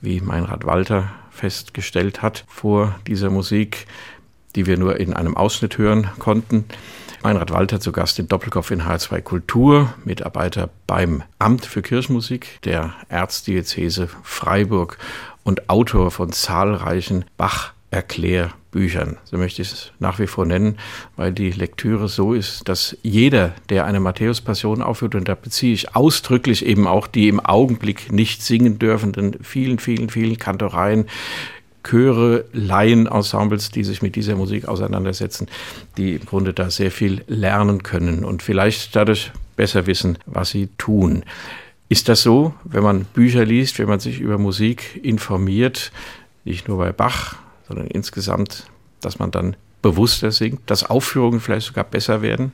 wie 0.00 0.20
Meinrad 0.20 0.64
Walter 0.64 1.10
festgestellt 1.30 2.22
hat 2.22 2.44
vor 2.46 2.98
dieser 3.06 3.30
Musik, 3.30 3.86
die 4.54 4.66
wir 4.66 4.76
nur 4.76 5.00
in 5.00 5.12
einem 5.12 5.36
Ausschnitt 5.36 5.78
hören 5.78 6.08
konnten. 6.18 6.66
Meinrad 7.22 7.50
Walter 7.50 7.80
zu 7.80 7.92
Gast 7.92 8.18
in 8.18 8.28
Doppelkopf 8.28 8.70
in 8.70 8.82
H2 8.82 9.20
Kultur, 9.20 9.92
Mitarbeiter 10.04 10.70
beim 10.86 11.22
Amt 11.38 11.66
für 11.66 11.82
Kirchenmusik 11.82 12.62
der 12.62 12.94
Erzdiözese 13.08 14.08
Freiburg 14.22 14.96
und 15.44 15.68
Autor 15.68 16.10
von 16.10 16.32
zahlreichen 16.32 17.24
Bach-Erklärbüchern. 17.36 19.18
So 19.24 19.38
möchte 19.38 19.62
ich 19.62 19.72
es 19.72 19.92
nach 19.98 20.18
wie 20.18 20.26
vor 20.26 20.46
nennen, 20.46 20.78
weil 21.16 21.32
die 21.32 21.50
Lektüre 21.50 22.08
so 22.08 22.34
ist, 22.34 22.68
dass 22.68 22.96
jeder, 23.02 23.52
der 23.68 23.84
eine 23.84 24.00
Matthäus-Passion 24.00 24.82
aufführt, 24.82 25.14
und 25.14 25.28
da 25.28 25.34
beziehe 25.34 25.72
ich 25.72 25.94
ausdrücklich 25.96 26.64
eben 26.64 26.86
auch 26.86 27.06
die 27.06 27.28
im 27.28 27.40
Augenblick 27.40 28.12
nicht 28.12 28.42
singen 28.42 28.78
dürfenden 28.78 29.36
vielen, 29.42 29.78
vielen, 29.78 30.10
vielen 30.10 30.38
Kantoreien, 30.38 31.06
Chöre, 31.82 32.44
Laien-Ensembles, 32.52 33.70
die 33.70 33.84
sich 33.84 34.02
mit 34.02 34.14
dieser 34.14 34.36
Musik 34.36 34.68
auseinandersetzen, 34.68 35.48
die 35.96 36.14
im 36.14 36.26
Grunde 36.26 36.52
da 36.52 36.70
sehr 36.70 36.90
viel 36.90 37.24
lernen 37.26 37.82
können 37.82 38.24
und 38.24 38.42
vielleicht 38.42 38.94
dadurch 38.94 39.32
besser 39.56 39.86
wissen, 39.86 40.18
was 40.26 40.50
sie 40.50 40.68
tun. 40.78 41.24
Ist 41.90 42.08
das 42.08 42.22
so, 42.22 42.54
wenn 42.62 42.84
man 42.84 43.04
Bücher 43.04 43.44
liest, 43.44 43.80
wenn 43.80 43.88
man 43.88 43.98
sich 43.98 44.20
über 44.20 44.38
Musik 44.38 45.00
informiert, 45.02 45.90
nicht 46.44 46.68
nur 46.68 46.78
bei 46.78 46.92
Bach, 46.92 47.34
sondern 47.66 47.88
insgesamt, 47.88 48.66
dass 49.00 49.18
man 49.18 49.32
dann 49.32 49.56
bewusster 49.82 50.30
singt, 50.30 50.60
dass 50.70 50.84
Aufführungen 50.84 51.40
vielleicht 51.40 51.66
sogar 51.66 51.82
besser 51.82 52.22
werden? 52.22 52.52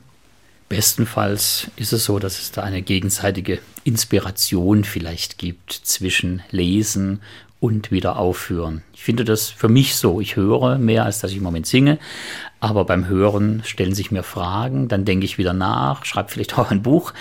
Bestenfalls 0.69 1.69
ist 1.75 1.93
es 1.93 2.05
so, 2.05 2.17
dass 2.17 2.39
es 2.39 2.51
da 2.51 2.63
eine 2.63 2.81
gegenseitige 2.81 3.59
Inspiration 3.83 4.83
vielleicht 4.83 5.37
gibt 5.37 5.71
zwischen 5.71 6.41
Lesen 6.49 7.21
und 7.59 7.91
wieder 7.91 8.17
aufführen. 8.17 8.81
Ich 8.93 9.03
finde 9.03 9.23
das 9.23 9.49
für 9.49 9.69
mich 9.69 9.97
so. 9.97 10.19
Ich 10.19 10.35
höre 10.35 10.79
mehr, 10.79 11.05
als 11.05 11.19
dass 11.19 11.29
ich 11.29 11.37
im 11.37 11.43
Moment 11.43 11.67
singe. 11.67 11.99
Aber 12.59 12.85
beim 12.85 13.07
Hören 13.07 13.61
stellen 13.65 13.93
sich 13.93 14.09
mir 14.09 14.23
Fragen, 14.23 14.87
dann 14.87 15.05
denke 15.05 15.25
ich 15.25 15.37
wieder 15.37 15.53
nach, 15.53 16.05
schreibe 16.05 16.29
vielleicht 16.29 16.57
auch 16.57 16.71
ein 16.71 16.81
Buch 16.81 17.13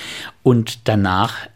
und 0.42 0.88
danach 0.88 1.46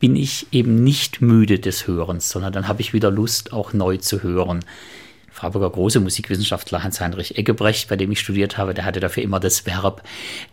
bin 0.00 0.16
ich 0.16 0.46
eben 0.50 0.82
nicht 0.82 1.20
müde 1.20 1.58
des 1.58 1.86
Hörens, 1.86 2.30
sondern 2.30 2.52
dann 2.52 2.68
habe 2.68 2.80
ich 2.80 2.92
wieder 2.92 3.10
Lust, 3.10 3.52
auch 3.52 3.72
neu 3.72 3.98
zu 3.98 4.22
hören. 4.22 4.64
Freiburger 5.30 5.70
große 5.70 6.00
Musikwissenschaftler 6.00 6.82
Hans-Heinrich 6.82 7.38
Eggebrecht, 7.38 7.88
bei 7.88 7.96
dem 7.96 8.10
ich 8.10 8.20
studiert 8.20 8.58
habe, 8.58 8.74
der 8.74 8.84
hatte 8.84 9.00
dafür 9.00 9.22
immer 9.22 9.40
das 9.40 9.64
Verb, 9.64 10.02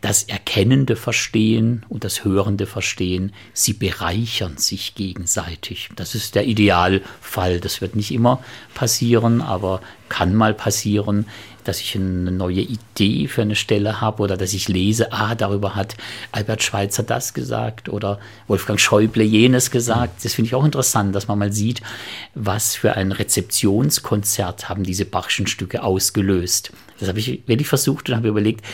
das 0.02 0.24
erkennende 0.24 0.96
Verstehen 0.96 1.86
und 1.90 2.04
das 2.04 2.24
hörende 2.24 2.68
Verstehen, 2.68 3.34
sie 3.54 3.74
bereichern 3.74 4.58
sich 4.58 4.96
gegenseitig. 4.96 5.90
Das 5.96 6.14
ist 6.14 6.36
der 6.36 6.46
Idealfall. 6.46 7.60
Das 7.60 7.82
wird 7.82 7.96
nicht 7.96 8.12
immer 8.12 8.42
passieren, 8.76 9.42
aber 9.42 9.82
kann 10.10 10.36
mal 10.36 10.54
passieren 10.54 11.26
dass 11.68 11.82
ich 11.82 11.96
eine 11.96 12.32
neue 12.32 12.62
Idee 12.62 13.28
für 13.28 13.42
eine 13.42 13.56
Stelle 13.56 14.02
habe 14.02 14.24
oder 14.24 14.38
dass 14.38 14.54
ich 14.54 14.68
lese, 14.68 15.12
ah, 15.12 15.36
darüber 15.36 15.76
hat 15.76 15.96
Albert 16.32 16.64
Schweitzer 16.64 17.04
das 17.04 17.34
gesagt 17.34 17.90
oder 17.90 18.20
Wolfgang 18.48 18.80
Schäuble 18.80 19.24
jenes 19.24 19.72
gesagt. 19.72 20.24
Das 20.24 20.34
finde 20.34 20.48
ich 20.48 20.56
auch 20.56 20.66
interessant, 20.66 21.16
dass 21.16 21.28
man 21.28 21.40
mal 21.40 21.52
sieht, 21.52 21.82
was 22.36 22.76
für 22.76 22.94
ein 22.94 23.12
Rezeptionskonzert 23.12 24.70
haben 24.70 24.84
diese 24.84 25.06
Bachschen 25.06 25.48
Stücke 25.48 25.84
ausgelöst. 25.84 26.72
Das 27.00 27.10
habe 27.10 27.20
ich 27.20 27.44
wirklich 27.48 27.68
versucht 27.68 28.10
und 28.10 28.16
habe 28.16 28.30
überlegt, 28.30 28.66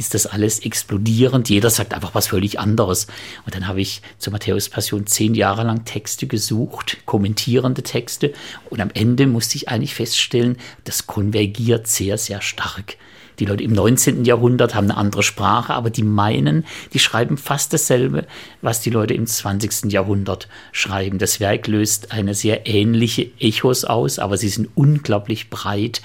ist 0.00 0.14
das 0.14 0.26
alles 0.26 0.60
explodierend. 0.60 1.50
Jeder 1.50 1.68
sagt 1.68 1.92
einfach 1.92 2.14
was 2.14 2.28
völlig 2.28 2.58
anderes. 2.58 3.06
Und 3.44 3.54
dann 3.54 3.68
habe 3.68 3.82
ich 3.82 4.00
zur 4.18 4.32
Matthäus 4.32 4.70
Passion 4.70 5.06
zehn 5.06 5.34
Jahre 5.34 5.62
lang 5.62 5.84
Texte 5.84 6.26
gesucht, 6.26 6.96
kommentierende 7.04 7.82
Texte. 7.82 8.32
Und 8.70 8.80
am 8.80 8.90
Ende 8.94 9.26
musste 9.26 9.56
ich 9.56 9.68
eigentlich 9.68 9.94
feststellen, 9.94 10.56
das 10.84 11.06
konvergiert 11.06 11.86
sehr, 11.86 12.16
sehr 12.16 12.40
stark. 12.40 12.96
Die 13.40 13.46
Leute 13.46 13.64
im 13.64 13.72
19. 13.72 14.26
Jahrhundert 14.26 14.74
haben 14.74 14.90
eine 14.90 14.98
andere 14.98 15.22
Sprache, 15.22 15.72
aber 15.72 15.88
die 15.88 16.02
meinen, 16.02 16.66
die 16.92 16.98
schreiben 16.98 17.38
fast 17.38 17.72
dasselbe, 17.72 18.26
was 18.60 18.82
die 18.82 18.90
Leute 18.90 19.14
im 19.14 19.26
20. 19.26 19.90
Jahrhundert 19.90 20.46
schreiben. 20.72 21.18
Das 21.18 21.40
Werk 21.40 21.66
löst 21.66 22.12
eine 22.12 22.34
sehr 22.34 22.66
ähnliche 22.66 23.30
Echos 23.38 23.84
aus, 23.84 24.18
aber 24.18 24.36
sie 24.36 24.50
sind 24.50 24.68
unglaublich 24.74 25.48
breit. 25.48 26.02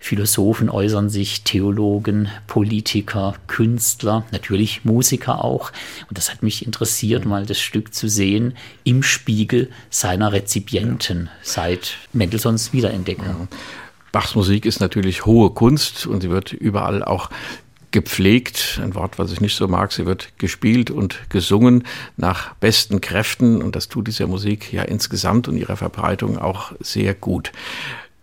Philosophen 0.00 0.68
äußern 0.70 1.10
sich, 1.10 1.42
Theologen, 1.42 2.28
Politiker, 2.46 3.34
Künstler, 3.46 4.24
natürlich 4.32 4.84
Musiker 4.84 5.44
auch. 5.44 5.72
Und 6.08 6.18
das 6.18 6.30
hat 6.30 6.42
mich 6.42 6.66
interessiert, 6.66 7.24
mal 7.26 7.46
das 7.46 7.60
Stück 7.60 7.94
zu 7.94 8.08
sehen 8.08 8.56
im 8.82 9.02
Spiegel 9.02 9.68
seiner 9.90 10.32
Rezipienten 10.32 11.28
seit 11.42 11.98
Mendelssohns 12.12 12.72
Wiederentdeckung. 12.72 13.48
Ja. 13.50 13.58
Bachs 14.12 14.34
Musik 14.34 14.66
ist 14.66 14.80
natürlich 14.80 15.24
hohe 15.24 15.50
Kunst 15.50 16.06
und 16.06 16.20
sie 16.20 16.30
wird 16.30 16.52
überall 16.52 17.02
auch 17.02 17.30
gepflegt, 17.92 18.80
ein 18.82 18.94
Wort, 18.94 19.18
was 19.18 19.32
ich 19.32 19.40
nicht 19.40 19.56
so 19.56 19.68
mag, 19.68 19.92
sie 19.92 20.06
wird 20.06 20.38
gespielt 20.38 20.90
und 20.90 21.30
gesungen 21.30 21.84
nach 22.16 22.54
besten 22.54 23.00
Kräften 23.00 23.62
und 23.62 23.76
das 23.76 23.88
tut 23.88 24.08
dieser 24.08 24.26
Musik 24.26 24.72
ja 24.72 24.82
insgesamt 24.82 25.48
und 25.48 25.56
ihrer 25.56 25.76
Verbreitung 25.76 26.38
auch 26.38 26.72
sehr 26.80 27.14
gut. 27.14 27.52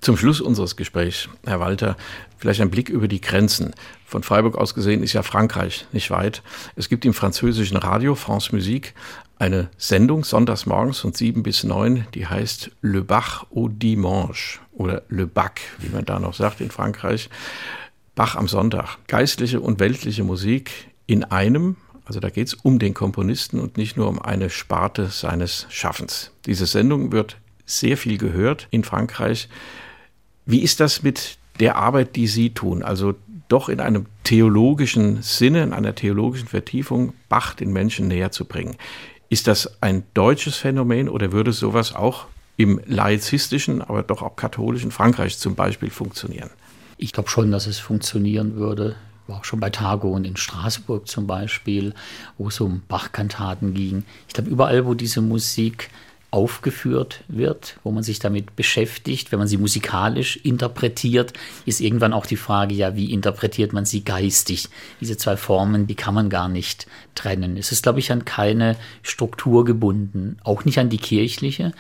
Zum 0.02 0.16
Schluss 0.16 0.42
unseres 0.42 0.76
Gesprächs, 0.76 1.28
Herr 1.46 1.60
Walter, 1.60 1.98
vielleicht 2.38 2.62
ein 2.62 2.72
Blick 2.72 2.90
über 2.90 3.08
die 3.08 3.20
Grenzen. 3.20 3.74
Von 4.06 4.24
Freiburg 4.24 4.58
aus 4.58 4.74
gesehen 4.74 5.04
ist 5.04 5.14
ja 5.14 5.24
Frankreich 5.24 5.88
nicht 5.92 6.10
weit. 6.10 6.42
Es 6.76 6.88
gibt 6.88 7.04
im 7.04 7.14
französischen 7.14 7.78
Radio 7.78 8.16
France 8.16 8.56
Musique 8.56 8.94
eine 9.40 9.70
Sendung 9.78 10.26
sonntags 10.26 10.66
morgens 10.66 11.00
von 11.00 11.14
sieben 11.14 11.44
bis 11.44 11.64
neun, 11.64 12.06
die 12.14 12.28
heißt 12.28 12.72
Le 12.82 13.02
Bach 13.02 13.46
au 13.56 13.70
Dimanche 13.70 14.60
oder 14.74 15.04
Le 15.08 15.26
Bac, 15.28 15.62
wie 15.80 15.90
man 15.90 16.06
da 16.06 16.20
noch 16.20 16.34
sagt 16.34 16.60
in 16.60 16.70
Frankreich. 16.70 17.30
Bach 18.16 18.36
am 18.36 18.50
Sonntag. 18.50 18.98
Geistliche 19.08 19.62
und 19.62 19.80
weltliche 19.80 20.26
Musik 20.26 20.72
in 21.08 21.24
einem. 21.24 21.78
Also 22.04 22.20
da 22.20 22.30
geht 22.30 22.48
es 22.48 22.54
um 22.54 22.80
den 22.80 22.94
Komponisten 22.94 23.62
und 23.62 23.78
nicht 23.78 23.96
nur 23.96 24.10
um 24.10 24.22
eine 24.22 24.50
Sparte 24.50 25.08
seines 25.08 25.68
Schaffens. 25.70 26.32
Diese 26.46 26.66
Sendung 26.66 27.14
wird 27.14 27.38
sehr 27.66 27.96
viel 27.96 28.18
gehört 28.18 28.68
in 28.72 28.84
Frankreich. 28.84 29.48
Wie 30.46 30.62
ist 30.62 30.82
das 30.82 31.02
mit 31.02 31.38
der 31.62 31.78
Arbeit, 31.78 32.18
die 32.18 32.28
Sie 32.28 32.50
tun? 32.50 32.84
Also 32.84 33.16
doch 33.48 33.70
in 33.70 33.80
einem 33.80 34.08
theologischen 34.26 35.22
Sinne, 35.22 35.64
in 35.64 35.72
einer 35.72 35.96
theologischen 35.96 36.48
Vertiefung, 36.48 37.14
Bach 37.30 37.54
den 37.54 37.72
Menschen 37.72 38.10
näher 38.10 38.32
zu 38.32 38.46
bringen. 38.46 38.76
Ist 39.30 39.46
das 39.46 39.82
ein 39.82 40.04
deutsches 40.16 40.58
Phänomen 40.58 41.08
oder 41.08 41.32
würde 41.32 41.54
sowas 41.54 41.96
auch 41.96 42.26
im 42.58 42.82
laizistischen, 42.88 43.82
aber 43.82 44.02
doch 44.02 44.24
auch 44.24 44.36
katholischen 44.36 44.92
Frankreich 44.92 45.38
zum 45.38 45.54
Beispiel 45.54 45.92
funktionieren? 45.92 46.50
Ich 46.98 47.14
glaube 47.14 47.30
schon, 47.30 47.52
dass 47.52 47.68
es 47.68 47.78
funktionieren 47.78 48.56
würde. 48.56 48.96
War 49.28 49.38
auch 49.38 49.46
schon 49.46 49.60
bei 49.60 49.70
Tagungen 49.70 50.26
in 50.26 50.36
Straßburg 50.36 51.08
zum 51.08 51.28
Beispiel, 51.28 51.94
wo 52.40 52.48
es 52.48 52.60
um 52.60 52.82
Bachkantaten 52.88 53.76
ging. 53.76 54.04
Ich 54.28 54.34
glaube, 54.34 54.50
überall, 54.50 54.88
wo 54.88 54.96
diese 54.96 55.22
Musik 55.22 55.92
aufgeführt 56.32 57.24
wird, 57.28 57.78
wo 57.84 57.92
man 57.92 58.04
sich 58.04 58.20
damit 58.20 58.56
beschäftigt, 58.56 59.32
wenn 59.32 59.40
man 59.40 59.48
sie 59.48 59.58
musikalisch 59.58 60.38
interpretiert, 60.38 61.34
ist 61.66 61.82
irgendwann 61.82 62.14
auch 62.14 62.26
die 62.26 62.36
Frage, 62.36 62.76
ja, 62.76 62.96
wie 62.96 63.12
interpretiert 63.12 63.74
man 63.74 63.86
sie 63.86 64.04
geistig? 64.04 64.70
Diese 65.02 65.18
zwei 65.18 65.38
Formen, 65.38 65.88
die 65.88 65.96
kann 65.96 66.14
man 66.14 66.30
gar 66.30 66.48
nicht 66.48 66.86
trennen. 67.16 67.58
Es 67.58 67.72
ist, 67.72 67.84
glaube 67.84 68.00
ich, 68.00 68.12
an 68.12 68.26
keine 68.26 68.76
Struktur 69.02 69.66
gebunden, 69.66 70.38
auch 70.44 70.66
nicht 70.66 70.78
an 70.78 70.90
die 70.90 70.98
kirchliche. 70.98 71.72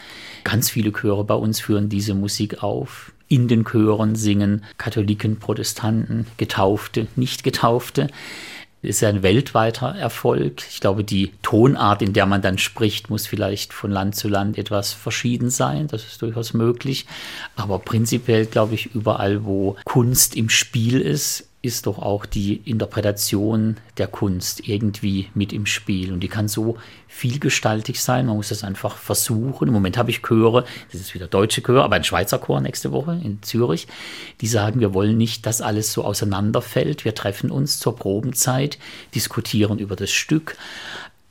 Ganz 0.43 0.69
viele 0.69 0.91
Chöre 0.91 1.23
bei 1.23 1.35
uns 1.35 1.59
führen 1.59 1.89
diese 1.89 2.15
Musik 2.15 2.63
auf. 2.63 3.11
In 3.27 3.47
den 3.47 3.63
Chören 3.63 4.15
singen 4.15 4.63
Katholiken, 4.79 5.37
Protestanten, 5.37 6.25
Getaufte, 6.37 7.05
Nicht-Getaufte 7.15 8.07
ist 8.81 9.01
ja 9.01 9.09
ein 9.09 9.23
weltweiter 9.23 9.95
Erfolg. 9.95 10.63
Ich 10.69 10.79
glaube, 10.79 11.03
die 11.03 11.33
Tonart, 11.41 12.01
in 12.01 12.13
der 12.13 12.25
man 12.25 12.41
dann 12.41 12.57
spricht, 12.57 13.09
muss 13.09 13.27
vielleicht 13.27 13.73
von 13.73 13.91
Land 13.91 14.15
zu 14.15 14.29
Land 14.29 14.57
etwas 14.57 14.93
verschieden 14.93 15.49
sein. 15.49 15.87
Das 15.87 16.05
ist 16.05 16.21
durchaus 16.21 16.53
möglich. 16.53 17.05
Aber 17.57 17.79
prinzipiell 17.79 18.45
glaube 18.45 18.75
ich, 18.75 18.95
überall, 18.95 19.43
wo 19.43 19.75
Kunst 19.83 20.35
im 20.35 20.49
Spiel 20.49 21.01
ist, 21.01 21.48
ist 21.61 21.87
doch 21.87 21.99
auch 21.99 22.25
die 22.25 22.55
Interpretation 22.55 23.75
der 23.97 24.07
Kunst 24.07 24.65
irgendwie 24.67 25.27
mit 25.33 25.51
im 25.51 25.65
Spiel. 25.65 26.13
Und 26.13 26.21
die 26.21 26.29
kann 26.29 26.47
so 26.47 26.77
vielgestaltig 27.09 28.01
sein. 28.01 28.27
Man 28.27 28.37
muss 28.37 28.51
es 28.51 28.63
einfach 28.63 28.95
versuchen. 28.95 29.67
Im 29.67 29.73
Moment 29.73 29.97
habe 29.97 30.09
ich 30.09 30.21
Chöre, 30.21 30.63
das 30.91 31.01
ist 31.01 31.13
wieder 31.13 31.27
deutsche 31.27 31.61
Chöre, 31.61 31.83
aber 31.83 31.97
ein 31.97 32.05
Schweizer 32.05 32.39
Chor 32.39 32.61
nächste 32.61 32.93
Woche 32.93 33.19
in 33.21 33.43
Zürich, 33.43 33.87
die 34.39 34.47
sagen, 34.47 34.79
wir 34.79 34.93
wollen 34.93 35.17
nicht, 35.17 35.45
dass 35.45 35.61
alles 35.61 35.91
so 35.91 36.05
auseinanderfällt. 36.05 37.03
Wir 37.03 37.13
treffen 37.13 37.51
uns 37.51 37.77
zur 37.77 37.93
Probenzeit, 37.93 38.77
diskutieren 39.13 39.79
über 39.79 39.97
das 39.97 40.11
Stück, 40.11 40.55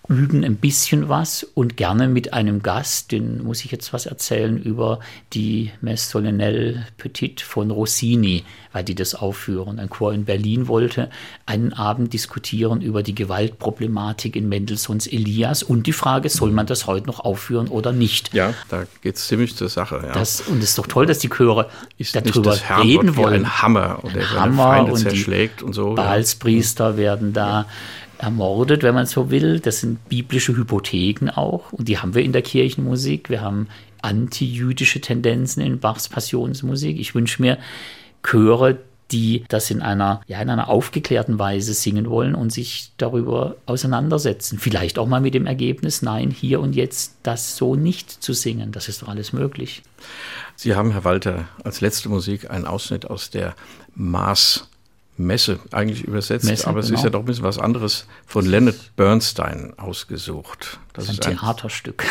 üben 0.09 0.42
ein 0.44 0.56
bisschen 0.56 1.09
was 1.09 1.44
und 1.54 1.76
gerne 1.76 2.09
mit 2.09 2.32
einem 2.32 2.62
Gast, 2.62 3.12
den 3.12 3.44
muss 3.44 3.64
ich 3.64 3.70
jetzt 3.70 3.92
was 3.92 4.06
erzählen 4.06 4.61
über 4.61 5.00
die 5.34 5.70
Messe 5.80 6.11
Solennelle 6.11 6.86
Petite 6.96 7.44
von 7.44 7.70
Rossini, 7.70 8.44
weil 8.72 8.84
die 8.84 8.94
das 8.94 9.14
aufführen. 9.14 9.78
Ein 9.78 9.90
Chor 9.90 10.14
in 10.14 10.24
Berlin 10.24 10.66
wollte 10.66 11.11
einen 11.44 11.74
Abend 11.74 12.14
diskutieren 12.14 12.80
über 12.80 13.02
die 13.02 13.14
Gewaltproblematik 13.14 14.34
in 14.34 14.48
Mendelssohns 14.48 15.06
Elias 15.06 15.62
und 15.62 15.86
die 15.86 15.92
Frage, 15.92 16.30
soll 16.30 16.52
man 16.52 16.66
das 16.66 16.86
heute 16.86 17.06
noch 17.06 17.20
aufführen 17.20 17.68
oder 17.68 17.92
nicht? 17.92 18.32
Ja, 18.32 18.54
da 18.70 18.86
geht 19.02 19.16
es 19.16 19.26
ziemlich 19.26 19.56
zur 19.56 19.68
Sache. 19.68 20.02
Ja. 20.06 20.12
Das, 20.12 20.40
und 20.40 20.59
es 20.62 20.70
ist 20.70 20.78
doch 20.78 20.86
toll, 20.86 21.04
dass 21.04 21.18
die 21.18 21.28
Chöre 21.28 21.68
ist 21.98 22.16
darüber 22.16 22.56
reden 22.82 23.16
wollen. 23.16 23.44
Ein 23.44 23.62
Hammer, 23.62 23.98
und 24.02 24.14
der 24.14 24.30
Hammer 24.30 24.68
Feinde 24.68 24.92
und 24.92 24.98
zerschlägt 24.98 25.62
und 25.62 25.74
so. 25.74 25.94
Balspriester 25.94 26.90
ja. 26.92 26.96
werden 26.96 27.32
da 27.34 27.66
ermordet, 28.18 28.82
wenn 28.82 28.94
man 28.94 29.06
so 29.06 29.30
will. 29.30 29.60
Das 29.60 29.80
sind 29.80 30.08
biblische 30.08 30.56
Hypotheken 30.56 31.30
auch 31.30 31.72
und 31.72 31.88
die 31.88 31.98
haben 31.98 32.14
wir 32.14 32.22
in 32.22 32.32
der 32.32 32.42
Kirchenmusik. 32.42 33.30
Wir 33.30 33.40
haben 33.40 33.68
antijüdische 34.02 35.00
Tendenzen 35.00 35.62
in 35.62 35.80
Bachs 35.80 36.08
Passionsmusik. 36.08 36.98
Ich 36.98 37.14
wünsche 37.14 37.42
mir 37.42 37.58
Chöre, 38.22 38.78
die 39.10 39.44
das 39.48 39.70
in 39.70 39.80
einer, 39.80 40.20
ja, 40.26 40.40
in 40.42 40.50
einer 40.50 40.68
aufgeklärten 40.68 41.38
Weise 41.38 41.72
singen 41.72 42.10
wollen 42.10 42.34
und 42.34 42.52
sich 42.52 42.92
darüber 42.98 43.56
auseinandersetzen. 43.66 44.58
Vielleicht 44.58 44.98
auch 44.98 45.06
mal 45.06 45.20
mit 45.20 45.34
dem 45.34 45.46
Ergebnis, 45.46 46.02
nein, 46.02 46.30
hier 46.30 46.60
und 46.60 46.74
jetzt 46.74 47.16
das 47.22 47.56
so 47.56 47.74
nicht 47.74 48.10
zu 48.10 48.34
singen. 48.34 48.70
Das 48.72 48.88
ist 48.88 49.02
doch 49.02 49.08
alles 49.08 49.32
möglich. 49.32 49.82
Sie 50.56 50.74
haben, 50.74 50.90
Herr 50.90 51.04
Walter, 51.04 51.48
als 51.64 51.80
letzte 51.80 52.08
Musik 52.08 52.50
einen 52.50 52.66
Ausschnitt 52.66 53.06
aus 53.06 53.30
der 53.30 53.54
Maß 53.94 54.68
Messe 55.18 55.58
eigentlich 55.72 56.04
übersetzt, 56.04 56.44
Messe, 56.44 56.66
aber 56.66 56.80
es 56.80 56.86
genau. 56.86 56.98
ist 56.98 57.04
ja 57.04 57.10
doch 57.10 57.20
ein 57.20 57.24
bisschen 57.26 57.44
was 57.44 57.58
anderes 57.58 58.06
von 58.26 58.46
Leonard 58.46 58.96
Bernstein 58.96 59.74
ausgesucht. 59.76 60.78
Das, 60.92 61.06
das 61.06 61.14
ist 61.14 61.26
ein, 61.26 61.32
ein 61.32 61.38
Theaterstück. 61.38 62.04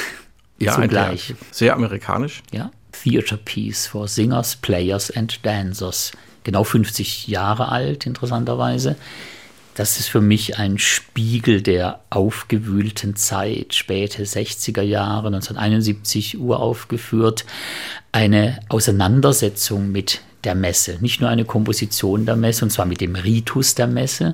Ja, 0.60 0.76
zugleich. 0.82 1.32
Ein 1.32 1.38
sehr 1.52 1.74
amerikanisch. 1.74 2.44
Ja, 2.52 2.72
Theater 2.92 3.38
Piece 3.38 3.88
for 3.88 4.08
Singers, 4.08 4.56
Players 4.58 5.12
and 5.12 5.46
Dancers. 5.46 6.12
Genau 6.44 6.64
50 6.64 7.28
Jahre 7.28 7.70
alt, 7.70 8.06
interessanterweise. 8.06 8.96
Das 9.78 10.00
ist 10.00 10.08
für 10.08 10.22
mich 10.22 10.58
ein 10.58 10.80
Spiegel 10.80 11.62
der 11.62 12.00
aufgewühlten 12.10 13.16
Zeit, 13.16 13.76
späte 13.76 14.24
60er 14.24 14.82
Jahre, 14.82 15.28
1971 15.28 16.40
uraufgeführt. 16.40 17.46
Eine 18.12 18.60
Auseinandersetzung 18.70 19.92
mit 19.92 20.22
der 20.46 20.56
Messe. 20.56 20.98
Nicht 21.02 21.22
nur 21.22 21.30
eine 21.30 21.46
Komposition 21.46 22.26
der 22.26 22.36
Messe, 22.36 22.66
und 22.66 22.72
zwar 22.72 22.88
mit 22.88 23.02
dem 23.02 23.16
Ritus 23.16 23.76
der 23.76 23.86
Messe 23.86 24.34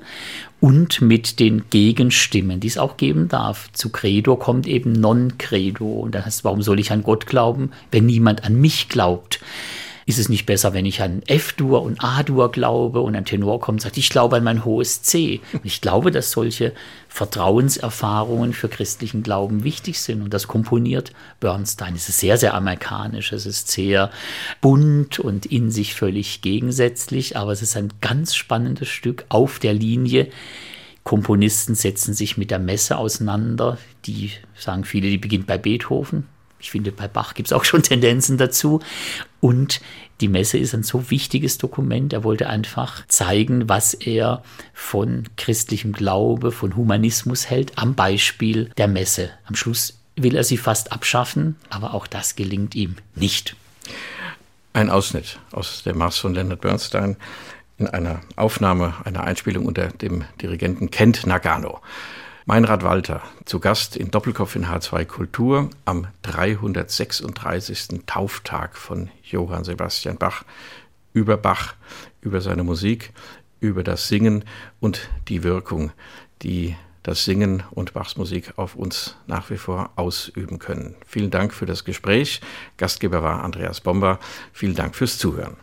und 0.61 1.01
mit 1.01 1.41
den 1.41 1.65
Gegenstimmen, 1.69 2.61
die 2.61 2.67
es 2.67 2.77
auch 2.77 2.95
geben 2.95 3.27
darf. 3.27 3.69
Zu 3.73 3.89
Credo 3.89 4.37
kommt 4.37 4.65
eben 4.65 4.93
Non-Credo. 4.93 5.85
Und 5.85 6.15
das 6.15 6.25
heißt, 6.25 6.45
warum 6.45 6.61
soll 6.61 6.79
ich 6.79 6.93
an 6.93 7.03
Gott 7.03 7.27
glauben, 7.27 7.71
wenn 7.91 8.05
niemand 8.05 8.45
an 8.45 8.61
mich 8.61 8.87
glaubt? 8.87 9.41
Ist 10.05 10.19
es 10.19 10.29
nicht 10.29 10.45
besser, 10.45 10.73
wenn 10.73 10.85
ich 10.85 11.01
an 11.01 11.21
F-Dur 11.25 11.81
und 11.81 12.03
A-Dur 12.03 12.51
glaube 12.51 12.99
und 13.01 13.15
ein 13.15 13.25
Tenor 13.25 13.59
kommt 13.59 13.77
und 13.77 13.81
sagt, 13.81 13.97
ich 13.97 14.09
glaube 14.09 14.35
an 14.35 14.43
mein 14.43 14.65
hohes 14.65 15.01
C. 15.01 15.39
Und 15.53 15.65
ich 15.65 15.81
glaube, 15.81 16.11
dass 16.11 16.31
solche 16.31 16.73
Vertrauenserfahrungen 17.07 18.53
für 18.53 18.67
christlichen 18.67 19.23
Glauben 19.23 19.63
wichtig 19.63 19.99
sind. 19.99 20.21
Und 20.21 20.33
das 20.33 20.47
komponiert 20.47 21.13
Bernstein. 21.39 21.95
Es 21.95 22.09
ist 22.09 22.19
sehr, 22.19 22.37
sehr 22.37 22.53
amerikanisch. 22.53 23.31
Es 23.31 23.45
ist 23.45 23.69
sehr 23.69 24.11
bunt 24.61 25.19
und 25.19 25.45
in 25.45 25.71
sich 25.71 25.93
völlig 25.93 26.41
gegensätzlich. 26.41 27.37
Aber 27.37 27.51
es 27.51 27.61
ist 27.61 27.77
ein 27.77 27.93
ganz 28.01 28.35
spannendes 28.35 28.89
Stück 28.89 29.25
auf 29.29 29.59
der 29.59 29.73
Linie. 29.73 30.27
Komponisten 31.03 31.75
setzen 31.75 32.13
sich 32.13 32.37
mit 32.37 32.51
der 32.51 32.59
Messe 32.59 32.97
auseinander. 32.97 33.77
Die 34.05 34.31
sagen 34.55 34.83
viele, 34.83 35.09
die 35.09 35.17
beginnt 35.17 35.47
bei 35.47 35.57
Beethoven. 35.57 36.27
Ich 36.63 36.71
finde, 36.71 36.93
bei 36.93 37.09
Bach 37.09 37.33
gibt 37.33 37.49
es 37.49 37.53
auch 37.53 37.65
schon 37.65 37.83
Tendenzen 37.83 38.37
dazu. 38.37 38.79
Und 39.41 39.81
die 40.21 40.29
Messe 40.29 40.57
ist 40.57 40.73
ein 40.73 40.83
so 40.83 41.11
wichtiges 41.11 41.57
Dokument. 41.57 42.13
Er 42.13 42.23
wollte 42.23 42.47
einfach 42.47 43.05
zeigen, 43.07 43.67
was 43.67 43.93
er 43.93 44.43
von 44.73 45.27
christlichem 45.35 45.91
Glaube, 45.91 46.53
von 46.53 46.77
Humanismus 46.77 47.49
hält, 47.49 47.77
am 47.77 47.95
Beispiel 47.95 48.71
der 48.77 48.87
Messe. 48.87 49.29
Am 49.45 49.55
Schluss 49.55 49.99
will 50.15 50.37
er 50.37 50.45
sie 50.45 50.55
fast 50.55 50.93
abschaffen, 50.93 51.57
aber 51.69 51.93
auch 51.93 52.07
das 52.07 52.37
gelingt 52.37 52.75
ihm 52.75 52.95
nicht. 53.13 53.57
Ein 54.71 54.89
Ausschnitt 54.89 55.39
aus 55.51 55.83
der 55.83 55.95
Mars 55.95 56.17
von 56.17 56.33
Leonard 56.33 56.61
Bernstein 56.61 57.17
in 57.77 57.87
einer 57.87 58.21
Aufnahme, 58.37 58.93
einer 59.03 59.25
Einspielung 59.25 59.65
unter 59.65 59.89
dem 59.89 60.23
Dirigenten 60.41 60.91
Kent 60.91 61.27
Nagano. 61.27 61.81
Meinrad 62.45 62.83
Walter, 62.83 63.21
zu 63.45 63.61
Gast 63.61 63.95
in 63.95 64.11
Doppelkopf 64.11 64.57
in 64.57 64.65
H2 64.65 65.05
Kultur 65.05 65.69
am 65.85 66.07
336. 66.23 68.01
Tauftag 68.05 68.75
von 68.75 69.09
Johann 69.23 69.63
Sebastian 69.63 70.17
Bach. 70.17 70.43
Über 71.13 71.37
Bach, 71.37 71.75
über 72.19 72.41
seine 72.41 72.63
Musik, 72.63 73.13
über 73.61 73.81
das 73.81 74.09
Singen 74.09 74.43
und 74.81 75.09
die 75.29 75.43
Wirkung, 75.43 75.93
die 76.41 76.75
das 77.01 77.23
Singen 77.23 77.63
und 77.71 77.93
Bachs 77.93 78.17
Musik 78.17 78.53
auf 78.57 78.75
uns 78.75 79.15
nach 79.25 79.49
wie 79.49 79.57
vor 79.57 79.91
ausüben 79.95 80.59
können. 80.59 80.95
Vielen 81.07 81.31
Dank 81.31 81.53
für 81.53 81.65
das 81.65 81.85
Gespräch. 81.85 82.41
Gastgeber 82.75 83.23
war 83.23 83.41
Andreas 83.41 83.79
Bomber. 83.79 84.19
Vielen 84.51 84.75
Dank 84.75 84.95
fürs 84.95 85.17
Zuhören. 85.17 85.55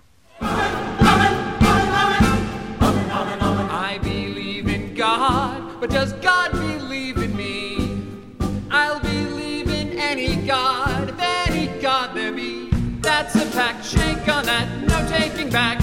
But 5.81 5.89
does 5.89 6.12
God 6.20 6.39
back. 15.51 15.80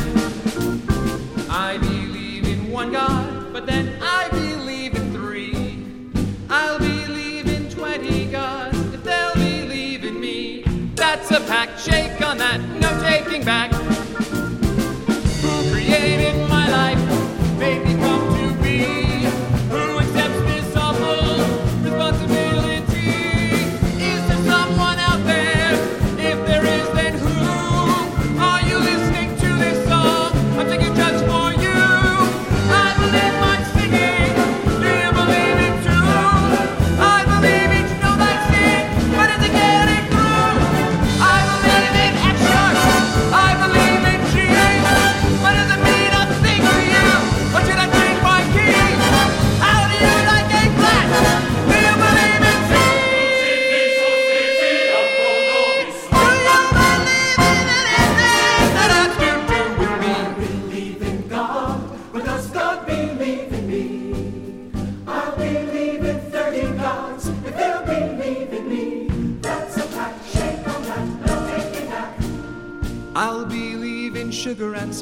I 1.50 1.78
believe 1.78 2.48
in 2.48 2.72
one 2.72 2.92
God, 2.92 3.52
but 3.52 3.66
then 3.66 3.98
I 4.02 4.30
believe 4.30 4.96
in 4.96 5.12
three. 5.12 5.84
I'll 6.50 6.80
believe 6.80 7.48
in 7.48 7.70
twenty 7.70 8.26
gods 8.26 8.78
if 8.94 9.04
they'll 9.04 9.34
believe 9.34 10.06
in 10.06 10.20
me. 10.20 10.64
That's 10.96 11.32
a 11.32 11.42
pack, 11.42 11.78
shake 11.78 12.22
on 12.22 12.38
that, 12.38 12.62
no 12.80 12.90
taking 13.02 13.44
back. 13.44 13.77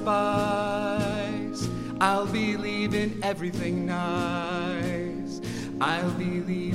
Sugar. 0.06 0.46
I'll 2.02 2.28
believe 2.28 2.94
in 2.94 3.20
everything 3.24 3.86
nice. 3.86 5.42
I'll 5.82 6.12
believe 6.12 6.75